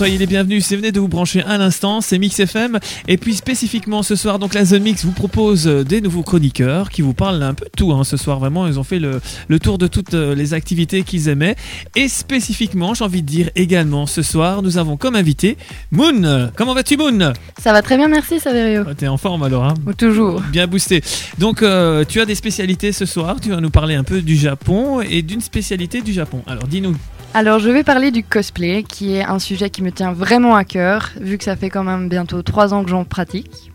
Soyez 0.00 0.16
les 0.16 0.26
bienvenus, 0.26 0.64
si 0.64 0.74
vous 0.74 0.80
venez 0.80 0.92
de 0.92 0.98
vous 0.98 1.08
brancher 1.08 1.42
à 1.42 1.58
l'instant, 1.58 2.00
c'est 2.00 2.18
Mix 2.18 2.40
FM. 2.40 2.78
Et 3.06 3.18
puis 3.18 3.34
spécifiquement 3.34 4.02
ce 4.02 4.16
soir, 4.16 4.38
donc 4.38 4.54
la 4.54 4.64
Zone 4.64 4.82
Mix 4.82 5.04
vous 5.04 5.12
propose 5.12 5.66
euh, 5.68 5.84
des 5.84 6.00
nouveaux 6.00 6.22
chroniqueurs 6.22 6.88
qui 6.88 7.02
vous 7.02 7.12
parlent 7.12 7.42
un 7.42 7.52
peu 7.52 7.66
de 7.66 7.70
tout 7.76 7.92
hein, 7.92 8.02
ce 8.02 8.16
soir. 8.16 8.38
Vraiment, 8.38 8.66
ils 8.66 8.78
ont 8.78 8.82
fait 8.82 8.98
le, 8.98 9.20
le 9.48 9.58
tour 9.58 9.76
de 9.76 9.86
toutes 9.86 10.14
euh, 10.14 10.34
les 10.34 10.54
activités 10.54 11.02
qu'ils 11.02 11.28
aimaient. 11.28 11.54
Et 11.96 12.08
spécifiquement, 12.08 12.94
j'ai 12.94 13.04
envie 13.04 13.20
de 13.20 13.26
dire 13.26 13.50
également, 13.56 14.06
ce 14.06 14.22
soir, 14.22 14.62
nous 14.62 14.78
avons 14.78 14.96
comme 14.96 15.16
invité 15.16 15.58
Moon. 15.90 16.50
Comment 16.56 16.72
vas-tu 16.72 16.96
Moon? 16.96 17.34
Ça 17.60 17.74
va 17.74 17.82
très 17.82 17.98
bien, 17.98 18.08
merci 18.08 18.40
Saverio. 18.40 18.84
Ah, 18.88 18.94
T'es 18.94 19.06
en 19.06 19.18
forme 19.18 19.42
alors 19.42 19.64
hein? 19.64 19.74
Toujours. 19.98 20.40
Bien 20.50 20.66
boosté. 20.66 21.02
Donc 21.36 21.62
euh, 21.62 22.06
tu 22.08 22.22
as 22.22 22.24
des 22.24 22.36
spécialités 22.36 22.92
ce 22.92 23.04
soir, 23.04 23.36
tu 23.38 23.50
vas 23.50 23.60
nous 23.60 23.68
parler 23.68 23.96
un 23.96 24.04
peu 24.04 24.22
du 24.22 24.36
Japon 24.36 25.02
et 25.02 25.20
d'une 25.20 25.42
spécialité 25.42 26.00
du 26.00 26.14
Japon. 26.14 26.42
Alors 26.46 26.66
dis-nous. 26.68 26.96
Alors, 27.32 27.60
je 27.60 27.70
vais 27.70 27.84
parler 27.84 28.10
du 28.10 28.24
cosplay, 28.24 28.82
qui 28.82 29.14
est 29.14 29.22
un 29.22 29.38
sujet 29.38 29.70
qui 29.70 29.82
me 29.82 29.92
tient 29.92 30.12
vraiment 30.12 30.56
à 30.56 30.64
cœur, 30.64 31.10
vu 31.20 31.38
que 31.38 31.44
ça 31.44 31.54
fait 31.54 31.70
quand 31.70 31.84
même 31.84 32.08
bientôt 32.08 32.42
trois 32.42 32.74
ans 32.74 32.82
que 32.82 32.90
j'en 32.90 33.04
pratique. 33.04 33.70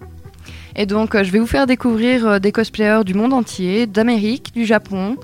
Et 0.76 0.86
donc, 0.86 1.16
euh, 1.16 1.24
je 1.24 1.32
vais 1.32 1.40
vous 1.40 1.48
faire 1.48 1.66
découvrir 1.66 2.28
euh, 2.28 2.40
des 2.40 2.52
cosplayers 2.52 3.04
du 3.06 3.14
monde 3.14 3.32
entier, 3.32 3.88
d'Amérique, 3.88 4.52
du 4.54 4.66
Japon, 4.66 5.16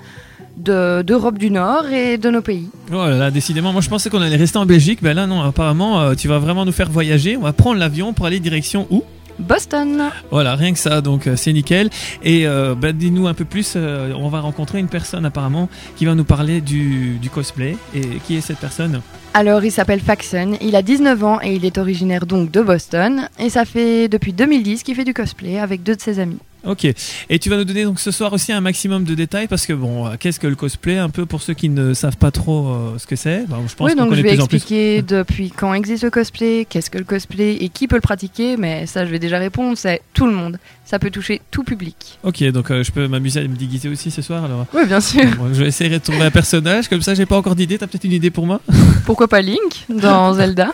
de- 0.56 1.02
d'Europe 1.02 1.38
du 1.38 1.52
Nord 1.52 1.88
et 1.92 2.18
de 2.18 2.30
nos 2.30 2.42
pays. 2.42 2.70
Oh 2.90 2.96
là 2.96 3.18
là, 3.18 3.32
décidément, 3.32 3.74
moi 3.74 3.82
je 3.82 3.90
pensais 3.90 4.10
qu'on 4.10 4.22
allait 4.22 4.38
rester 4.38 4.58
en 4.60 4.66
Belgique, 4.66 5.00
ben 5.02 5.14
là 5.14 5.28
non, 5.28 5.42
apparemment 5.42 6.00
euh, 6.02 6.14
tu 6.16 6.28
vas 6.30 6.40
vraiment 6.40 6.66
nous 6.66 6.72
faire 6.72 6.90
voyager. 6.90 7.36
On 7.36 7.42
va 7.42 7.52
prendre 7.54 7.80
l'avion 7.80 8.14
pour 8.14 8.26
aller 8.28 8.40
direction 8.40 8.88
où? 8.92 9.04
Boston 9.42 10.10
Voilà, 10.30 10.56
rien 10.56 10.74
que 10.74 10.80
ça, 10.80 11.02
donc 11.02 11.28
euh, 11.28 11.36
c'est 11.36 11.54
nickel. 11.54 11.90
Et 12.24 12.48
euh, 12.48 12.76
ben, 12.76 12.96
dis-nous 12.96 13.28
un 13.28 13.34
peu 13.34 13.46
plus, 13.46 13.74
euh, 13.76 14.14
on 14.16 14.30
va 14.30 14.40
rencontrer 14.40 14.80
une 14.80 14.88
personne 14.88 15.26
apparemment 15.26 15.70
qui 15.96 16.06
va 16.06 16.16
nous 16.16 16.24
parler 16.24 16.62
du, 16.62 17.18
du 17.20 17.30
cosplay. 17.30 17.76
Et 17.96 18.02
qui 18.26 18.36
est 18.36 18.42
cette 18.42 18.60
personne? 18.60 19.02
Alors, 19.34 19.64
il 19.64 19.72
s'appelle 19.72 20.02
Faxon, 20.02 20.58
il 20.62 20.76
a 20.76 20.82
19 20.82 21.24
ans 21.24 21.40
et 21.42 21.56
il 21.56 21.66
est 21.66 21.78
originaire 21.78 22.26
donc 22.26 22.52
de 22.52 22.62
Boston. 22.62 23.30
Et 23.40 23.50
ça 23.50 23.66
fait 23.66 24.08
depuis 24.08 24.34
2010 24.34 24.84
qu'il 24.84 24.96
fait 24.96 25.06
du 25.06 25.14
cosplay 25.14 25.60
avec 25.60 25.84
deux 25.84 25.96
de 25.96 26.02
ses 26.02 26.20
amis. 26.20 26.40
Ok. 26.66 26.86
Et 27.30 27.40
tu 27.40 27.50
vas 27.50 27.58
nous 27.58 27.64
donner 27.64 27.84
donc 27.84 28.00
ce 28.00 28.12
soir 28.12 28.32
aussi 28.34 28.52
un 28.52 28.62
maximum 28.62 29.04
de 29.04 29.16
détails 29.16 29.48
parce 29.48 29.66
que 29.66 29.74
bon, 29.74 30.10
qu'est-ce 30.20 30.40
que 30.40 30.48
le 30.48 30.56
cosplay 30.56 30.98
Un 30.98 31.10
peu 31.10 31.26
pour 31.26 31.42
ceux 31.42 31.54
qui 31.54 31.70
ne 31.70 31.94
savent 31.94 32.18
pas 32.18 32.32
trop 32.32 32.68
euh, 32.68 32.98
ce 32.98 33.08
que 33.08 33.16
c'est? 33.16 33.46
Ben, 33.48 33.58
je 33.68 33.76
pense 33.76 33.90
oui, 33.90 33.96
qu'on 33.96 34.06
donc 34.06 34.16
je 34.16 34.22
vais 34.22 34.36
expliquer 34.36 35.02
depuis 35.02 35.50
quand 35.50 35.74
existe 35.74 36.04
le 36.04 36.12
cosplay, 36.12 36.66
qu'est-ce 36.70 36.90
que 36.90 37.00
le 37.00 37.04
cosplay 37.04 37.56
et 37.56 37.70
qui 37.70 37.88
peut 37.88 37.96
le 37.96 38.02
pratiquer, 38.02 38.58
mais 38.58 38.86
ça 38.86 39.06
je 39.06 39.12
vais 39.12 39.20
déjà 39.20 39.40
répondre, 39.40 39.78
c'est 39.78 40.02
tout 40.14 40.28
le 40.28 40.34
monde. 40.34 40.60
Ça 40.92 41.00
peut 41.00 41.10
toucher 41.10 41.42
tout 41.52 41.64
public. 41.64 42.20
Ok, 42.22 42.44
donc 42.52 42.70
euh, 42.70 42.84
je 42.84 42.92
peux 42.92 43.08
m'amuser 43.08 43.40
à 43.40 43.44
me 43.48 43.56
déguiser 43.56 43.88
aussi 43.88 44.12
ce 44.12 44.22
soir 44.22 44.44
alors 44.44 44.66
Oui, 44.74 44.86
bien 44.86 45.00
sûr. 45.00 45.24
Bon, 45.38 45.48
je 45.54 45.62
vais 45.62 45.70
essayer 45.70 45.90
de 45.90 45.98
trouver 46.00 46.24
un 46.24 46.32
personnage, 46.32 46.90
comme 46.90 47.02
ça 47.02 47.14
j'ai 47.14 47.26
pas 47.26 47.38
encore 47.38 47.56
d'idée. 47.56 47.78
T'as 47.78 47.88
peut-être 47.88 48.04
une 48.04 48.12
idée 48.12 48.30
pour 48.30 48.46
moi? 48.46 48.60
Pourquoi 49.06 49.30
pas 49.30 49.40
Link 49.40 49.86
dans 49.88 50.34
Zelda? 50.36 50.74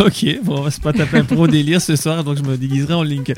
Ok, 0.00 0.26
bon, 0.42 0.58
on 0.58 0.62
va 0.62 0.72
se 0.72 0.80
pas 0.80 0.92
taper 0.92 1.18
un 1.18 1.24
pro 1.24 1.46
délire 1.46 1.80
ce 1.80 1.94
soir, 1.94 2.24
donc 2.24 2.38
je 2.38 2.42
me 2.42 2.56
déguiserai 2.56 2.94
en 2.94 3.04
Link. 3.04 3.32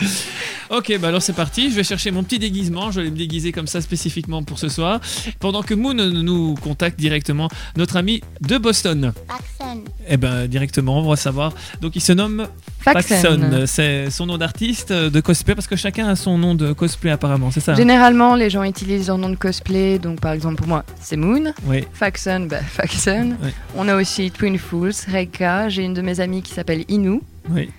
Ok, 0.70 0.98
bah 0.98 1.08
alors 1.08 1.20
c'est 1.20 1.34
parti, 1.34 1.70
je 1.70 1.76
vais 1.76 1.84
chercher 1.84 2.10
mon 2.10 2.22
petit 2.22 2.38
déguisement, 2.38 2.90
je 2.90 3.02
vais 3.02 3.10
me 3.10 3.16
déguiser 3.16 3.52
comme 3.52 3.66
ça 3.66 3.82
spécifiquement 3.82 4.42
pour 4.42 4.58
ce 4.58 4.70
soir, 4.70 5.00
pendant 5.40 5.62
que 5.62 5.74
Moon 5.74 5.92
nous 5.92 6.54
contacte 6.54 6.98
directement 6.98 7.50
notre 7.76 7.98
ami 7.98 8.22
de 8.40 8.56
Boston. 8.56 9.12
Faxon. 9.28 9.84
Eh 10.08 10.16
ben 10.16 10.46
directement, 10.46 11.00
on 11.00 11.08
va 11.10 11.16
savoir. 11.16 11.52
Donc 11.82 11.96
il 11.96 12.00
se 12.00 12.12
nomme 12.12 12.46
Faxon. 12.80 13.66
C'est 13.66 14.10
son 14.10 14.24
nom 14.24 14.38
d'artiste 14.38 14.90
de 14.90 15.20
cosplay 15.20 15.54
parce 15.54 15.66
que 15.66 15.76
chacun 15.76 16.08
a 16.08 16.13
son 16.16 16.38
nom 16.38 16.54
de 16.54 16.72
cosplay 16.72 17.10
apparemment, 17.10 17.50
c'est 17.50 17.60
ça 17.60 17.72
hein? 17.72 17.76
Généralement, 17.76 18.34
les 18.34 18.50
gens 18.50 18.62
utilisent 18.64 19.08
leur 19.08 19.18
nom 19.18 19.28
de 19.30 19.36
cosplay, 19.36 19.98
donc 19.98 20.20
par 20.20 20.32
exemple 20.32 20.56
pour 20.56 20.66
moi, 20.68 20.84
c'est 21.00 21.16
Moon. 21.16 21.52
Oui. 21.66 21.84
Faxon, 21.92 22.46
bah 22.48 22.58
Faxon. 22.66 23.34
Oui. 23.42 23.50
On 23.76 23.88
a 23.88 23.96
aussi 23.96 24.30
Twin 24.30 24.58
Fools, 24.58 24.92
Reika, 25.10 25.68
j'ai 25.68 25.82
une 25.82 25.94
de 25.94 26.02
mes 26.02 26.20
amies 26.20 26.42
qui 26.42 26.52
s'appelle 26.52 26.84
Inu 26.88 27.20
Oui. 27.50 27.70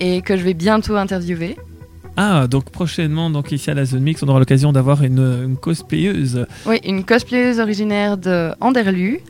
et 0.00 0.22
que 0.22 0.36
je 0.36 0.42
vais 0.42 0.54
bientôt 0.54 0.96
interviewer. 0.96 1.56
Ah, 2.16 2.46
donc 2.46 2.68
prochainement, 2.70 3.30
donc 3.30 3.52
ici 3.52 3.70
à 3.70 3.74
la 3.74 3.84
Zone 3.86 4.02
Mix, 4.02 4.22
on 4.22 4.28
aura 4.28 4.38
l'occasion 4.38 4.70
d'avoir 4.72 5.02
une, 5.02 5.44
une 5.46 5.56
cosplayeuse. 5.56 6.46
Oui, 6.66 6.78
une 6.84 7.04
cosplayeuse 7.04 7.58
originaire 7.58 8.18
de 8.18 8.50
Anderlu, 8.60 9.20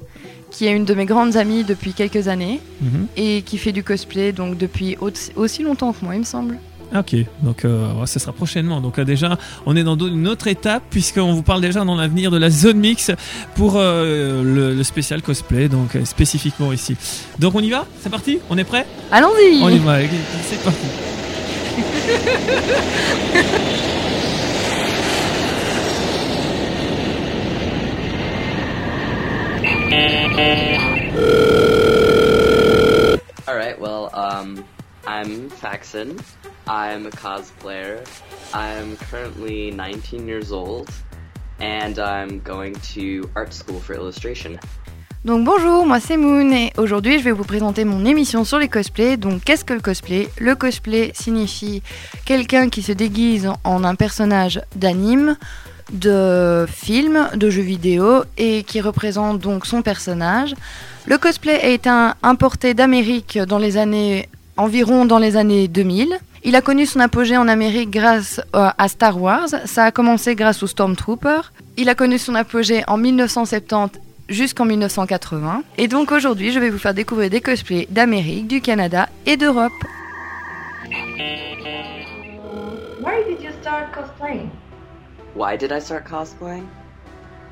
qui 0.51 0.67
est 0.67 0.73
une 0.73 0.85
de 0.85 0.93
mes 0.93 1.07
grandes 1.07 1.37
amies 1.37 1.63
depuis 1.65 1.93
quelques 1.93 2.27
années 2.29 2.61
Mhm. 2.81 3.07
et 3.17 3.43
qui 3.43 3.57
fait 3.57 3.71
du 3.73 3.83
cosplay 3.85 4.33
donc 4.33 4.59
depuis 4.59 4.97
au- 5.01 5.11
aussi 5.37 5.63
longtemps 5.63 5.93
que 5.93 6.05
moi, 6.05 6.15
il 6.15 6.19
me 6.21 6.25
semble. 6.25 6.59
Ok, 6.95 7.17
donc 7.41 7.65
euh, 7.65 8.05
ce 8.07 8.19
sera 8.19 8.33
prochainement. 8.33 8.81
Donc 8.83 8.99
euh, 8.99 9.05
déjà, 9.05 9.39
on 9.65 9.75
est 9.77 9.83
dans 9.83 9.97
une 9.97 10.29
autre 10.29 10.47
étape 10.47 10.83
puisqu'on 10.91 11.33
vous 11.33 11.43
parle 11.43 11.63
déjà 11.63 11.85
dans 11.85 11.95
l'avenir 11.97 12.31
de 12.31 12.37
la 12.37 12.51
zone 12.51 12.79
mix 12.79 13.11
pour 13.55 13.77
euh, 13.77 14.43
le, 14.43 14.75
le 14.75 14.83
spécial 14.85 15.23
cosplay, 15.23 15.69
donc 15.69 15.97
euh, 15.97 16.05
spécifiquement 16.05 16.73
ici. 16.73 16.97
Donc 17.39 17.55
on 17.55 17.61
y 17.61 17.71
va? 17.71 17.87
C'est 18.03 18.11
parti? 18.11 18.41
On 18.51 18.59
est 18.59 18.65
prêt? 18.65 18.87
Allons-y 19.11 19.63
On 19.63 19.71
y 19.71 19.79
va, 19.79 20.01
c'est 20.49 20.63
parti. 20.63 20.87
Alright, 33.49 33.79
well, 33.81 34.11
um, 34.15 34.65
I'm 35.07 35.49
Faxon. 35.51 36.17
I'm 36.67 37.07
a 37.07 37.11
cosplayer. 37.11 38.05
I'm 38.55 38.97
currently 39.11 39.71
19 39.71 40.27
years 40.29 40.53
old, 40.53 40.89
and 41.61 41.99
I'm 41.99 42.41
going 42.45 42.75
to 42.95 43.29
art 43.35 43.53
school 43.53 43.81
for 43.81 43.95
illustration. 43.95 44.59
Donc 45.25 45.45
bonjour, 45.45 45.87
moi 45.87 46.01
c'est 46.01 46.17
Moon 46.17 46.51
et 46.51 46.73
aujourd'hui 46.77 47.21
je 47.21 47.25
vais 47.25 47.31
vous 47.31 47.45
présenter 47.45 47.85
mon 47.85 48.05
émission 48.05 48.45
sur 48.45 48.59
les 48.59 48.69
cosplays. 48.69 49.17
Donc 49.17 49.45
qu'est-ce 49.45 49.65
que 49.65 49.73
le 49.73 49.81
cosplay? 49.81 50.29
Le 50.39 50.57
cosplay 50.57 51.13
signifie 51.15 51.81
quelqu'un 52.25 52.69
qui 52.69 52.83
se 52.83 52.91
déguise 52.91 53.49
en 53.63 53.85
un 53.85 53.95
personnage 53.95 54.61
d'anime, 54.75 55.37
de 55.93 56.67
film, 56.69 57.29
de 57.37 57.51
jeux 57.51 57.63
vidéo 57.63 58.25
et 58.37 58.65
qui 58.65 58.81
représente 58.81 59.39
donc 59.39 59.65
son 59.65 59.83
personnage. 59.83 60.57
Le 61.07 61.19
cosplay 61.19 61.61
a 61.61 61.69
été 61.69 61.91
importé 62.25 62.75
d'Amérique 62.75 63.39
dans 63.39 63.59
les 63.59 63.77
années 63.77 64.29
environ 64.57 65.05
dans 65.05 65.19
les 65.19 65.37
années 65.37 65.69
2000. 65.69 66.19
Il 66.45 66.57
a 66.57 66.61
connu 66.61 66.87
son 66.87 66.99
apogée 66.99 67.37
en 67.37 67.47
Amérique 67.47 67.91
grâce 67.91 68.41
euh, 68.57 68.71
à 68.77 68.89
Star 68.89 69.21
Wars. 69.23 69.49
Ça 69.65 69.85
a 69.85 69.91
commencé 69.93 70.35
grâce 70.35 70.61
aux 70.65 70.67
Stormtroopers. 70.67 71.53
Il 71.77 71.89
a 71.89 71.95
connu 71.95 72.19
son 72.19 72.35
apogée 72.35 72.83
en 72.89 72.97
1970 72.97 74.01
jusqu'en 74.29 74.65
1980. 74.65 75.63
Et 75.79 75.87
donc 75.87 76.11
aujourd'hui, 76.11 76.51
je 76.51 76.59
vais 76.59 76.71
vous 76.71 76.79
faire 76.79 76.95
découvrir 76.95 77.31
des 77.31 77.41
cosplays 77.41 77.87
d'Amérique, 77.91 78.49
du 78.49 78.61
Canada 78.61 79.09
et 79.25 79.37
d'Europe. 79.37 79.73
Why 83.01 83.23
did 83.29 83.41
you 83.41 83.53
start 83.61 83.93
cosplaying? 83.95 84.51
Why 85.37 85.57
did 85.57 85.71
I 85.71 85.81
start 85.81 86.09
cosplaying? 86.09 86.67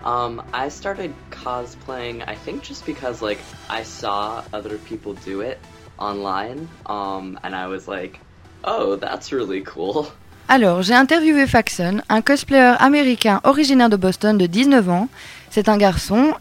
Um, 0.05 0.43
I 0.53 0.68
started 0.68 1.12
cosplaying, 1.30 2.22
I 2.26 2.34
think 2.34 2.62
just 2.62 2.84
because, 2.86 3.22
like, 3.22 3.38
I 3.68 3.84
saw 3.84 4.43
other 4.53 4.78
people 4.78 5.14
do 5.24 5.43
it 5.43 5.59
online, 5.99 6.68
um, 6.86 7.38
and 7.45 7.55
I 7.55 7.66
was 7.66 7.86
like, 7.86 8.18
oh, 8.64 8.96
that's 8.96 9.32
really 9.32 9.62
cool. 9.62 10.06
Alors, 10.48 10.82
j'ai 10.82 10.94
interviewé 10.94 11.46
Faxon, 11.46 12.02
un 12.08 12.22
cosplayer 12.22 12.74
américain 12.80 13.40
originaire 13.44 13.88
de 13.88 13.96
Boston 13.96 14.36
de 14.36 14.46
19 14.46 14.88
ans. 14.90 15.08
C'est 15.48 15.68
un 15.68 15.76
garçon. 15.76 16.34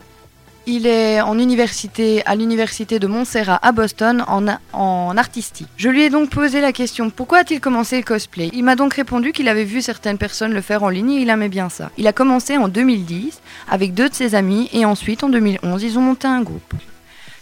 Il 0.65 0.87
est 0.87 1.21
en 1.21 1.37
université 1.37 2.23
à 2.25 2.35
l'université 2.35 2.97
de 2.97 3.05
Montserrat 3.05 3.59
à 3.61 3.71
Boston 3.71 4.23
en, 4.27 4.45
en 4.73 5.17
artistique. 5.17 5.67
Je 5.77 5.89
lui 5.89 6.03
ai 6.03 6.09
donc 6.09 6.31
posé 6.31 6.59
la 6.59 6.71
question 6.71 7.09
pourquoi 7.11 7.39
a-t-il 7.39 7.59
commencé 7.59 7.97
le 7.97 8.03
cosplay? 8.03 8.49
Il 8.53 8.63
m'a 8.63 8.75
donc 8.75 8.95
répondu 8.95 9.31
qu'il 9.31 9.47
avait 9.47 9.63
vu 9.63 9.81
certaines 9.81 10.17
personnes 10.17 10.53
le 10.53 10.61
faire 10.61 10.83
en 10.83 10.89
ligne 10.89 11.11
et 11.11 11.21
il 11.21 11.29
aimait 11.29 11.49
bien 11.49 11.69
ça. 11.69 11.91
Il 11.97 12.07
a 12.07 12.13
commencé 12.13 12.57
en 12.57 12.67
2010 12.67 13.39
avec 13.69 13.93
deux 13.93 14.09
de 14.09 14.13
ses 14.13 14.35
amis 14.35 14.69
et 14.73 14.85
ensuite 14.85 15.23
en 15.23 15.29
2011 15.29 15.83
ils 15.83 15.97
ont 15.97 16.01
monté 16.01 16.27
un 16.27 16.41
groupe. 16.41 16.73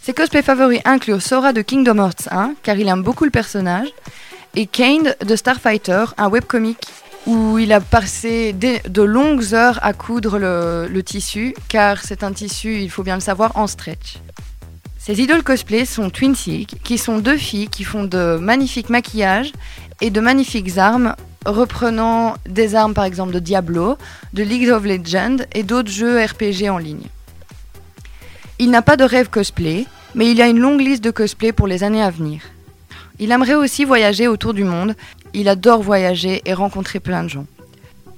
Ses 0.01 0.13
cosplays 0.13 0.41
favoris 0.41 0.79
incluent 0.85 1.19
Sora 1.19 1.51
de 1.51 1.61
Kingdom 1.61 1.97
Hearts 1.97 2.29
1 2.31 2.53
car 2.63 2.77
il 2.77 2.87
aime 2.87 3.03
beaucoup 3.03 3.25
le 3.25 3.31
personnage 3.31 3.89
et 4.57 4.65
Kane 4.65 5.13
de 5.23 5.35
Starfighter, 5.35 6.05
un 6.17 6.29
webcomic 6.29 6.79
où 7.27 7.59
il 7.59 7.71
a 7.71 7.79
passé 7.79 8.53
de 8.53 9.01
longues 9.03 9.53
heures 9.53 9.79
à 9.83 9.93
coudre 9.93 10.39
le, 10.39 11.01
tissu, 11.03 11.53
car 11.69 12.01
c'est 12.01 12.23
un 12.23 12.33
tissu, 12.33 12.79
il 12.79 12.89
faut 12.89 13.03
bien 13.03 13.15
le 13.15 13.21
savoir, 13.21 13.55
en 13.55 13.67
stretch. 13.67 14.17
Ses 14.97 15.21
idoles 15.21 15.43
cosplay 15.43 15.85
sont 15.85 16.09
Twinsies, 16.09 16.65
qui 16.65 16.97
sont 16.97 17.19
deux 17.19 17.37
filles 17.37 17.67
qui 17.67 17.83
font 17.83 18.03
de 18.03 18.37
magnifiques 18.41 18.89
maquillages 18.89 19.53
et 20.01 20.09
de 20.09 20.19
magnifiques 20.19 20.77
armes, 20.79 21.15
reprenant 21.45 22.35
des 22.49 22.73
armes 22.73 22.95
par 22.95 23.05
exemple 23.05 23.33
de 23.33 23.39
Diablo, 23.39 23.97
de 24.33 24.41
League 24.41 24.71
of 24.71 24.85
Legends 24.85 25.45
et 25.53 25.61
d'autres 25.61 25.91
jeux 25.91 26.19
RPG 26.19 26.69
en 26.69 26.79
ligne. 26.79 27.05
Il 28.57 28.71
n'a 28.71 28.81
pas 28.81 28.97
de 28.97 29.03
rêve 29.03 29.29
cosplay, 29.29 29.85
mais 30.15 30.31
il 30.31 30.41
a 30.41 30.47
une 30.47 30.59
longue 30.59 30.81
liste 30.81 31.03
de 31.03 31.11
cosplay 31.11 31.51
pour 31.51 31.67
les 31.67 31.83
années 31.83 32.01
à 32.01 32.09
venir. 32.09 32.41
Il 33.19 33.31
aimerait 33.31 33.55
aussi 33.55 33.83
voyager 33.83 34.27
autour 34.27 34.53
du 34.53 34.63
monde. 34.63 34.95
Il 35.33 35.49
adore 35.49 35.81
voyager 35.81 36.41
et 36.45 36.53
rencontrer 36.53 36.99
plein 36.99 37.23
de 37.23 37.29
gens. 37.29 37.45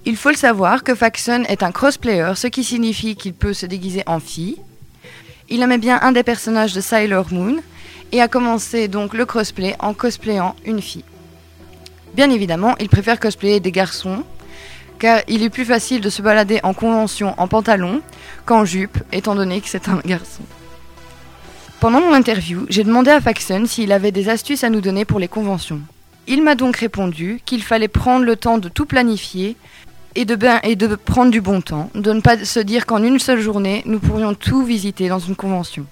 Il 0.05 0.17
faut 0.17 0.29
le 0.29 0.35
savoir 0.35 0.83
que 0.83 0.95
Faxon 0.95 1.43
est 1.47 1.63
un 1.63 1.71
crossplayer, 1.71 2.33
ce 2.35 2.47
qui 2.47 2.63
signifie 2.63 3.15
qu'il 3.15 3.33
peut 3.33 3.53
se 3.53 3.65
déguiser 3.65 4.03
en 4.05 4.19
fille. 4.19 4.57
Il 5.49 5.61
aimait 5.61 5.77
bien 5.77 5.99
un 6.01 6.11
des 6.11 6.23
personnages 6.23 6.73
de 6.73 6.81
Sailor 6.81 7.31
Moon 7.31 7.57
et 8.11 8.21
a 8.21 8.27
commencé 8.27 8.87
donc 8.87 9.13
le 9.13 9.25
crossplay 9.25 9.75
en 9.79 9.93
cosplayant 9.93 10.55
une 10.65 10.81
fille. 10.81 11.03
Bien 12.13 12.29
évidemment, 12.29 12.75
il 12.79 12.89
préfère 12.89 13.19
cosplayer 13.19 13.59
des 13.59 13.71
garçons 13.71 14.23
car 14.99 15.21
il 15.27 15.43
est 15.43 15.49
plus 15.49 15.65
facile 15.65 16.01
de 16.01 16.09
se 16.09 16.21
balader 16.21 16.59
en 16.63 16.73
convention 16.73 17.33
en 17.37 17.47
pantalon 17.47 18.01
qu'en 18.45 18.65
jupe 18.65 18.97
étant 19.11 19.35
donné 19.35 19.61
que 19.61 19.69
c'est 19.69 19.87
un 19.87 20.01
garçon. 20.05 20.43
Pendant 21.79 22.01
mon 22.01 22.13
interview, 22.13 22.65
j'ai 22.69 22.83
demandé 22.83 23.09
à 23.09 23.21
Faxon 23.21 23.65
s'il 23.65 23.91
avait 23.91 24.11
des 24.11 24.27
astuces 24.29 24.63
à 24.63 24.69
nous 24.69 24.81
donner 24.81 25.05
pour 25.05 25.19
les 25.19 25.29
conventions. 25.29 25.79
Il 26.27 26.43
m'a 26.43 26.55
donc 26.55 26.75
répondu 26.77 27.39
qu'il 27.45 27.63
fallait 27.63 27.87
prendre 27.87 28.25
le 28.25 28.35
temps 28.35 28.57
de 28.57 28.69
tout 28.69 28.85
planifier 28.85 29.55
et 30.15 30.25
de, 30.25 30.35
bien- 30.35 30.59
et 30.63 30.75
de 30.75 30.87
prendre 30.95 31.31
du 31.31 31.39
bon 31.41 31.61
temps, 31.61 31.89
de 31.95 32.11
ne 32.11 32.19
pas 32.19 32.43
se 32.43 32.59
dire 32.59 32.85
qu'en 32.85 33.01
une 33.03 33.19
seule 33.19 33.39
journée, 33.39 33.81
nous 33.85 33.99
pourrions 33.99 34.33
tout 34.33 34.63
visiter 34.63 35.07
dans 35.07 35.19
une 35.19 35.35
convention. 35.35 35.85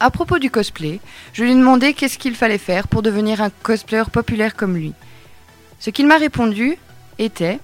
À 0.00 0.10
propos 0.10 0.38
du 0.40 0.50
cosplay, 0.50 0.98
je 1.32 1.44
lui 1.44 1.52
ai 1.52 1.54
demandé 1.54 1.94
qu'est-ce 1.94 2.18
qu'il 2.18 2.34
fallait 2.34 2.58
faire 2.58 2.88
pour 2.88 3.02
devenir 3.02 3.40
un 3.40 3.50
cosplayer 3.50 4.04
populaire 4.10 4.56
comme 4.56 4.74
lui. 4.76 4.92
Ce 5.78 5.90
qu'il 5.90 6.06
m'a 6.06 6.16
répondu 6.18 6.76
était 7.18 7.60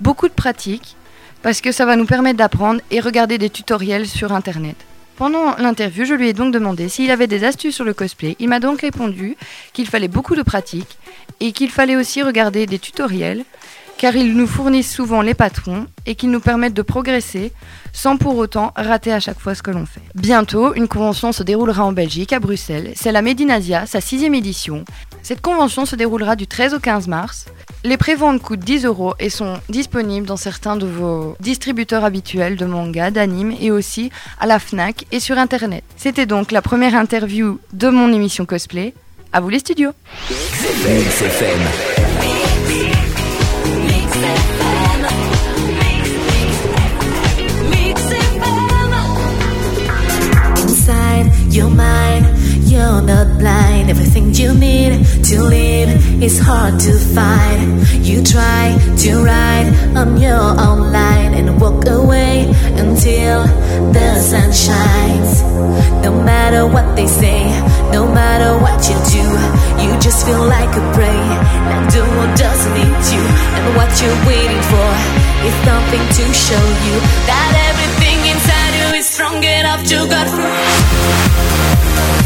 beaucoup 0.00 0.26
de 0.28 0.32
pratique, 0.32 0.96
parce 1.42 1.60
que 1.60 1.70
ça 1.70 1.84
va 1.84 1.96
nous 1.96 2.06
permettre 2.06 2.38
d'apprendre 2.38 2.80
et 2.90 3.00
regarder 3.00 3.36
des 3.38 3.50
tutoriels 3.50 4.06
sur 4.08 4.32
Internet. 4.32 4.76
Pendant 5.16 5.56
l'interview, 5.56 6.04
je 6.04 6.12
lui 6.12 6.28
ai 6.28 6.32
donc 6.34 6.52
demandé 6.52 6.90
s'il 6.90 7.10
avait 7.10 7.26
des 7.26 7.44
astuces 7.44 7.74
sur 7.74 7.84
le 7.84 7.94
cosplay. 7.94 8.36
Il 8.38 8.50
m'a 8.50 8.60
donc 8.60 8.82
répondu 8.82 9.36
qu'il 9.72 9.88
fallait 9.88 10.08
beaucoup 10.08 10.36
de 10.36 10.42
pratique 10.42 10.98
et 11.40 11.52
qu'il 11.52 11.70
fallait 11.70 11.96
aussi 11.96 12.22
regarder 12.22 12.66
des 12.66 12.78
tutoriels 12.78 13.44
car 13.98 14.14
ils 14.16 14.36
nous 14.36 14.46
fournissent 14.46 14.92
souvent 14.92 15.22
les 15.22 15.34
patrons 15.34 15.86
et 16.04 16.14
qu'ils 16.14 16.30
nous 16.30 16.40
permettent 16.40 16.74
de 16.74 16.82
progresser 16.82 17.52
sans 17.92 18.16
pour 18.16 18.36
autant 18.36 18.72
rater 18.76 19.12
à 19.12 19.20
chaque 19.20 19.40
fois 19.40 19.54
ce 19.54 19.62
que 19.62 19.70
l'on 19.70 19.86
fait. 19.86 20.02
Bientôt, 20.14 20.74
une 20.74 20.88
convention 20.88 21.32
se 21.32 21.42
déroulera 21.42 21.84
en 21.84 21.92
Belgique, 21.92 22.32
à 22.32 22.40
Bruxelles. 22.40 22.92
C'est 22.94 23.12
la 23.12 23.22
Medinasia, 23.22 23.86
sa 23.86 24.00
sixième 24.00 24.34
édition. 24.34 24.84
Cette 25.22 25.40
convention 25.40 25.86
se 25.86 25.96
déroulera 25.96 26.36
du 26.36 26.46
13 26.46 26.74
au 26.74 26.78
15 26.78 27.08
mars. 27.08 27.46
Les 27.84 27.96
préventes 27.96 28.42
coûtent 28.42 28.60
10 28.60 28.84
euros 28.84 29.14
et 29.18 29.30
sont 29.30 29.54
disponibles 29.68 30.26
dans 30.26 30.36
certains 30.36 30.76
de 30.76 30.86
vos 30.86 31.36
distributeurs 31.40 32.04
habituels 32.04 32.56
de 32.56 32.66
manga, 32.66 33.10
d'anime 33.10 33.54
et 33.60 33.70
aussi 33.70 34.10
à 34.38 34.46
la 34.46 34.58
FNAC 34.58 35.06
et 35.10 35.20
sur 35.20 35.38
Internet. 35.38 35.84
C'était 35.96 36.26
donc 36.26 36.52
la 36.52 36.62
première 36.62 36.94
interview 36.94 37.58
de 37.72 37.88
mon 37.88 38.12
émission 38.12 38.44
cosplay. 38.44 38.94
À 39.32 39.40
vous 39.40 39.48
les 39.48 39.58
studios. 39.58 39.92
Inside 50.62 51.26
your 51.52 51.70
mind, 51.70 52.35
you're 52.76 53.02
not 53.02 53.28
blind. 53.38 53.90
Everything 53.90 54.34
you 54.34 54.52
need 54.54 54.92
to 55.30 55.36
live 55.42 55.90
is 56.22 56.38
hard 56.38 56.78
to 56.86 56.92
find. 57.16 57.68
You 58.08 58.22
try 58.22 58.64
to 59.02 59.10
ride 59.24 59.68
on 59.96 60.20
your 60.20 60.46
own 60.66 60.80
line 60.98 61.32
and 61.38 61.60
walk 61.60 61.86
away 61.88 62.34
until 62.84 63.38
the 63.96 64.08
sun 64.30 64.50
shines. 64.52 65.32
No 66.04 66.12
matter 66.30 66.62
what 66.74 66.86
they 66.96 67.08
say, 67.22 67.40
no 67.96 68.02
matter 68.20 68.50
what 68.64 68.78
you 68.88 68.96
do, 69.16 69.26
you 69.82 69.92
just 70.06 70.26
feel 70.26 70.44
like 70.56 70.72
a 70.82 70.84
prey. 70.94 71.22
Now 71.68 71.80
do 71.96 72.02
what 72.16 72.30
doesn't 72.44 72.74
need 72.80 73.00
you, 73.14 73.24
and 73.56 73.66
what 73.78 73.90
you're 74.00 74.20
waiting 74.30 74.62
for 74.72 74.88
is 75.48 75.54
something 75.68 76.04
to 76.18 76.24
show 76.46 76.64
you 76.86 76.96
that 77.30 77.50
everything 77.68 78.18
inside 78.32 78.72
you 78.80 78.88
is 79.00 79.06
strong 79.08 79.42
enough 79.42 79.82
to 79.90 79.98
go 80.12 80.20
through. 80.32 82.25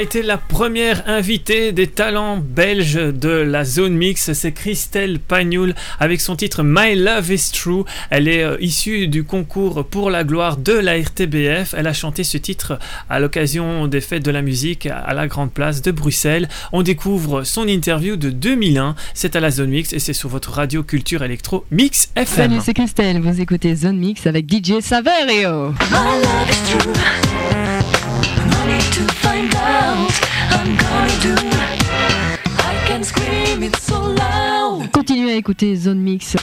a 0.00 0.02
été 0.02 0.22
la 0.22 0.38
première 0.38 1.06
invitée 1.10 1.72
des 1.72 1.86
talents 1.86 2.38
belges 2.38 2.94
de 2.94 3.28
la 3.28 3.64
zone 3.66 3.92
mix. 3.92 4.32
C'est 4.32 4.52
Christelle 4.52 5.18
Pagnoul 5.18 5.74
avec 5.98 6.22
son 6.22 6.36
titre 6.36 6.62
My 6.64 6.94
Love 6.94 7.30
is 7.30 7.50
True. 7.52 7.84
Elle 8.08 8.26
est 8.26 8.42
euh, 8.42 8.56
issue 8.60 9.08
du 9.08 9.24
concours 9.24 9.84
pour 9.84 10.08
la 10.08 10.24
gloire 10.24 10.56
de 10.56 10.72
la 10.72 10.96
RTBF. 10.96 11.74
Elle 11.76 11.86
a 11.86 11.92
chanté 11.92 12.24
ce 12.24 12.38
titre 12.38 12.78
à 13.10 13.20
l'occasion 13.20 13.88
des 13.88 14.00
fêtes 14.00 14.24
de 14.24 14.30
la 14.30 14.40
musique 14.40 14.86
à 14.86 15.12
la 15.12 15.26
Grande 15.26 15.52
Place 15.52 15.82
de 15.82 15.90
Bruxelles. 15.90 16.48
On 16.72 16.80
découvre 16.80 17.44
son 17.44 17.68
interview 17.68 18.16
de 18.16 18.30
2001. 18.30 18.94
C'est 19.12 19.36
à 19.36 19.40
la 19.40 19.50
zone 19.50 19.68
mix 19.68 19.92
et 19.92 19.98
c'est 19.98 20.14
sur 20.14 20.30
votre 20.30 20.50
radio 20.50 20.82
culture 20.82 21.22
électro 21.22 21.66
Mix 21.70 22.08
FM. 22.16 22.48
Salut, 22.48 22.60
c'est 22.64 22.74
Christelle. 22.74 23.20
Vous 23.20 23.38
écoutez 23.38 23.74
Zone 23.74 23.98
Mix 23.98 24.26
avec 24.26 24.50
DJ 24.50 24.80
Saverio. 24.80 25.72
My 25.90 26.22
love 26.22 26.48
is 26.48 26.70
true. 26.72 27.69
Continuez 34.92 35.32
à 35.32 35.36
écouter 35.36 35.76
Zone 35.76 35.98
Mix 36.00 36.36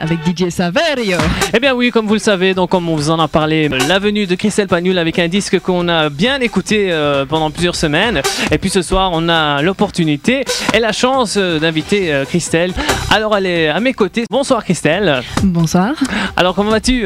avec 0.00 0.18
DJ 0.26 0.50
Saverio. 0.50 1.18
Eh 1.52 1.60
bien 1.60 1.74
oui, 1.74 1.90
comme 1.90 2.06
vous 2.06 2.14
le 2.14 2.20
savez, 2.20 2.54
donc 2.54 2.70
comme 2.70 2.88
on 2.88 2.96
vous 2.96 3.10
en 3.10 3.18
a 3.18 3.28
parlé, 3.28 3.68
la 3.68 3.98
venue 3.98 4.26
de 4.26 4.34
Christelle 4.34 4.68
Pagnol 4.68 4.98
avec 4.98 5.18
un 5.18 5.28
disque 5.28 5.60
qu'on 5.60 5.88
a 5.88 6.08
bien 6.08 6.40
écouté 6.40 6.88
euh, 6.90 7.24
pendant 7.26 7.50
plusieurs 7.50 7.76
semaines. 7.76 8.20
Et 8.50 8.58
puis 8.58 8.70
ce 8.70 8.82
soir, 8.82 9.10
on 9.12 9.28
a 9.28 9.62
l'opportunité 9.62 10.44
et 10.72 10.80
la 10.80 10.92
chance 10.92 11.36
euh, 11.36 11.58
d'inviter 11.58 12.12
euh, 12.12 12.24
Christelle. 12.24 12.72
Alors 13.10 13.36
elle 13.36 13.46
est 13.46 13.68
à 13.68 13.80
mes 13.80 13.92
côtés. 13.92 14.24
Bonsoir 14.30 14.64
Christelle. 14.64 15.22
Bonsoir. 15.42 15.94
Alors 16.36 16.54
comment 16.54 16.70
vas-tu 16.70 17.04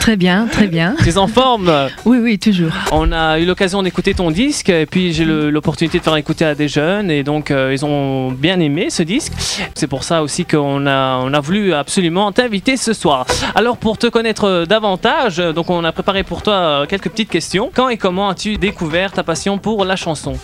Très 0.00 0.16
bien, 0.16 0.46
très 0.50 0.66
bien. 0.66 0.94
Tu 1.02 1.08
es 1.08 1.18
en 1.18 1.26
forme? 1.26 1.70
Oui, 2.04 2.18
oui, 2.18 2.38
toujours. 2.38 2.72
On 2.92 3.12
a 3.12 3.38
eu 3.38 3.44
l'occasion 3.44 3.82
d'écouter 3.82 4.14
ton 4.14 4.30
disque 4.30 4.68
et 4.68 4.86
puis 4.86 5.12
j'ai 5.12 5.24
l'opportunité 5.24 5.98
de 5.98 6.04
faire 6.04 6.16
écouter 6.16 6.44
à 6.44 6.54
des 6.54 6.68
jeunes 6.68 7.10
et 7.10 7.22
donc 7.22 7.50
ils 7.50 7.84
ont 7.84 8.30
bien 8.30 8.60
aimé 8.60 8.88
ce 8.90 9.02
disque. 9.02 9.32
C'est 9.74 9.86
pour 9.86 10.04
ça 10.04 10.22
aussi 10.22 10.44
qu'on 10.44 10.86
a, 10.86 11.18
on 11.18 11.32
a 11.34 11.40
voulu 11.40 11.74
absolument 11.74 12.21
t'inviter 12.30 12.76
ce 12.76 12.92
soir. 12.92 13.26
Alors 13.56 13.76
pour 13.78 13.98
te 13.98 14.06
connaître 14.06 14.44
euh, 14.44 14.66
davantage, 14.66 15.40
euh, 15.40 15.52
donc 15.52 15.70
on 15.70 15.82
a 15.82 15.90
préparé 15.90 16.22
pour 16.22 16.42
toi 16.42 16.52
euh, 16.54 16.86
quelques 16.86 17.08
petites 17.10 17.30
questions. 17.30 17.70
Quand 17.74 17.88
et 17.88 17.96
comment 17.96 18.28
as-tu 18.28 18.56
découvert 18.58 19.10
ta 19.12 19.24
passion 19.24 19.58
pour 19.58 19.84
la 19.84 19.96
chanson? 19.96 20.34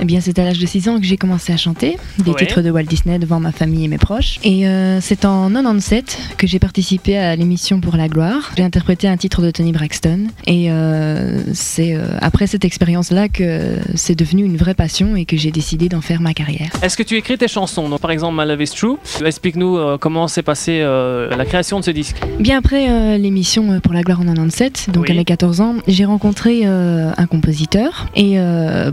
Eh 0.00 0.04
bien, 0.04 0.20
c'est 0.20 0.38
à 0.38 0.44
l'âge 0.44 0.60
de 0.60 0.66
6 0.66 0.88
ans 0.88 1.00
que 1.00 1.04
j'ai 1.04 1.16
commencé 1.16 1.52
à 1.52 1.56
chanter 1.56 1.98
des 2.20 2.30
Ouais. 2.30 2.36
titres 2.36 2.60
de 2.62 2.70
Walt 2.70 2.84
Disney 2.84 3.18
devant 3.18 3.40
ma 3.40 3.50
famille 3.50 3.84
et 3.84 3.88
mes 3.88 3.98
proches. 3.98 4.38
Et 4.44 4.68
euh, 4.68 5.00
c'est 5.00 5.24
en 5.24 5.50
97 5.50 6.18
que 6.36 6.46
j'ai 6.46 6.60
participé 6.60 7.18
à 7.18 7.34
l'émission 7.34 7.80
Pour 7.80 7.96
la 7.96 8.06
gloire. 8.08 8.52
J'ai 8.56 8.62
interprété 8.62 9.08
un 9.08 9.16
titre 9.16 9.42
de 9.42 9.50
Tony 9.50 9.72
Braxton. 9.72 10.28
Et 10.46 10.70
euh, 10.70 11.40
c'est 11.52 11.96
euh, 11.96 12.06
après 12.20 12.46
cette 12.46 12.64
expérience-là 12.64 13.28
que 13.28 13.78
c'est 13.96 14.14
devenu 14.14 14.44
une 14.44 14.56
vraie 14.56 14.74
passion 14.74 15.16
et 15.16 15.24
que 15.24 15.36
j'ai 15.36 15.50
décidé 15.50 15.88
d'en 15.88 16.00
faire 16.00 16.20
ma 16.20 16.32
carrière. 16.32 16.70
Est-ce 16.80 16.96
que 16.96 17.02
tu 17.02 17.16
écris 17.16 17.36
tes 17.36 17.48
chansons? 17.48 17.88
Donc, 17.88 18.00
Par 18.00 18.12
exemple, 18.12 18.40
My 18.40 18.46
Love 18.46 18.62
is 18.62 18.70
True. 18.76 18.98
Explique-nous 19.24 19.98
comment 19.98 20.28
s'est 20.28 20.44
passée 20.44 20.80
euh, 20.98 21.36
la 21.36 21.44
création 21.44 21.80
de 21.80 21.84
ce 21.84 21.90
disque. 21.90 22.16
Bien 22.38 22.58
après 22.58 22.88
euh, 22.90 23.16
l'émission 23.18 23.72
euh, 23.72 23.80
Pour 23.80 23.92
la 23.94 24.02
gloire 24.02 24.20
en 24.20 24.24
97, 24.24 24.88
donc 24.92 25.04
Oui. 25.04 25.12
à 25.12 25.14
mes 25.14 25.24
14 25.24 25.60
ans, 25.60 25.74
j'ai 25.86 26.04
rencontré 26.04 26.62
euh, 26.64 27.10
un 27.16 27.26
compositeur. 27.26 28.06
Et 28.16 28.36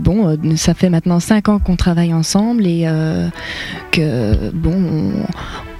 bon, 0.00 0.36
ça 0.56 0.74
fait 0.74 0.88
maintenant 0.90 1.20
5 1.20 1.48
ans 1.48 1.58
qu'on 1.58 1.76
travaille 1.76 2.14
ensemble 2.14 2.66
et 2.66 2.86
que, 3.92 4.50
bon, 4.52 4.72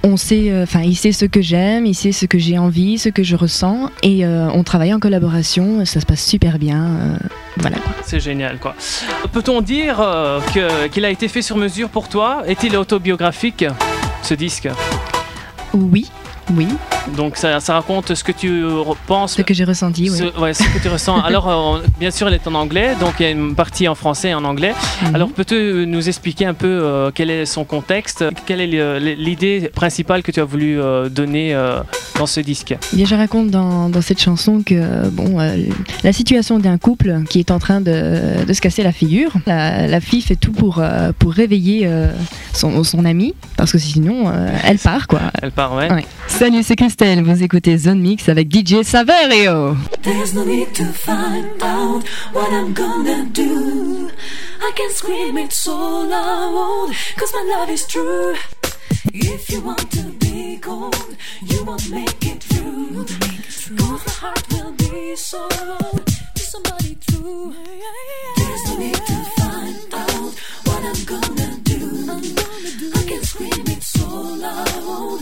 on, 0.03 0.09
on 0.11 0.17
sait, 0.17 0.51
enfin, 0.61 0.81
il 0.81 0.95
sait 0.95 1.11
ce 1.11 1.25
que 1.25 1.41
j'aime, 1.41 1.85
il 1.85 1.95
sait 1.95 2.11
ce 2.11 2.25
que 2.25 2.37
j'ai 2.37 2.57
envie, 2.57 2.97
ce 2.97 3.09
que 3.09 3.23
je 3.23 3.35
ressens. 3.35 3.89
Et 4.03 4.25
on 4.25 4.63
travaille 4.63 4.93
en 4.93 4.99
collaboration, 4.99 5.85
ça 5.85 5.99
se 5.99 6.05
passe 6.05 6.23
super 6.25 6.59
bien. 6.59 7.17
voilà. 7.57 7.77
C'est 8.05 8.19
génial, 8.19 8.57
quoi. 8.57 8.75
Peut-on 9.31 9.61
dire 9.61 10.01
qu'il 10.91 11.05
a 11.05 11.09
été 11.09 11.27
fait 11.27 11.41
sur 11.41 11.57
mesure 11.57 11.89
pour 11.89 12.09
toi? 12.09 12.43
Est-il 12.47 12.75
autobiographique, 12.77 13.65
ce 14.23 14.33
disque? 14.33 14.67
Oui, 15.73 16.09
oui. 16.55 16.67
Donc 17.15 17.37
ça, 17.37 17.59
ça 17.59 17.73
raconte 17.73 18.13
ce 18.13 18.23
que 18.23 18.31
tu 18.31 18.63
penses. 19.05 19.35
Ce 19.35 19.41
que 19.41 19.53
j'ai 19.53 19.63
ressenti, 19.63 20.09
oui. 20.09 20.17
Ce, 20.17 20.39
ouais, 20.39 20.53
ce 20.53 20.63
que 20.63 20.79
tu 20.81 20.89
ressens. 20.89 21.19
Alors, 21.23 21.49
euh, 21.49 21.79
bien 21.99 22.11
sûr, 22.11 22.27
elle 22.27 22.33
est 22.35 22.47
en 22.47 22.53
anglais, 22.53 22.95
donc 22.99 23.15
il 23.19 23.23
y 23.23 23.25
a 23.25 23.31
une 23.31 23.55
partie 23.55 23.87
en 23.87 23.95
français 23.95 24.29
et 24.29 24.33
en 24.33 24.43
anglais. 24.43 24.73
Mhm. 25.03 25.15
Alors, 25.15 25.29
peux-tu 25.29 25.85
nous 25.87 26.07
expliquer 26.07 26.45
un 26.45 26.53
peu 26.53 26.67
euh, 26.67 27.11
quel 27.13 27.29
est 27.29 27.45
son 27.45 27.63
contexte? 27.63 28.25
Quelle 28.45 28.61
est 28.61 28.99
l'idée 29.15 29.69
principale 29.73 30.23
que 30.23 30.31
tu 30.31 30.39
as 30.39 30.45
voulu 30.45 30.79
euh, 30.79 31.09
donner 31.09 31.53
euh, 31.53 31.79
dans 32.17 32.27
ce 32.27 32.39
disque? 32.39 32.75
Eh 32.93 32.95
Bien, 32.95 33.05
je 33.05 33.15
raconte 33.15 33.49
dans, 33.49 33.89
dans 33.89 34.01
cette 34.01 34.21
chanson 34.21 34.61
que 34.65 35.07
bon, 35.09 35.39
euh, 35.39 35.55
la 36.03 36.13
situation 36.13 36.59
d'un 36.59 36.77
couple 36.77 37.21
qui 37.29 37.39
est 37.39 37.51
en 37.51 37.59
train 37.59 37.81
de, 37.81 38.45
de 38.45 38.53
se 38.53 38.61
casser 38.61 38.83
la 38.83 38.91
figure. 38.91 39.31
La, 39.45 39.87
la 39.87 40.01
fille 40.01 40.21
fait 40.21 40.35
tout 40.35 40.51
pour, 40.51 40.79
euh, 40.79 41.11
pour 41.17 41.31
réveiller 41.33 41.81
euh, 41.85 42.11
son, 42.53 42.83
son 42.83 43.05
ami, 43.05 43.33
parce 43.55 43.71
que 43.71 43.77
sinon, 43.77 44.25
euh, 44.27 44.49
elle 44.63 44.77
part, 44.79 45.07
quoi. 45.07 45.21
Elle 45.41 45.51
part, 45.51 45.73
ouais. 45.75 45.91
Ouais. 45.91 46.05
Salut, 46.27 46.63
c'est 46.63 46.75
Christelle, 46.97 47.23
vous 47.23 47.43
écoutez 47.43 47.77
Zone 47.77 47.99
Mix 47.99 48.27
avec 48.27 48.51
DJ 48.51 48.81
Saverio. 48.81 49.75
There's 50.01 50.33
no 50.33 50.43
need 50.43 50.73
to 50.73 50.83
find 50.85 51.45
out 51.61 52.03
what 52.33 52.49
I'm 52.51 52.73
gonna 52.73 53.25
do. 53.25 54.09
I 54.59 54.71
can 54.75 54.89
scream 54.89 55.37
it 55.37 55.51
so 55.51 55.73
loud, 55.75 56.91
cause 57.15 57.31
my 57.33 57.55
love 57.55 57.69
is 57.69 57.85
true. 57.87 58.33
If 59.13 59.51
you 59.51 59.61
want 59.61 59.91
to 59.91 60.03
be 60.19 60.57
gold, 60.57 61.15
you 61.43 61.63
won't 61.65 61.87
make 61.91 62.25
it 62.25 62.41
through. 62.41 63.05
Cause 63.05 63.69
my 63.71 63.99
heart 64.19 64.43
will 64.51 64.71
be 64.71 65.15
so 65.15 65.47
loud 65.67 66.03
to 66.33 66.41
somebody 66.41 66.97
true. 67.11 67.53
There's 68.37 68.65
no 68.65 68.77
need 68.79 68.95
to 68.95 69.23
find 69.37 69.93
out 69.93 70.33
what 70.65 70.83
I'm 70.83 71.05
gonna 71.05 71.57
do. 71.61 72.91
I 72.95 73.03
can 73.05 73.23
scream 73.23 73.67
it 73.67 73.83
so 73.83 74.07
loud, 74.07 75.21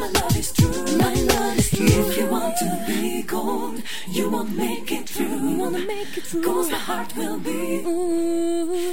my 0.00 0.08
love 0.20 0.36
is 0.36 0.52
true. 0.52 0.96
My 0.96 1.14
love 1.14 1.58
is 1.58 1.70
true. 1.70 1.86
If 1.86 2.16
you 2.18 2.26
want 2.26 2.56
to 2.56 2.84
be 2.86 3.22
gold, 3.22 3.82
you 4.08 4.30
won't 4.30 4.56
make 4.56 4.90
it 4.90 5.08
through. 5.08 5.48
You 5.50 5.58
Wanna 5.58 5.80
make 5.80 6.16
it 6.16 6.24
through. 6.24 6.42
Cause 6.42 6.70
my 6.70 6.78
heart 6.78 7.16
will 7.16 7.38
be 7.38 7.82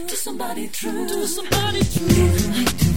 to 0.09 0.15
somebody 0.15 0.67
true. 0.67 1.07
To 1.07 1.27
somebody 1.27 1.81
true. 1.93 2.07
No 2.07 2.49
need 2.57 2.96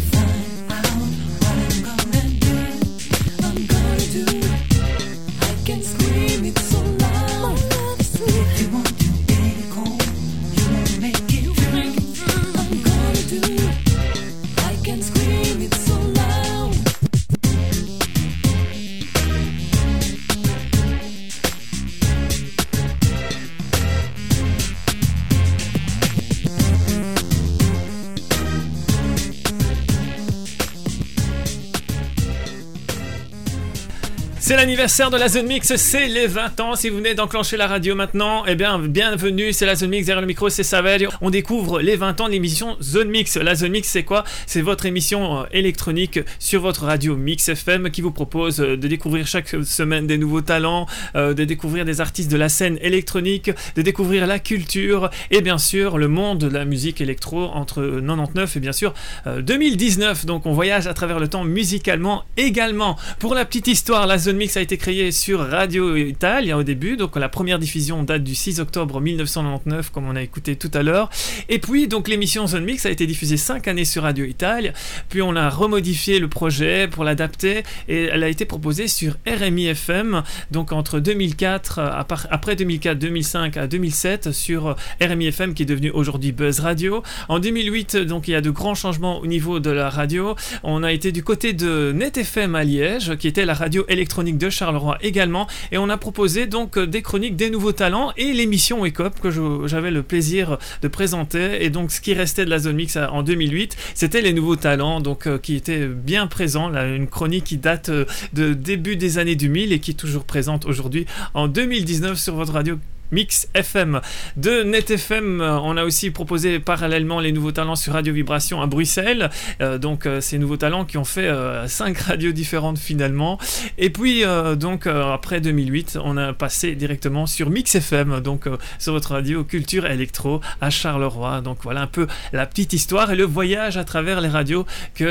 C'est 34.51 34.57
l'anniversaire 34.57 35.11
de 35.11 35.17
la 35.17 35.29
Zone 35.29 35.47
Mix, 35.47 35.77
c'est 35.77 36.09
les 36.09 36.27
20 36.27 36.59
ans. 36.59 36.75
Si 36.75 36.89
vous 36.89 36.97
venez 36.97 37.15
d'enclencher 37.15 37.57
la 37.57 37.69
radio 37.69 37.95
maintenant, 37.95 38.43
eh 38.49 38.57
bien, 38.57 38.81
bienvenue, 38.81 39.53
c'est 39.53 39.65
la 39.65 39.77
Zone 39.77 39.91
Mix. 39.91 40.07
Derrière 40.07 40.21
le 40.21 40.27
micro, 40.27 40.49
c'est 40.49 40.65
Savel. 40.65 41.07
On 41.21 41.31
découvre 41.31 41.81
les 41.81 41.95
20 41.95 42.21
ans 42.21 42.27
de 42.27 42.33
l'émission 42.33 42.77
Zone 42.83 43.11
Mix. 43.11 43.37
La 43.37 43.55
Zone 43.55 43.71
Mix, 43.71 43.89
c'est 43.89 44.03
quoi? 44.03 44.25
C'est 44.47 44.61
votre 44.61 44.87
émission 44.87 45.43
euh, 45.43 45.45
électronique 45.53 46.19
sur 46.41 46.63
votre 46.63 46.87
radio 46.87 47.15
Mix 47.15 47.49
FM 47.49 47.93
qui 47.93 48.01
vous 48.01 48.11
propose 48.11 48.61
euh, 48.61 48.77
de 48.77 48.89
découvrir 48.89 49.29
chaque 49.29 49.51
semaine 49.63 50.09
des 50.09 50.19
nouveaux 50.19 50.41
talents, 50.41 50.87
euh, 51.15 51.33
de 51.33 51.45
découvrir 51.45 51.85
des 51.85 52.01
artistes 52.01 52.33
de 52.33 52.37
la 52.37 52.49
scène 52.49 52.77
électronique, 52.83 53.53
de 53.77 53.83
découvrir 53.83 54.27
la 54.27 54.41
culture 54.41 55.11
et 55.31 55.43
bien 55.43 55.59
sûr 55.59 55.97
le 55.97 56.09
monde 56.09 56.39
de 56.39 56.49
la 56.49 56.65
musique 56.65 57.01
électro 57.01 57.45
entre 57.55 57.83
99 58.01 58.57
et 58.57 58.59
bien 58.59 58.73
sûr 58.73 58.95
euh, 59.29 59.43
2019. 59.43 60.27
Donc 60.27 60.45
on 60.45 60.53
voyage 60.55 60.89
à 60.89 60.93
travers 60.93 61.21
le 61.21 61.29
temps 61.29 61.45
musicalement 61.45 62.25
également. 62.37 62.97
Pour 63.21 63.37
la 63.37 63.45
petite 63.45 63.69
histoire, 63.69 64.09
la 64.09 64.19
Zone 64.19 64.40
Mix 64.41 64.57
a 64.57 64.63
été 64.63 64.79
créé 64.79 65.13
sur 65.13 65.41
Radio 65.41 65.97
Italia 65.97 66.57
au 66.57 66.63
début, 66.63 66.97
donc 66.97 67.15
la 67.17 67.29
première 67.29 67.59
diffusion 67.59 68.03
date 68.05 68.25
du 68.25 68.35
6 68.35 68.59
octobre 68.61 68.99
1999, 68.99 69.91
comme 69.91 70.09
on 70.09 70.17
a 70.17 70.23
écouté 70.23 70.57
tout 70.57 70.71
à 70.73 70.83
l'heure. 70.83 71.11
Et 71.51 71.59
puis, 71.59 71.89
donc 71.89 72.09
l'émission 72.09 72.47
Zone 72.47 72.65
Mix 72.65 72.87
a 72.87 72.91
été 72.91 73.07
diffusée 73.07 73.37
5 73.37 73.69
années 73.69 73.85
sur 73.85 74.03
Radio 74.05 74.25
Italia, 74.25 74.73
puis 75.11 75.21
on 75.21 75.37
a 75.37 75.51
remodifié 75.51 76.19
le 76.21 76.29
projet 76.29 76.89
pour 76.89 77.05
l'adapter, 77.05 77.65
et 77.87 78.05
elle 78.05 78.25
a 78.25 78.29
été 78.29 78.47
proposée 78.47 78.89
sur 78.89 79.19
RMI 79.29 79.67
FM, 79.67 80.23
donc 80.51 80.73
entre 80.73 81.01
2004, 81.01 81.79
euh, 81.79 81.91
à 81.93 82.05
part- 82.05 82.27
après 82.31 82.57
2004, 82.57 82.99
2005 82.99 83.59
à 83.59 83.67
2007, 83.67 84.33
sur 84.33 84.75
RMI 85.03 85.27
FM 85.27 85.53
qui 85.53 85.65
est 85.65 85.67
devenu 85.67 85.91
aujourd'hui 85.91 86.33
Buzz 86.33 86.61
Radio. 86.61 87.03
En 87.29 87.41
2008, 87.41 87.97
donc 87.99 88.27
il 88.27 88.31
y 88.31 88.35
a 88.35 88.41
de 88.41 88.49
grands 88.51 88.75
changements 88.75 89.21
au 89.21 89.27
niveau 89.27 89.61
de 89.61 89.69
la 89.71 89.91
radio. 89.91 90.35
On 90.63 90.83
a 90.83 90.93
été 90.93 91.13
du 91.13 91.23
côté 91.23 91.53
de 91.53 91.93
Net 91.95 92.17
FM 92.17 92.55
à 92.55 92.65
Liège, 92.65 93.17
qui 93.17 93.29
était 93.29 93.45
la 93.45 93.53
radio 93.53 93.85
électronique 93.89 94.30
de 94.39 94.51
Charleroi 94.51 94.99
également, 95.03 95.47
et 95.73 95.79
on 95.79 95.89
a 95.89 95.97
proposé 95.97 96.47
donc 96.47 96.77
euh, 96.79 96.87
des 96.87 97.03
chroniques 97.03 97.37
des 97.37 97.51
nouveaux 97.51 97.73
talents 97.73 98.13
et 98.17 98.33
l'émission 98.33 98.81
Wake 98.81 99.01
que 99.21 99.31
j'avais 99.67 99.91
le 99.91 100.03
plaisir 100.03 100.59
de 100.83 100.89
présenter. 100.89 101.65
Et 101.65 101.71
donc 101.71 101.91
ce 101.91 102.01
qui 102.01 102.13
restait 102.15 102.45
de 102.45 102.51
la 102.51 102.59
zone 102.59 102.77
mix 102.77 102.97
à- 102.97 103.13
en 103.13 103.23
2008, 103.23 103.77
c'était 103.95 104.21
les 104.21 104.33
nouveaux 104.33 104.57
talents, 104.57 105.01
donc 105.01 105.27
euh, 105.27 105.39
qui 105.39 105.55
étaient 105.57 105.87
bien 105.87 106.27
présents. 106.27 106.73
Une 106.75 107.07
chronique 107.09 107.45
qui 107.45 107.57
date 107.57 107.89
euh, 107.89 108.05
de 108.33 108.53
début 108.55 108.97
des 108.97 109.19
années 109.19 109.37
2000 109.37 109.73
et 109.73 109.79
qui 109.79 109.93
est 109.93 109.95
toujours 109.95 110.25
présente 110.25 110.67
aujourd'hui 110.67 111.07
en 111.35 111.49
2019 111.49 112.19
sur 112.19 112.35
votre 112.35 112.53
radio. 112.53 112.79
Mix 113.13 113.49
FM. 113.55 114.01
De 114.37 114.63
Net 114.63 114.91
FM, 114.91 115.41
euh, 115.41 115.59
on 115.61 115.77
a 115.77 115.85
aussi 115.85 116.11
proposé 116.11 116.59
parallèlement 116.59 117.21
les 117.21 117.33
nouveaux 117.33 117.53
talents 117.53 117.77
sur 117.77 117.93
Radio 117.93 118.13
Vibration 118.13 118.63
à 118.63 118.67
Bruxelles. 118.67 119.31
Euh, 119.61 119.79
donc 119.79 120.07
euh, 120.07 120.21
ces 120.21 120.39
nouveaux 120.39 120.57
talents 120.57 120.85
qui 120.85 120.99
ont 120.99 121.05
fait 121.05 121.27
euh, 121.27 121.67
cinq 121.69 121.99
radios 121.99 122.33
différentes 122.33 122.79
finalement. 122.79 123.39
Et 123.79 123.91
puis 123.91 124.23
donc 124.57 124.87
après 124.87 125.41
2008, 125.41 125.99
on 126.03 126.17
a 126.17 126.33
passé 126.33 126.75
directement 126.75 127.27
sur 127.27 127.51
Mix 127.51 127.75
FM, 127.75 128.21
donc 128.21 128.49
sur 128.79 128.93
votre 128.93 129.13
radio 129.13 129.45
Culture 129.45 129.87
Électro 129.87 130.41
à 130.61 130.71
Charleroi. 130.71 131.41
Donc 131.41 131.59
voilà 131.63 131.83
un 131.83 131.87
peu 131.87 132.07
la 132.33 132.47
petite 132.47 132.73
histoire 132.73 133.11
et 133.11 133.17
le 133.17 133.25
voyage 133.25 133.77
à 133.77 133.85
travers 133.85 134.21
les 134.21 134.29
radios 134.29 134.67
que 134.95 135.05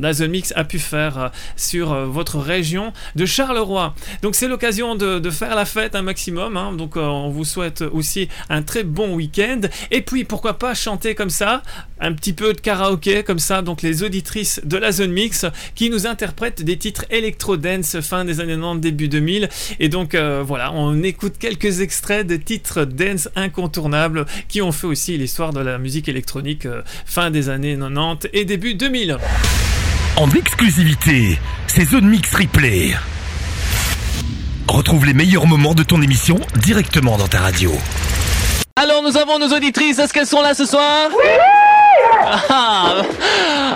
la 0.00 0.28
Mix 0.28 0.52
a 0.56 0.64
pu 0.64 0.78
faire 0.78 1.30
sur 1.56 1.94
votre 2.06 2.38
région 2.38 2.92
de 3.16 3.26
Charleroi. 3.26 3.94
Donc 4.22 4.34
c'est 4.34 4.48
l'occasion 4.48 4.94
de, 4.94 5.30
faire 5.30 5.54
la 5.54 5.64
fête 5.64 5.94
un 5.94 6.02
maximum. 6.02 6.56
hein. 6.56 6.72
Donc 6.72 6.96
on 6.96 7.30
vous 7.32 7.44
souhaite 7.44 7.82
aussi 7.82 8.28
un 8.48 8.62
très 8.62 8.84
bon 8.84 9.14
week-end. 9.14 9.60
Et 9.90 10.02
puis 10.02 10.24
pourquoi 10.24 10.58
pas 10.58 10.74
chanter 10.74 11.14
comme 11.14 11.30
ça, 11.30 11.62
un 12.00 12.12
petit 12.12 12.32
peu 12.32 12.52
de 12.52 12.60
karaoké 12.60 13.22
comme 13.22 13.38
ça. 13.38 13.62
Donc 13.62 13.82
les 13.82 14.02
auditrices 14.02 14.60
de 14.64 14.76
la 14.76 14.92
Zone 14.92 15.12
Mix 15.12 15.46
qui 15.74 15.90
nous 15.90 16.06
interprètent 16.06 16.62
des 16.62 16.76
titres 16.76 17.04
électro-dance 17.10 18.00
fin 18.00 18.24
des 18.24 18.40
années 18.40 18.56
90, 18.56 18.80
début 18.80 19.08
2000. 19.08 19.48
Et 19.80 19.88
donc 19.88 20.14
euh, 20.14 20.42
voilà, 20.46 20.72
on 20.72 21.02
écoute 21.02 21.34
quelques 21.38 21.80
extraits 21.80 22.26
de 22.26 22.36
titres 22.36 22.84
dance 22.84 23.28
incontournables 23.36 24.26
qui 24.48 24.62
ont 24.62 24.72
fait 24.72 24.86
aussi 24.86 25.18
l'histoire 25.18 25.52
de 25.52 25.60
la 25.60 25.78
musique 25.78 26.08
électronique 26.08 26.66
euh, 26.66 26.82
fin 27.06 27.30
des 27.30 27.48
années 27.48 27.76
90 27.76 28.28
et 28.32 28.44
début 28.44 28.74
2000. 28.74 29.18
En 30.16 30.30
exclusivité, 30.30 31.38
c'est 31.66 31.86
Zone 31.86 32.08
Mix 32.08 32.34
Replay. 32.34 32.92
Retrouve 34.68 35.04
les 35.04 35.12
meilleurs 35.12 35.46
moments 35.46 35.74
de 35.74 35.82
ton 35.82 36.00
émission 36.00 36.40
directement 36.56 37.18
dans 37.18 37.28
ta 37.28 37.40
radio. 37.40 37.72
Alors 38.76 39.02
nous 39.02 39.16
avons 39.16 39.38
nos 39.38 39.54
auditrices, 39.54 39.98
est-ce 39.98 40.12
qu'elles 40.12 40.26
sont 40.26 40.40
là 40.42 40.54
ce 40.54 40.64
soir? 40.64 41.08
Oui 41.10 41.71
ah, 42.24 42.94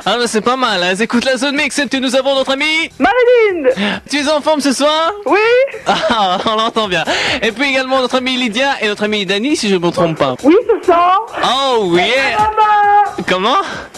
ah, 0.05 0.16
bah, 0.18 0.27
c'est 0.27 0.40
pas 0.40 0.56
mal, 0.56 0.81
elles 0.89 1.02
écoutent 1.02 1.24
la 1.24 1.36
zone 1.36 1.56
mix 1.56 1.78
et 1.78 2.01
nous 2.01 2.14
avons 2.14 2.35
notre 2.35 2.52
amie 2.52 2.90
Marilyn 2.98 3.70
Tu 4.09 4.18
es 4.20 4.28
en 4.31 4.40
forme 4.40 4.60
ce 4.60 4.73
soir 4.73 5.12
Oui 5.27 5.39
Ah, 5.86 6.39
on 6.47 6.56
l'entend 6.56 6.89
bien. 6.89 7.05
Et 7.43 7.52
puis 7.52 7.70
également 7.70 8.01
notre 8.01 8.16
amie 8.16 8.36
Lydia 8.36 8.74
et 8.82 8.89
notre 8.89 9.05
amie 9.05 9.27
Dani 9.27 9.56
si 9.56 9.68
je 9.68 9.74
ne 9.74 9.81
me 9.81 9.90
trompe 9.90 10.18
pas. 10.18 10.35
Oui, 10.44 10.55
c'est 10.82 10.86
ça. 10.93 11.18
Oh 11.44 11.85
oui 11.86 12.02
Comment 13.28 13.56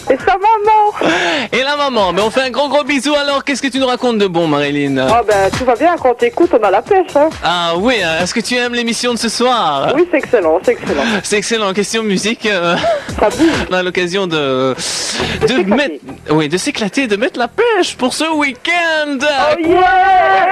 Et 0.09 0.17
sa 0.17 0.33
maman. 0.37 1.11
Et 1.51 1.61
la 1.61 1.75
maman, 1.75 2.13
mais 2.13 2.21
on 2.21 2.31
fait 2.31 2.41
un 2.41 2.49
gros 2.49 2.67
gros 2.69 2.83
bisou 2.83 3.13
alors, 3.15 3.43
qu'est-ce 3.43 3.61
que 3.61 3.67
tu 3.67 3.79
nous 3.79 3.85
racontes 3.85 4.17
de 4.17 4.27
bon 4.27 4.47
Marilyn 4.47 4.97
Ah 4.97 5.21
ben, 5.27 5.49
tout 5.55 5.65
va 5.65 5.75
bien, 5.75 5.95
quand 6.01 6.15
t'écoutes, 6.15 6.49
on 6.59 6.63
a 6.63 6.71
la 6.71 6.81
pêche, 6.81 7.15
hein. 7.15 7.29
Ah 7.43 7.73
oui, 7.75 7.95
euh, 8.03 8.23
est-ce 8.23 8.33
que 8.33 8.39
tu 8.39 8.55
aimes 8.55 8.73
l'émission 8.73 9.13
de 9.13 9.19
ce 9.19 9.29
soir? 9.29 9.91
Oui, 9.95 10.07
c'est 10.09 10.17
excellent, 10.17 10.59
c'est 10.63 10.71
excellent. 10.71 11.03
C'est 11.23 11.37
excellent, 11.37 11.73
question 11.73 12.01
musique. 12.03 12.45
euh, 12.47 12.75
on 13.69 13.73
a 13.73 13.83
l'occasion 13.83 14.25
de 14.25 14.37
de, 14.39 15.63
mettre, 15.73 15.95
oui, 16.29 16.49
de 16.49 16.57
s'éclater, 16.57 17.07
de 17.07 17.15
mettre 17.15 17.39
la 17.39 17.47
pêche 17.47 17.95
pour 17.97 18.13
ce 18.13 18.25
week-end. 18.35 19.17
Oh 19.21 19.55
yeah 19.59 20.47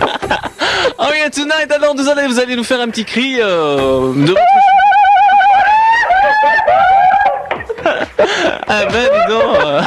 Oh 0.98 1.12
yeah, 1.14 1.30
tonight. 1.30 1.70
Alors 1.70 1.94
vous 1.96 2.08
allez, 2.08 2.26
vous 2.26 2.38
allez 2.38 2.56
nous 2.56 2.64
faire 2.64 2.80
un 2.80 2.88
petit 2.88 3.04
cri 3.04 3.36
euh, 3.40 4.12
de 4.14 4.34
ah 8.68 8.84
ben 8.92 9.08
dis 9.10 9.32
donc. 9.32 9.42
euh, 9.64 9.80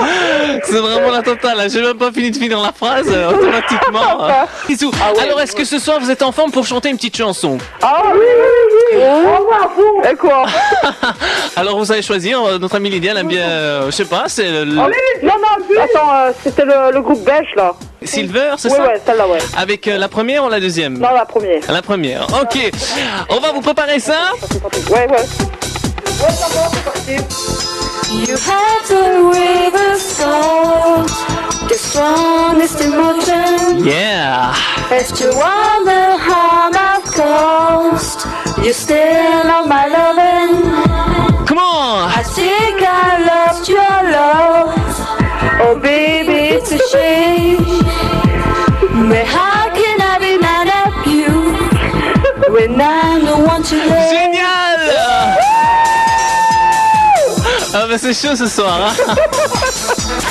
C'est 0.64 0.78
vraiment 0.78 1.10
la 1.10 1.22
totale. 1.22 1.56
là. 1.58 1.68
J'ai 1.68 1.82
même 1.82 1.96
pas 1.98 2.12
fini 2.12 2.30
de 2.30 2.36
finir 2.36 2.60
la 2.60 2.72
phrase 2.72 3.06
euh, 3.08 3.30
automatiquement. 3.30 4.24
euh. 4.24 4.30
Bisous. 4.68 4.92
Alors 5.20 5.40
est-ce 5.40 5.54
que 5.56 5.64
ce 5.64 5.78
soir 5.78 5.98
vous 6.00 6.10
êtes 6.10 6.22
en 6.22 6.32
forme 6.32 6.50
pour 6.52 6.66
chanter 6.66 6.88
une 6.90 6.96
petite 6.96 7.16
chanson? 7.16 7.58
Ah 7.82 8.02
oui, 8.14 8.20
oui. 8.92 9.02
Au 9.02 9.36
revoir, 9.38 9.70
vous. 9.76 10.10
Et 10.10 10.14
quoi 10.16 10.44
Alors 11.56 11.78
vous 11.78 11.90
allez 11.92 12.02
choisir. 12.02 12.42
euh, 12.44 12.58
Notre 12.58 12.76
amie 12.76 12.90
Lydia 12.90 13.12
elle 13.12 13.18
aime 13.18 13.28
bien. 13.28 13.48
euh, 13.48 13.86
je 13.86 13.90
sais 13.92 14.04
pas. 14.04 14.24
C'est 14.28 14.50
le, 14.50 14.64
le- 14.64 14.80
Ah, 14.80 14.88
Non, 15.22 15.32
non, 15.38 15.80
attends, 15.82 16.14
euh, 16.14 16.30
c'était 16.42 16.64
le, 16.64 16.92
le 16.92 17.00
groupe 17.00 17.22
belge, 17.24 17.48
là. 17.56 17.72
Silver, 18.02 18.52
c'est 18.56 18.70
Oui, 18.70 18.76
ça 18.76 18.82
ouais, 18.86 19.00
celle-là, 19.04 19.26
ouais. 19.28 19.38
Avec 19.58 19.86
euh, 19.88 19.98
la 19.98 20.08
première 20.08 20.44
ou 20.44 20.48
la 20.48 20.58
deuxième 20.60 20.98
Non, 20.98 21.12
la 21.14 21.24
première. 21.26 21.60
La 21.70 21.82
première. 21.82 22.26
Ok. 22.40 22.58
On 23.28 23.40
va 23.40 23.52
vous 23.52 23.60
préparer 23.60 23.98
ça. 24.00 24.14
Ouais, 24.90 25.06
ouais. 25.10 25.26
You 28.12 28.36
had 28.36 28.84
to 28.88 29.28
with 29.30 29.74
a 29.74 29.96
soul, 29.96 31.04
the 31.68 31.74
strongest 31.78 32.80
emotion. 32.80 33.84
Yeah. 33.84 34.52
If 34.90 35.18
you 35.20 35.30
wonder 35.34 36.18
how 36.18 36.70
I've 36.74 37.04
caused, 37.14 38.26
you 38.64 38.72
still 38.72 39.46
are 39.56 39.66
my 39.66 39.86
loving. 39.86 40.62
Come 41.46 41.58
on. 41.58 42.10
I 42.10 42.22
think 42.22 42.82
I 42.82 43.24
lost 43.32 43.68
your 43.68 43.96
love. 44.16 44.68
Oh 45.62 45.78
baby, 45.80 46.56
it's 46.56 46.72
a 46.72 46.78
shame. 46.92 47.64
But 49.08 49.26
how 49.26 49.70
can 49.74 49.96
I 50.12 50.18
be 50.20 50.38
mad 50.38 50.68
at 50.82 51.06
you 51.06 51.30
when 52.54 52.80
I'm 52.80 53.24
the 53.24 53.36
one 53.52 53.62
to 53.62 53.76
love? 53.76 54.10
Génial 54.12 54.80
Ah 57.72 57.86
bah 57.88 57.98
c'est 57.98 58.12
chaud 58.14 58.34
ce 58.36 58.46
soir. 58.48 58.80
hein. 58.82 58.94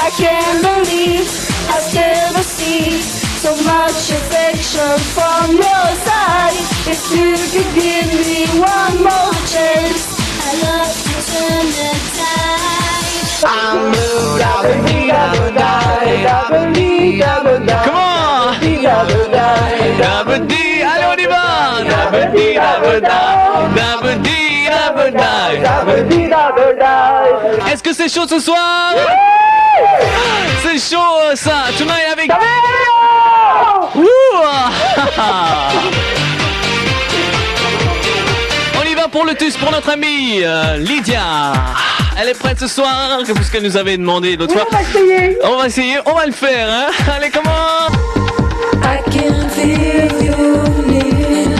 I 0.06 0.10
can't 0.22 0.62
believe 0.62 1.28
I 1.70 1.80
still 1.80 2.34
receive 2.36 3.19
so 3.40 3.56
much 3.64 4.12
affection 4.12 5.00
from 5.16 5.56
your 5.56 5.86
side. 6.04 6.60
If 6.92 7.08
you 7.16 7.40
could 7.52 7.72
give 7.74 8.12
me 8.20 8.44
one 8.60 8.96
more 9.00 9.34
chance, 9.48 10.04
I 10.44 10.52
love 10.60 10.92
to 11.08 11.16
turn 11.32 11.66
the 11.78 11.92
tide. 12.20 13.08
I'm. 13.46 14.00
Come 17.86 17.96
on. 17.96 18.54
Allez 20.92 21.06
on 21.08 21.18
y 21.18 21.28
va. 21.28 21.44
Est-ce 27.72 27.84
que 27.84 27.94
c'est 27.94 28.10
chaud 28.10 28.28
ce 28.28 28.40
soir? 28.40 28.94
C'est 30.62 30.78
chaud 30.78 31.36
ça. 31.36 31.68
Tonight 31.78 32.08
avec... 32.12 32.32
On 38.80 38.84
y 38.84 38.94
va 38.96 39.08
pour 39.08 39.26
le 39.26 39.34
TUS 39.36 39.56
pour 39.58 39.72
notre 39.72 39.90
amie 39.92 40.42
euh, 40.44 40.78
Lydia. 40.78 41.54
Elle 42.22 42.30
est 42.30 42.40
prête 42.40 42.60
ce 42.60 42.68
soir, 42.68 43.20
ce 43.26 43.52
qu'elle 43.52 43.64
nous 43.64 43.78
avait 43.78 43.98
demandé 43.98 44.36
l'autre 44.36 44.54
fois. 44.54 44.66
on 44.70 44.76
va 44.76 44.82
essayer. 44.82 45.38
On 45.44 45.58
va 45.58 45.68
essayer, 45.68 45.98
on 46.06 46.14
va 46.14 46.26
le 46.26 46.32
faire. 46.32 46.68
Hein 46.70 46.88
Allez, 47.16 47.30
comment 47.30 47.50
I 48.84 49.00
can 49.12 49.48
feel 49.50 50.12
you 50.22 50.58
near. 50.86 51.58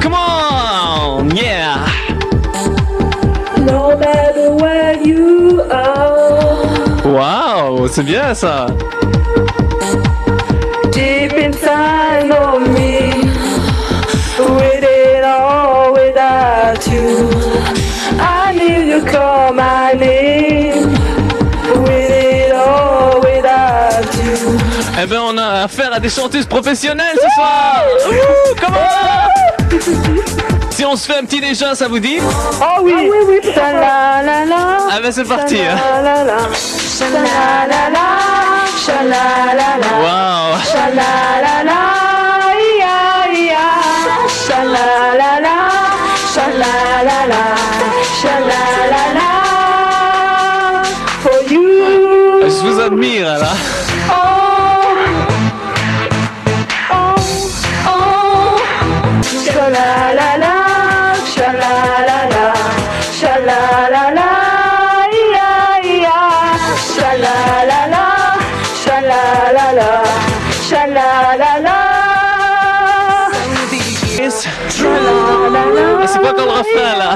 Come 0.00 0.14
on 0.14 1.28
Yeah 1.34 1.84
No 3.58 3.96
matter 3.98 4.52
where 4.54 4.96
you 5.02 5.60
are, 5.70 7.04
Waouh, 7.06 7.88
c'est 7.88 8.02
bien 8.04 8.34
ça 8.34 8.66
inside 12.20 12.30
of 12.30 12.60
me, 12.68 13.12
with 14.38 14.82
it 14.84 15.24
all 15.24 15.92
without 15.92 16.86
you. 16.88 17.28
I 18.18 18.52
need 18.56 18.88
you 18.88 19.04
call 19.04 19.52
my 19.52 19.92
name, 19.92 20.90
with 21.82 22.10
it 22.10 22.52
all 22.54 23.20
without 23.20 24.14
you. 24.24 24.58
Eh 25.02 25.06
ben 25.06 25.20
on 25.20 25.36
a 25.38 25.64
affaire 25.64 25.92
à 25.92 26.00
des 26.00 26.08
chanteuses 26.08 26.46
professionnelles 26.46 27.16
ce 27.20 27.28
soir. 27.34 27.84
Ouh, 28.08 28.54
comment 28.60 28.76
Si 30.70 30.84
on 30.84 30.96
se 30.96 31.06
fait 31.06 31.18
un 31.18 31.24
petit 31.24 31.40
déjà, 31.40 31.74
ça 31.74 31.88
vous 31.88 31.98
dit? 31.98 32.18
Oh 32.20 32.80
oui, 32.82 32.94
oui, 32.98 33.18
oui, 33.28 33.40
Shalalala. 33.54 34.78
Ah 34.90 35.00
ben 35.02 35.12
c'est 35.12 35.24
parti. 35.24 35.58
hein. 35.58 35.76
Waouh. 40.02 40.56
Shalalala. 52.88 53.46
Mais 76.00 76.06
c'est 76.06 76.18
quoi 76.20 76.32
comme 76.32 76.48
refrain 76.48 76.98
là 76.98 77.10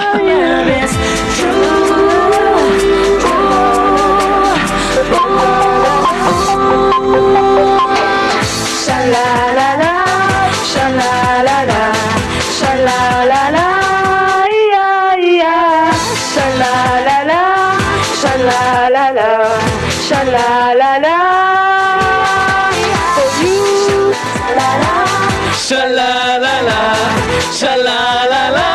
shalalala. 27.59 28.68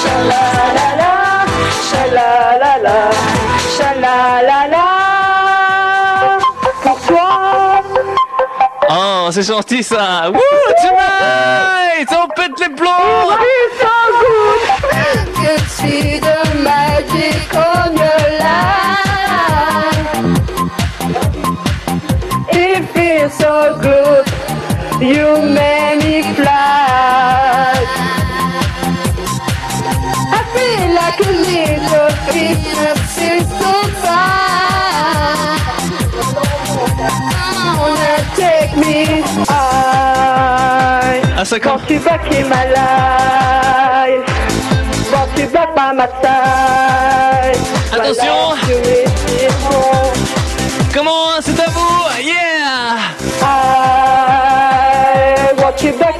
Shalalala, 0.00 1.12
shalalala, 1.88 2.98
shalalala. 3.76 4.86
Pour 6.82 6.98
toi. 7.06 7.82
Oh, 8.90 9.28
c'est 9.30 9.42
gentil 9.42 9.82
ça. 9.82 10.30
Woo, 10.30 10.40
tonight 10.82 12.08
On 12.10 12.28
pète 12.28 12.58
les 12.60 12.74
plombs 12.74 13.36
could 15.48 15.66
see 15.68 16.18
the 16.18 16.40
magic 16.62 17.54
on 17.54 17.96
your 18.02 18.24
life. 18.46 19.68
It 22.52 22.82
feels 22.94 23.34
so 23.34 23.78
good, 23.80 24.27
you 25.00 25.42
make 25.42 26.02
me 26.02 26.22
fly. 26.34 27.74
I 30.36 30.40
feel 30.54 30.86
like 31.00 31.18
a 31.20 31.32
little 31.46 32.10
that 32.82 32.98
seems 33.16 33.48
so 33.60 33.72
far. 34.02 35.58
Wanna 37.78 38.16
take 38.36 38.72
me 38.76 38.96
high. 39.48 41.22
Ça 41.44 41.58
Quand 41.60 41.78
tu 41.86 41.96
vas 41.98 42.18
qui 42.18 42.42
my 42.42 42.64
life. 42.78 44.26
Quand 45.10 45.28
tu 45.36 45.44
vas 45.46 45.68
pas 45.68 45.92
ma 45.94 46.08
taille. 46.08 47.58
Attention. 47.92 48.56
Voilà. 48.62 48.98
Comment 50.92 51.40
back. 55.92 56.18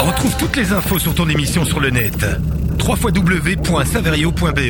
Retrouve 0.00 0.36
toutes 0.38 0.56
les 0.56 0.72
infos 0.72 0.98
sur 0.98 1.14
ton 1.14 1.28
émission 1.28 1.64
sur 1.64 1.80
le 1.80 1.90
net. 1.90 2.26
www.saverio.be 2.78 4.60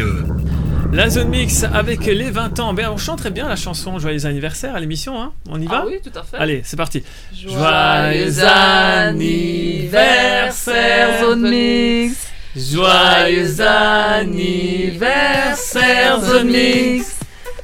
La 0.93 1.09
zone 1.09 1.29
mix 1.29 1.63
avec 1.63 2.05
les 2.07 2.31
20 2.31 2.59
ans. 2.59 2.75
Ben, 2.75 2.89
on 2.91 2.97
chante 2.97 3.21
très 3.21 3.31
bien 3.31 3.49
la 3.49 3.55
chanson 3.55 4.01
Joyeux 4.01 4.27
anniversaire 4.27 4.75
à 4.75 4.81
l'émission, 4.81 5.21
hein 5.21 5.33
On 5.49 5.61
y 5.61 5.67
va 5.67 5.83
Ah 5.83 5.85
oui, 5.87 6.01
tout 6.03 6.11
à 6.19 6.25
fait. 6.25 6.37
Allez, 6.37 6.63
c'est 6.65 6.77
parti. 6.77 7.05
Joyeux 7.33 8.41
anniversaire, 8.45 11.21
Zone 11.21 11.49
Mix. 11.49 12.27
Joyeux 12.57 13.61
anniversaire, 13.61 16.21
Zone 16.21 16.51
Mix. 16.51 17.21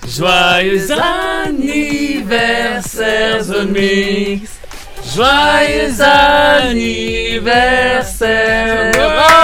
Joyeux 0.09 0.87
anniversaire, 1.45 3.43
Zone 3.43 3.73
Mix. 3.73 4.53
Joyeux 5.15 6.01
anniversaire. 6.01 8.93
Bravo 8.93 9.36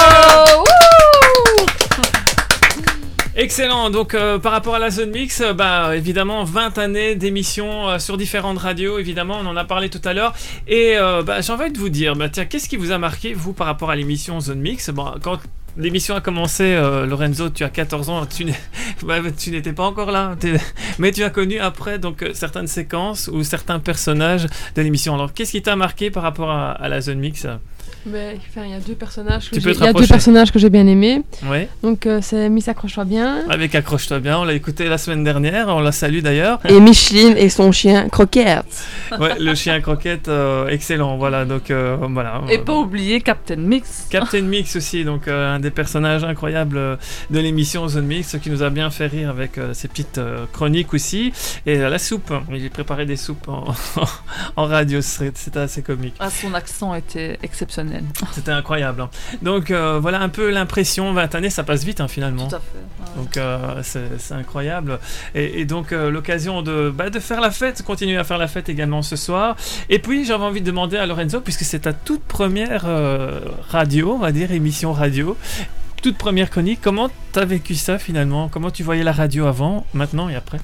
Excellent. 3.53 3.91
Donc, 3.91 4.15
euh, 4.15 4.39
par 4.39 4.51
rapport 4.51 4.77
à 4.77 4.79
la 4.79 4.89
zone 4.89 5.11
mix, 5.11 5.43
euh, 5.43 5.53
bah, 5.53 5.95
évidemment, 5.95 6.43
20 6.43 6.79
années 6.79 7.17
d'émissions 7.17 7.87
euh, 7.87 7.99
sur 7.99 8.17
différentes 8.17 8.57
radios. 8.57 8.99
Évidemment, 8.99 9.37
on 9.43 9.47
en 9.47 9.59
a 9.59 9.65
parlé 9.67 9.91
tout 9.91 10.01
à 10.07 10.15
l'heure. 10.15 10.33
Et 10.67 10.95
bah, 11.27 11.43
j'ai 11.43 11.53
envie 11.53 11.71
de 11.71 11.77
vous 11.77 11.91
dire, 11.91 12.17
bah, 12.17 12.31
tiens, 12.31 12.47
qu'est-ce 12.47 12.67
qui 12.67 12.79
vous 12.79 12.93
a 12.93 12.97
marqué, 12.99 13.35
vous, 13.35 13.53
par 13.53 13.67
rapport 13.67 13.91
à 13.91 13.95
l'émission 13.95 14.41
zone 14.41 14.61
mix? 14.61 14.91
Quand 15.23 15.39
l'émission 15.77 16.15
a 16.15 16.23
commencé, 16.23 16.81
Lorenzo, 17.07 17.51
tu 17.51 17.63
as 17.63 17.69
14 17.69 18.09
ans, 18.09 18.25
tu 18.27 18.47
n'étais 19.51 19.73
pas 19.75 19.85
encore 19.85 20.13
là. 20.13 20.35
Mais 20.99 21.13
tu 21.13 21.23
as 21.23 21.29
connu 21.29 21.59
après 21.59 22.01
certaines 22.33 22.69
séquences 22.69 23.29
ou 23.29 23.45
certains 23.45 23.81
personnages 23.81 24.47
de 24.77 24.81
l'émission. 24.81 25.15
Alors, 25.15 25.35
qu'est-ce 25.35 25.53
qui 25.53 25.61
t'a 25.61 25.77
marqué 25.77 26.11
par 26.11 26.23
rapport 26.23 26.51
à 26.51 26.89
la 26.89 27.03
zone 27.03 27.19
mix? 27.19 27.47
Mais, 28.07 28.37
enfin, 28.49 28.63
il 28.67 28.71
y 28.73 28.75
a 28.75 28.81
deux 28.81 28.95
personnages. 28.95 29.51
que 29.51 29.61
j'ai- 29.61 29.75
deux 29.75 30.07
personnages 30.07 30.51
que 30.51 30.59
bien 30.69 30.87
aimés. 30.87 31.23
Ouais. 31.47 31.69
Donc 31.83 32.07
euh, 32.07 32.21
c'est 32.23 32.49
Miss 32.49 32.69
accroche-toi 32.69 33.05
bien. 33.05 33.45
Avec 33.49 33.75
Accroche-toi 33.75 34.21
bien, 34.21 34.39
on 34.39 34.45
l'a 34.45 34.55
écouté 34.55 34.89
la 34.89 34.99
semaine 34.99 35.23
dernière, 35.25 35.69
on 35.69 35.81
la 35.81 35.93
salue 35.93 36.21
d'ailleurs. 36.21 36.61
Et 36.69 36.79
Micheline 36.81 37.37
et 37.37 37.49
son 37.49 37.71
chien 37.73 38.09
Croquette. 38.09 38.65
Ouais, 39.19 39.39
le 39.39 39.55
chien 39.55 39.81
croquette, 39.81 40.29
euh, 40.29 40.69
excellent, 40.69 41.17
voilà, 41.17 41.45
donc 41.45 41.71
euh, 41.71 41.97
voilà. 42.01 42.41
Et 42.51 42.59
pas 42.59 42.75
oublier 42.75 43.21
Captain 43.21 43.57
Mix. 43.57 44.07
Captain 44.11 44.41
Mix 44.43 44.75
aussi, 44.77 45.05
donc 45.05 45.29
euh, 45.29 45.55
un 45.55 45.61
des 45.61 45.71
personnages 45.71 46.25
incroyables 46.25 46.99
de 47.31 47.39
l'émission 47.39 47.87
Zone 47.89 48.07
Mix, 48.07 48.37
qui 48.43 48.51
nous 48.51 48.63
a 48.63 48.71
bien 48.71 48.91
fait 48.91 49.07
rire 49.07 49.31
avec 49.31 49.59
euh, 49.59 49.75
ses 49.75 49.89
petites 49.89 50.19
euh, 50.19 50.47
chroniques 50.53 50.95
aussi. 50.95 51.33
Et 51.67 51.77
euh, 51.79 51.89
la 51.91 51.99
soupe, 51.99 52.33
il 52.53 52.71
préparait 52.71 53.07
des 53.07 53.17
soupes 53.17 53.49
en, 53.49 53.65
en 54.57 54.65
radio, 54.65 55.01
c'était 55.03 55.33
c'était 55.35 55.59
assez 55.61 55.83
comique. 55.83 56.15
Ah, 56.21 56.31
son 56.31 56.55
accent 56.55 56.95
était 56.95 57.39
exceptionnel. 57.43 57.92
C'était 58.33 58.51
incroyable. 58.53 59.03
hein. 59.03 59.11
Donc 59.43 59.71
euh, 59.71 59.99
voilà 60.01 60.21
un 60.21 60.29
peu 60.29 60.51
l'impression, 60.51 61.13
20 61.13 61.35
années, 61.35 61.51
ça 61.51 61.63
passe 61.65 61.85
vite 61.85 62.01
hein, 62.01 62.09
finalement. 62.09 62.49
Tout 62.49 62.57
à 62.57 62.61
fait. 62.61 63.17
Donc 63.17 63.37
euh, 63.37 63.83
c'est 63.83 64.35
incroyable. 64.35 64.99
Et, 65.35 65.61
et 65.61 65.65
donc 65.65 65.93
euh, 65.93 66.11
l'occasion 66.11 66.63
de, 66.63 66.91
bah, 66.95 67.11
de 67.11 67.19
faire 67.21 67.41
la 67.41 67.51
fête, 67.51 67.83
continuer 67.83 68.17
à 68.19 68.25
faire 68.25 68.39
la 68.39 68.49
fête 68.49 68.69
également 68.69 69.03
ce 69.03 69.17
soir. 69.17 69.57
Et 69.89 69.99
puis 69.99 70.25
j'avais 70.25 70.45
envie 70.45 70.61
de 70.61 70.67
demander 70.67 70.97
à 70.97 71.07
Lorenzo, 71.07 71.41
puisque 71.41 71.65
c'est 71.65 71.81
ta 71.81 71.93
toute 71.93 72.23
première 72.23 72.87
radio, 73.69 74.13
on 74.15 74.19
va 74.19 74.33
dire, 74.33 74.53
émission 74.53 74.93
radio, 74.93 75.37
toute 76.03 76.17
première 76.19 76.51
chronique, 76.51 76.81
comment 76.83 77.11
t'as 77.33 77.45
vécu 77.45 77.75
ça 77.75 77.99
finalement? 77.99 78.49
Comment 78.49 78.71
tu 78.71 78.83
voyais 78.83 79.05
la 79.05 79.13
radio 79.13 79.47
avant, 79.47 79.87
maintenant 79.95 80.29
et 80.29 80.35
après? 80.35 80.59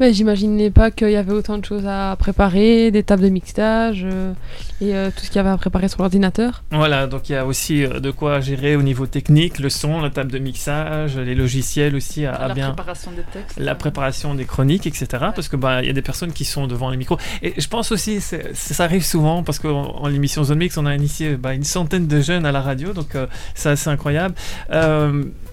Mais 0.00 0.12
j'imaginais 0.12 0.70
pas 0.70 0.90
qu'il 0.90 1.10
y 1.10 1.16
avait 1.16 1.32
autant 1.32 1.58
de 1.58 1.64
choses 1.64 1.86
à 1.86 2.14
préparer, 2.18 2.90
des 2.90 3.02
tables 3.02 3.22
de 3.22 3.28
mixage 3.28 4.04
euh, 4.04 4.32
et 4.80 4.94
euh, 4.94 5.10
tout 5.10 5.24
ce 5.24 5.28
qu'il 5.28 5.36
y 5.36 5.38
avait 5.38 5.50
à 5.50 5.56
préparer 5.56 5.88
sur 5.88 6.00
l'ordinateur. 6.00 6.64
Voilà, 6.70 7.06
donc 7.06 7.28
il 7.28 7.32
y 7.32 7.36
a 7.36 7.46
aussi 7.46 7.84
euh, 7.84 8.00
de 8.00 8.10
quoi 8.10 8.40
gérer 8.40 8.76
au 8.76 8.82
niveau 8.82 9.06
technique, 9.06 9.58
le 9.58 9.70
son, 9.70 10.00
la 10.00 10.10
table 10.10 10.30
de 10.30 10.38
mixage, 10.38 11.16
les 11.16 11.34
logiciels 11.34 11.94
aussi 11.94 12.26
à, 12.26 12.34
à 12.34 12.48
la 12.48 12.54
bien... 12.54 12.66
préparation 12.68 13.10
des 13.12 13.22
textes. 13.32 13.58
la 13.58 13.74
préparation 13.74 14.34
des 14.34 14.44
chroniques, 14.44 14.86
etc. 14.86 15.06
Parce 15.34 15.48
que 15.48 15.56
bah 15.56 15.82
il 15.82 15.86
y 15.86 15.90
a 15.90 15.94
des 15.94 16.02
personnes 16.02 16.32
qui 16.32 16.44
sont 16.44 16.66
devant 16.66 16.90
les 16.90 16.96
micros. 16.96 17.18
Et 17.42 17.54
je 17.58 17.68
pense 17.68 17.92
aussi, 17.92 18.20
ça 18.20 18.84
arrive 18.84 19.04
souvent 19.04 19.42
parce 19.42 19.58
qu'en 19.58 19.96
en 19.96 20.08
l'émission 20.08 20.44
Zone 20.44 20.58
Mix, 20.58 20.76
on 20.76 20.86
a 20.86 20.94
initié 20.94 21.36
bah, 21.36 21.54
une 21.54 21.64
centaine 21.64 22.06
de 22.06 22.20
jeunes 22.20 22.46
à 22.46 22.52
la 22.52 22.60
radio, 22.60 22.92
donc 22.92 23.14
euh, 23.14 23.26
c'est 23.54 23.70
assez 23.70 23.88
incroyable. 23.88 24.34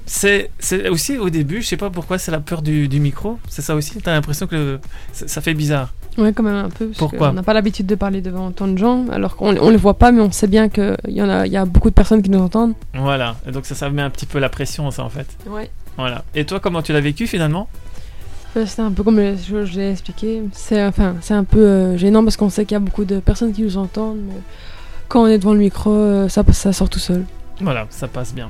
C'est 0.06 0.52
aussi 0.90 1.18
au 1.18 1.30
début, 1.30 1.62
je 1.62 1.68
sais 1.68 1.78
pas 1.78 1.90
pourquoi, 1.90 2.18
c'est 2.18 2.32
la 2.32 2.40
peur 2.40 2.62
du, 2.62 2.88
du 2.88 3.00
micro. 3.00 3.40
C'est 3.48 3.62
ça 3.62 3.74
aussi. 3.76 4.00
T'as 4.02 4.12
l'impression 4.14 4.48
que 4.48 4.56
le- 4.56 4.80
ça, 5.14 5.28
ça 5.28 5.42
fait 5.42 5.54
bizarre. 5.54 5.94
Ouais, 6.18 6.32
quand 6.34 6.44
même 6.44 6.56
un 6.66 6.70
peu. 6.70 6.88
Parce 6.88 6.98
Pourquoi 7.00 7.30
On 7.30 7.34
n'a 7.34 7.42
pas 7.44 7.54
l'habitude 7.54 7.86
de 7.88 7.96
parler 7.96 8.22
devant 8.22 8.48
autant 8.48 8.68
de 8.68 8.78
gens, 8.78 9.08
alors 9.12 9.36
qu'on 9.36 9.56
on 9.58 9.70
les 9.70 9.78
voit 9.78 9.96
pas, 9.98 10.12
mais 10.12 10.22
on 10.22 10.32
sait 10.32 10.48
bien 10.48 10.70
qu'il 10.70 10.96
y, 11.08 11.22
en 11.22 11.30
a, 11.30 11.48
il 11.48 11.54
y 11.54 11.58
a 11.58 11.66
beaucoup 11.66 11.90
de 11.90 11.96
personnes 11.96 12.22
qui 12.22 12.30
nous 12.30 12.40
entendent. 12.42 12.74
Voilà, 12.94 13.36
et 13.48 13.52
donc 13.52 13.66
ça, 13.66 13.74
ça 13.76 13.90
met 13.90 14.02
un 14.02 14.10
petit 14.10 14.26
peu 14.28 14.40
la 14.40 14.50
pression, 14.50 14.92
ça 14.92 15.04
en 15.04 15.10
fait. 15.10 15.26
Ouais. 15.48 15.72
Voilà. 15.98 16.24
Et 16.36 16.46
toi, 16.46 16.60
comment 16.60 16.82
tu 16.82 16.92
l'as 16.94 17.02
vécu 17.02 17.26
finalement? 17.26 17.68
Euh, 18.58 18.66
C'est 18.68 18.82
un 18.82 18.92
peu 18.92 19.02
comme 19.04 19.20
je, 19.20 19.66
je 19.66 19.80
l'ai 19.80 19.92
expliqué. 19.92 20.44
C'est 20.52 20.84
enfin, 20.86 21.16
c'est 21.22 21.34
un 21.34 21.44
peu 21.46 21.60
euh, 21.66 21.98
gênant 21.98 22.24
parce 22.24 22.38
qu'on 22.38 22.50
sait 22.50 22.66
qu'il 22.66 22.76
y 22.76 22.78
a 22.78 22.80
beaucoup 22.80 23.06
de 23.06 23.20
personnes 23.20 23.52
qui 23.54 23.64
nous 23.64 23.78
entendent, 23.78 24.20
mais 24.28 24.36
quand 25.08 25.24
on 25.24 25.28
est 25.28 25.40
devant 25.40 25.54
le 25.54 25.60
micro, 25.60 25.92
euh, 25.92 26.30
ça, 26.30 26.44
ça 26.52 26.74
sort 26.74 26.90
tout 26.90 27.00
seul. 27.00 27.24
Voilà, 27.62 27.88
ça 27.90 28.08
passe 28.08 28.34
bien. 28.36 28.50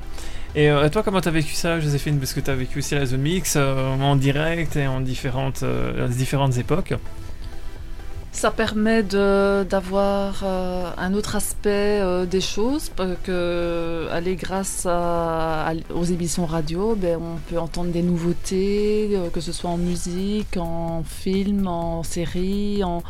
Et 0.55 0.69
euh, 0.69 0.87
toi, 0.89 1.01
comment 1.01 1.21
t'as 1.21 1.31
vécu 1.31 1.53
ça, 1.53 1.79
Joséphine? 1.79 2.19
Parce 2.19 2.33
que 2.33 2.39
t'as 2.39 2.53
vécu 2.53 2.79
aussi 2.79 2.93
la 2.93 3.05
zone 3.05 3.21
mix 3.21 3.55
euh, 3.55 3.95
en 3.99 4.15
direct 4.15 4.75
et 4.75 4.85
en 4.85 5.01
différentes, 5.01 5.63
euh, 5.63 6.07
différentes 6.07 6.57
époques. 6.57 6.93
Ça 8.31 8.49
permet 8.49 9.03
d'avoir 9.03 10.43
un 10.43 11.13
autre 11.13 11.35
aspect 11.35 12.01
des 12.25 12.41
choses, 12.41 12.89
parce 12.89 13.15
que 13.23 14.07
grâce 14.33 14.87
aux 15.93 16.03
émissions 16.03 16.47
radio, 16.47 16.95
ben, 16.95 17.19
on 17.21 17.37
peut 17.47 17.59
entendre 17.59 17.91
des 17.91 18.01
nouveautés, 18.01 19.15
que 19.31 19.39
ce 19.39 19.51
soit 19.51 19.69
en 19.69 19.77
musique, 19.77 20.57
en 20.57 21.03
film, 21.03 21.67
en 21.67 22.01
série, 22.01 22.83
en, 22.83 23.03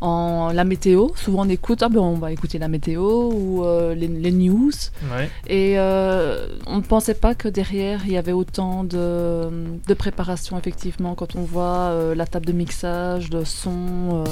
en 0.00 0.50
la 0.52 0.64
météo. 0.64 1.08
Souvent 1.16 1.44
on 1.44 1.48
écoute, 1.48 1.82
ah 1.82 1.88
ben, 1.88 2.00
on 2.00 2.14
va 2.14 2.32
écouter 2.32 2.58
la 2.58 2.68
météo 2.68 3.30
ou 3.32 3.64
euh, 3.64 3.94
les, 3.94 4.08
les 4.08 4.30
news. 4.32 4.70
Ouais. 5.16 5.28
Et 5.48 5.78
euh, 5.78 6.46
on 6.66 6.76
ne 6.76 6.82
pensait 6.82 7.14
pas 7.14 7.34
que 7.34 7.48
derrière 7.48 8.02
il 8.06 8.12
y 8.12 8.16
avait 8.16 8.32
autant 8.32 8.84
de, 8.84 9.48
de 9.86 9.94
préparation 9.94 10.58
effectivement 10.58 11.14
quand 11.14 11.36
on 11.36 11.42
voit 11.42 11.90
euh, 11.90 12.14
la 12.14 12.26
table 12.26 12.46
de 12.46 12.52
mixage, 12.52 13.30
de 13.30 13.44
son 13.44 14.24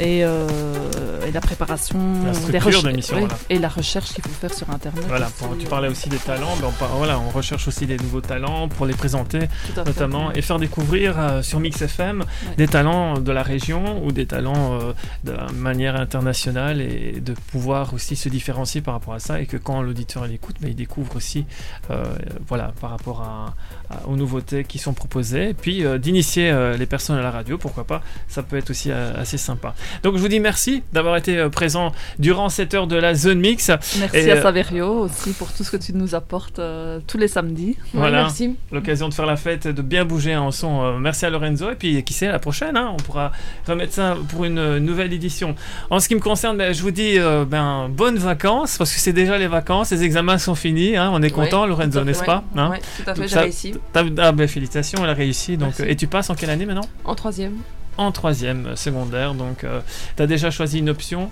et, 0.00 0.20
et 0.20 1.30
la 1.32 1.40
préparation 1.40 1.98
La 2.24 2.32
des 2.32 2.58
recherches- 2.58 3.44
et 3.50 3.58
la 3.58 3.68
recherche 3.68 4.12
qu'il 4.14 4.24
faut 4.24 4.30
faire 4.30 4.52
sur 4.54 4.68
internet. 4.70 5.04
Voilà, 5.06 5.26
aussi. 5.26 5.34
pour- 5.44 5.58
tu 5.58 5.66
parlais 5.66 5.88
aussi 5.88 6.08
des 6.08 6.16
talents, 6.16 6.56
ben 6.60 6.68
on, 6.68 6.96
voilà, 6.96 7.20
on 7.20 7.30
recherche 7.30 7.68
aussi 7.68 7.86
des 7.86 7.96
nouveaux 7.98 8.20
talents 8.20 8.68
pour 8.68 8.86
les 8.86 8.94
présenter 8.94 9.40
fait. 9.40 9.84
notamment 9.84 10.32
et 10.32 10.42
faire 10.42 10.58
découvrir 10.58 11.40
sur 11.42 11.60
Mix 11.60 11.82
FM 11.82 12.24
des 12.56 12.66
talents 12.68 13.18
de 13.18 13.32
la 13.32 13.42
région 13.42 14.04
ou 14.04 14.12
des 14.12 14.26
talents 14.26 14.71
euh, 14.72 14.92
de 15.24 15.32
manière 15.52 15.96
internationale 15.96 16.80
et 16.80 17.20
de 17.20 17.34
pouvoir 17.50 17.94
aussi 17.94 18.16
se 18.16 18.28
différencier 18.28 18.80
par 18.80 18.94
rapport 18.94 19.14
à 19.14 19.18
ça 19.20 19.40
et 19.40 19.46
que 19.46 19.56
quand 19.56 19.82
l'auditeur 19.82 20.26
l'écoute, 20.26 20.56
ben, 20.60 20.68
il 20.68 20.76
découvre 20.76 21.16
aussi 21.16 21.44
euh, 21.90 22.04
voilà, 22.48 22.72
par 22.80 22.90
rapport 22.90 23.22
à- 23.22 23.54
aux 24.06 24.16
nouveautés 24.16 24.64
qui 24.64 24.78
sont 24.78 24.92
proposées 24.94 25.50
et 25.50 25.54
puis 25.54 25.84
euh, 25.84 25.98
d'initier 25.98 26.50
euh, 26.50 26.76
les 26.76 26.86
personnes 26.86 27.16
à 27.16 27.22
la 27.22 27.30
radio, 27.30 27.58
pourquoi 27.58 27.84
pas, 27.84 28.02
ça 28.28 28.42
peut 28.42 28.56
être 28.56 28.70
aussi 28.70 28.90
euh, 28.90 29.12
assez 29.16 29.38
sympa. 29.38 29.74
Donc 30.02 30.16
je 30.16 30.20
vous 30.20 30.28
dis 30.28 30.40
merci 30.40 30.82
d'avoir 30.92 31.16
été 31.16 31.36
euh, 31.38 31.48
présent 31.48 31.92
durant 32.18 32.48
cette 32.48 32.74
heure 32.74 32.86
de 32.86 32.96
la 32.96 33.14
zone 33.14 33.40
mix. 33.40 33.70
Merci 33.98 34.16
Et, 34.16 34.30
à 34.30 34.36
euh, 34.36 34.42
Saverio 34.42 34.86
aussi 35.00 35.32
pour 35.32 35.52
tout 35.52 35.64
ce 35.64 35.70
que 35.70 35.76
tu 35.76 35.92
nous 35.92 36.14
apportes 36.14 36.58
euh, 36.58 37.00
tous 37.06 37.18
les 37.18 37.28
samedis. 37.28 37.76
Voilà, 37.94 38.28
l'occasion 38.70 39.08
de 39.08 39.14
faire 39.14 39.26
la 39.26 39.36
fête, 39.36 39.66
de 39.68 39.82
bien 39.82 40.04
bouger 40.04 40.36
en 40.36 40.50
son. 40.50 40.82
Euh, 40.82 40.98
merci 40.98 41.26
à 41.26 41.30
Lorenzo 41.30 41.70
et 41.70 41.74
puis 41.74 42.02
qui 42.04 42.12
sait 42.14 42.26
à 42.28 42.32
la 42.32 42.38
prochaine, 42.38 42.76
hein, 42.76 42.90
on 42.92 42.96
pourra 43.02 43.32
remettre 43.66 43.92
ça 43.92 44.16
pour 44.30 44.44
une 44.44 44.58
euh, 44.58 44.80
nouvelle 44.80 45.12
édition. 45.12 45.54
En 45.90 46.00
ce 46.00 46.08
qui 46.08 46.14
me 46.14 46.20
concerne, 46.20 46.56
ben, 46.56 46.72
je 46.72 46.82
vous 46.82 46.90
dis 46.90 47.18
euh, 47.18 47.44
ben, 47.44 47.88
bonnes 47.88 48.18
vacances 48.18 48.76
parce 48.78 48.92
que 48.92 49.00
c'est 49.00 49.12
déjà 49.12 49.38
les 49.38 49.46
vacances, 49.46 49.90
les 49.90 50.02
examens 50.04 50.38
sont 50.38 50.54
finis, 50.54 50.96
hein, 50.96 51.10
on 51.12 51.22
est 51.22 51.30
content, 51.30 51.66
Lorenzo, 51.66 52.02
n'est-ce 52.04 52.20
ouais. 52.20 52.26
pas 52.26 52.44
hein 52.56 52.70
Ouais, 52.70 52.80
tout 53.02 53.10
à 53.10 53.14
fait, 53.14 53.22
j'ai 53.22 53.28
ça- 53.28 53.40
réussi. 53.42 53.74
Ah 53.94 54.32
ben 54.32 54.48
félicitations, 54.48 55.02
elle 55.04 55.10
a 55.10 55.14
réussi. 55.14 55.56
Donc, 55.56 55.74
Merci. 55.78 55.92
et 55.92 55.96
tu 55.96 56.06
passes 56.06 56.30
en 56.30 56.34
quelle 56.34 56.50
année 56.50 56.66
maintenant 56.66 56.88
En 57.04 57.14
troisième. 57.14 57.58
En 57.98 58.10
troisième 58.10 58.66
euh, 58.68 58.76
secondaire, 58.76 59.34
donc 59.34 59.66
tu 60.16 60.22
as 60.22 60.26
déjà 60.26 60.50
choisi 60.50 60.78
une 60.78 60.88
option. 60.90 61.30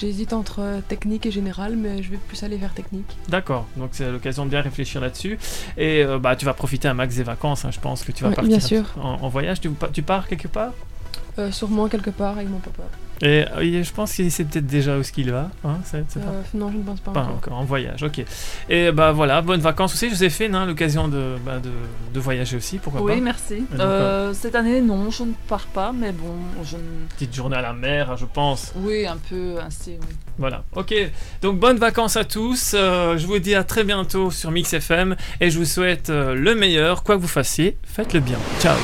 J'hésite 0.00 0.32
entre 0.32 0.60
euh, 0.60 0.80
technique 0.80 1.26
et 1.26 1.32
général, 1.32 1.74
mais 1.76 2.04
je 2.04 2.10
vais 2.12 2.18
plus 2.18 2.40
aller 2.44 2.56
vers 2.56 2.72
technique. 2.72 3.16
D'accord, 3.28 3.66
donc 3.76 3.88
c'est 3.92 4.08
l'occasion 4.12 4.44
de 4.44 4.50
bien 4.50 4.60
réfléchir 4.60 5.00
là-dessus. 5.00 5.36
Et 5.76 6.04
euh, 6.04 6.20
bah, 6.20 6.36
tu 6.36 6.44
vas 6.44 6.54
profiter 6.54 6.86
un 6.86 6.94
max 6.94 7.16
des 7.16 7.24
vacances, 7.24 7.64
hein, 7.64 7.70
je 7.72 7.80
pense 7.80 8.04
que 8.04 8.12
tu 8.12 8.22
vas 8.22 8.28
Ouais, 8.30 8.36
partir 8.36 8.58
bien 8.58 8.60
sûr. 8.64 8.84
En, 9.02 9.14
en 9.22 9.28
voyage. 9.28 9.60
Tu, 9.60 9.68
tu 9.92 10.02
pars 10.02 10.28
quelque 10.28 10.46
part? 10.46 10.70
Euh, 11.40 11.50
sûrement 11.50 11.88
quelque 11.88 12.10
part 12.10 12.36
avec 12.36 12.48
mon 12.48 12.58
papa. 12.60 12.84
Et 13.20 13.44
euh, 13.56 13.64
il- 13.64 13.84
je 13.84 13.92
pense 13.92 14.12
qu'il 14.12 14.30
sait 14.30 14.44
peut-être 14.44 14.66
déjà 14.66 14.96
où 14.96 15.02
ce 15.02 15.10
qu'il 15.12 15.30
va. 15.30 15.50
Hein, 15.64 15.78
Euh, 15.94 16.00
non, 16.54 16.70
je 16.70 16.76
ne 16.78 16.82
pense 16.82 17.00
pas, 17.00 17.10
Pas 17.12 17.20
encore. 17.22 17.34
encore, 17.36 17.58
en 17.58 17.64
voyage, 17.64 18.02
ok. 18.02 18.24
Et 18.68 18.92
bah 18.92 19.12
voilà, 19.12 19.42
bonnes 19.42 19.60
vacances 19.60 19.94
aussi, 19.94 20.08
Joséphine, 20.08 20.54
hein, 20.54 20.66
l'occasion 20.66 21.08
de, 21.08 21.36
bah, 21.44 21.58
de, 21.58 21.70
de 22.14 22.20
voyager 22.20 22.56
aussi, 22.56 22.78
pourquoi 22.78 23.00
pas 23.04 23.12
Oui, 23.14 23.20
merci. 23.20 23.54
Et 23.54 23.60
donc, 23.76 23.80
Euh, 23.80 24.32
cette 24.34 24.54
année, 24.54 24.80
non, 24.80 25.10
je 25.10 25.24
ne 25.24 25.32
pars 25.48 25.66
pas, 25.66 25.92
mais 25.92 26.12
bon, 26.12 26.34
je 26.64 26.76
ne... 26.76 26.82
Petite 27.16 27.34
journée 27.34 27.56
à 27.56 27.62
la 27.62 27.72
mer, 27.72 28.10
hein, 28.12 28.16
je 28.18 28.24
pense. 28.26 28.72
Oui, 28.76 29.06
un 29.06 29.16
peu 29.28 29.56
ainsi, 29.64 29.92
oui. 30.00 30.06
Voilà, 30.38 30.62
ok. 30.76 30.94
Donc 31.42 31.58
bonnes 31.58 31.78
vacances 31.78 32.16
à 32.16 32.24
tous. 32.24 32.72
Euh, 32.74 33.18
je 33.18 33.26
vous 33.26 33.38
dis 33.40 33.54
à 33.56 33.64
très 33.64 33.82
bientôt 33.82 34.30
sur 34.30 34.50
Mix 34.52 34.72
FM 34.72 35.16
et 35.40 35.50
je 35.50 35.58
vous 35.58 35.64
souhaite 35.64 36.10
le 36.10 36.54
meilleur, 36.54 37.02
quoi 37.02 37.16
que 37.16 37.20
vous 37.20 37.26
fassiez, 37.28 37.76
faites 37.84 38.12
le 38.14 38.20
bien. 38.20 38.38
Ciao. 38.60 38.76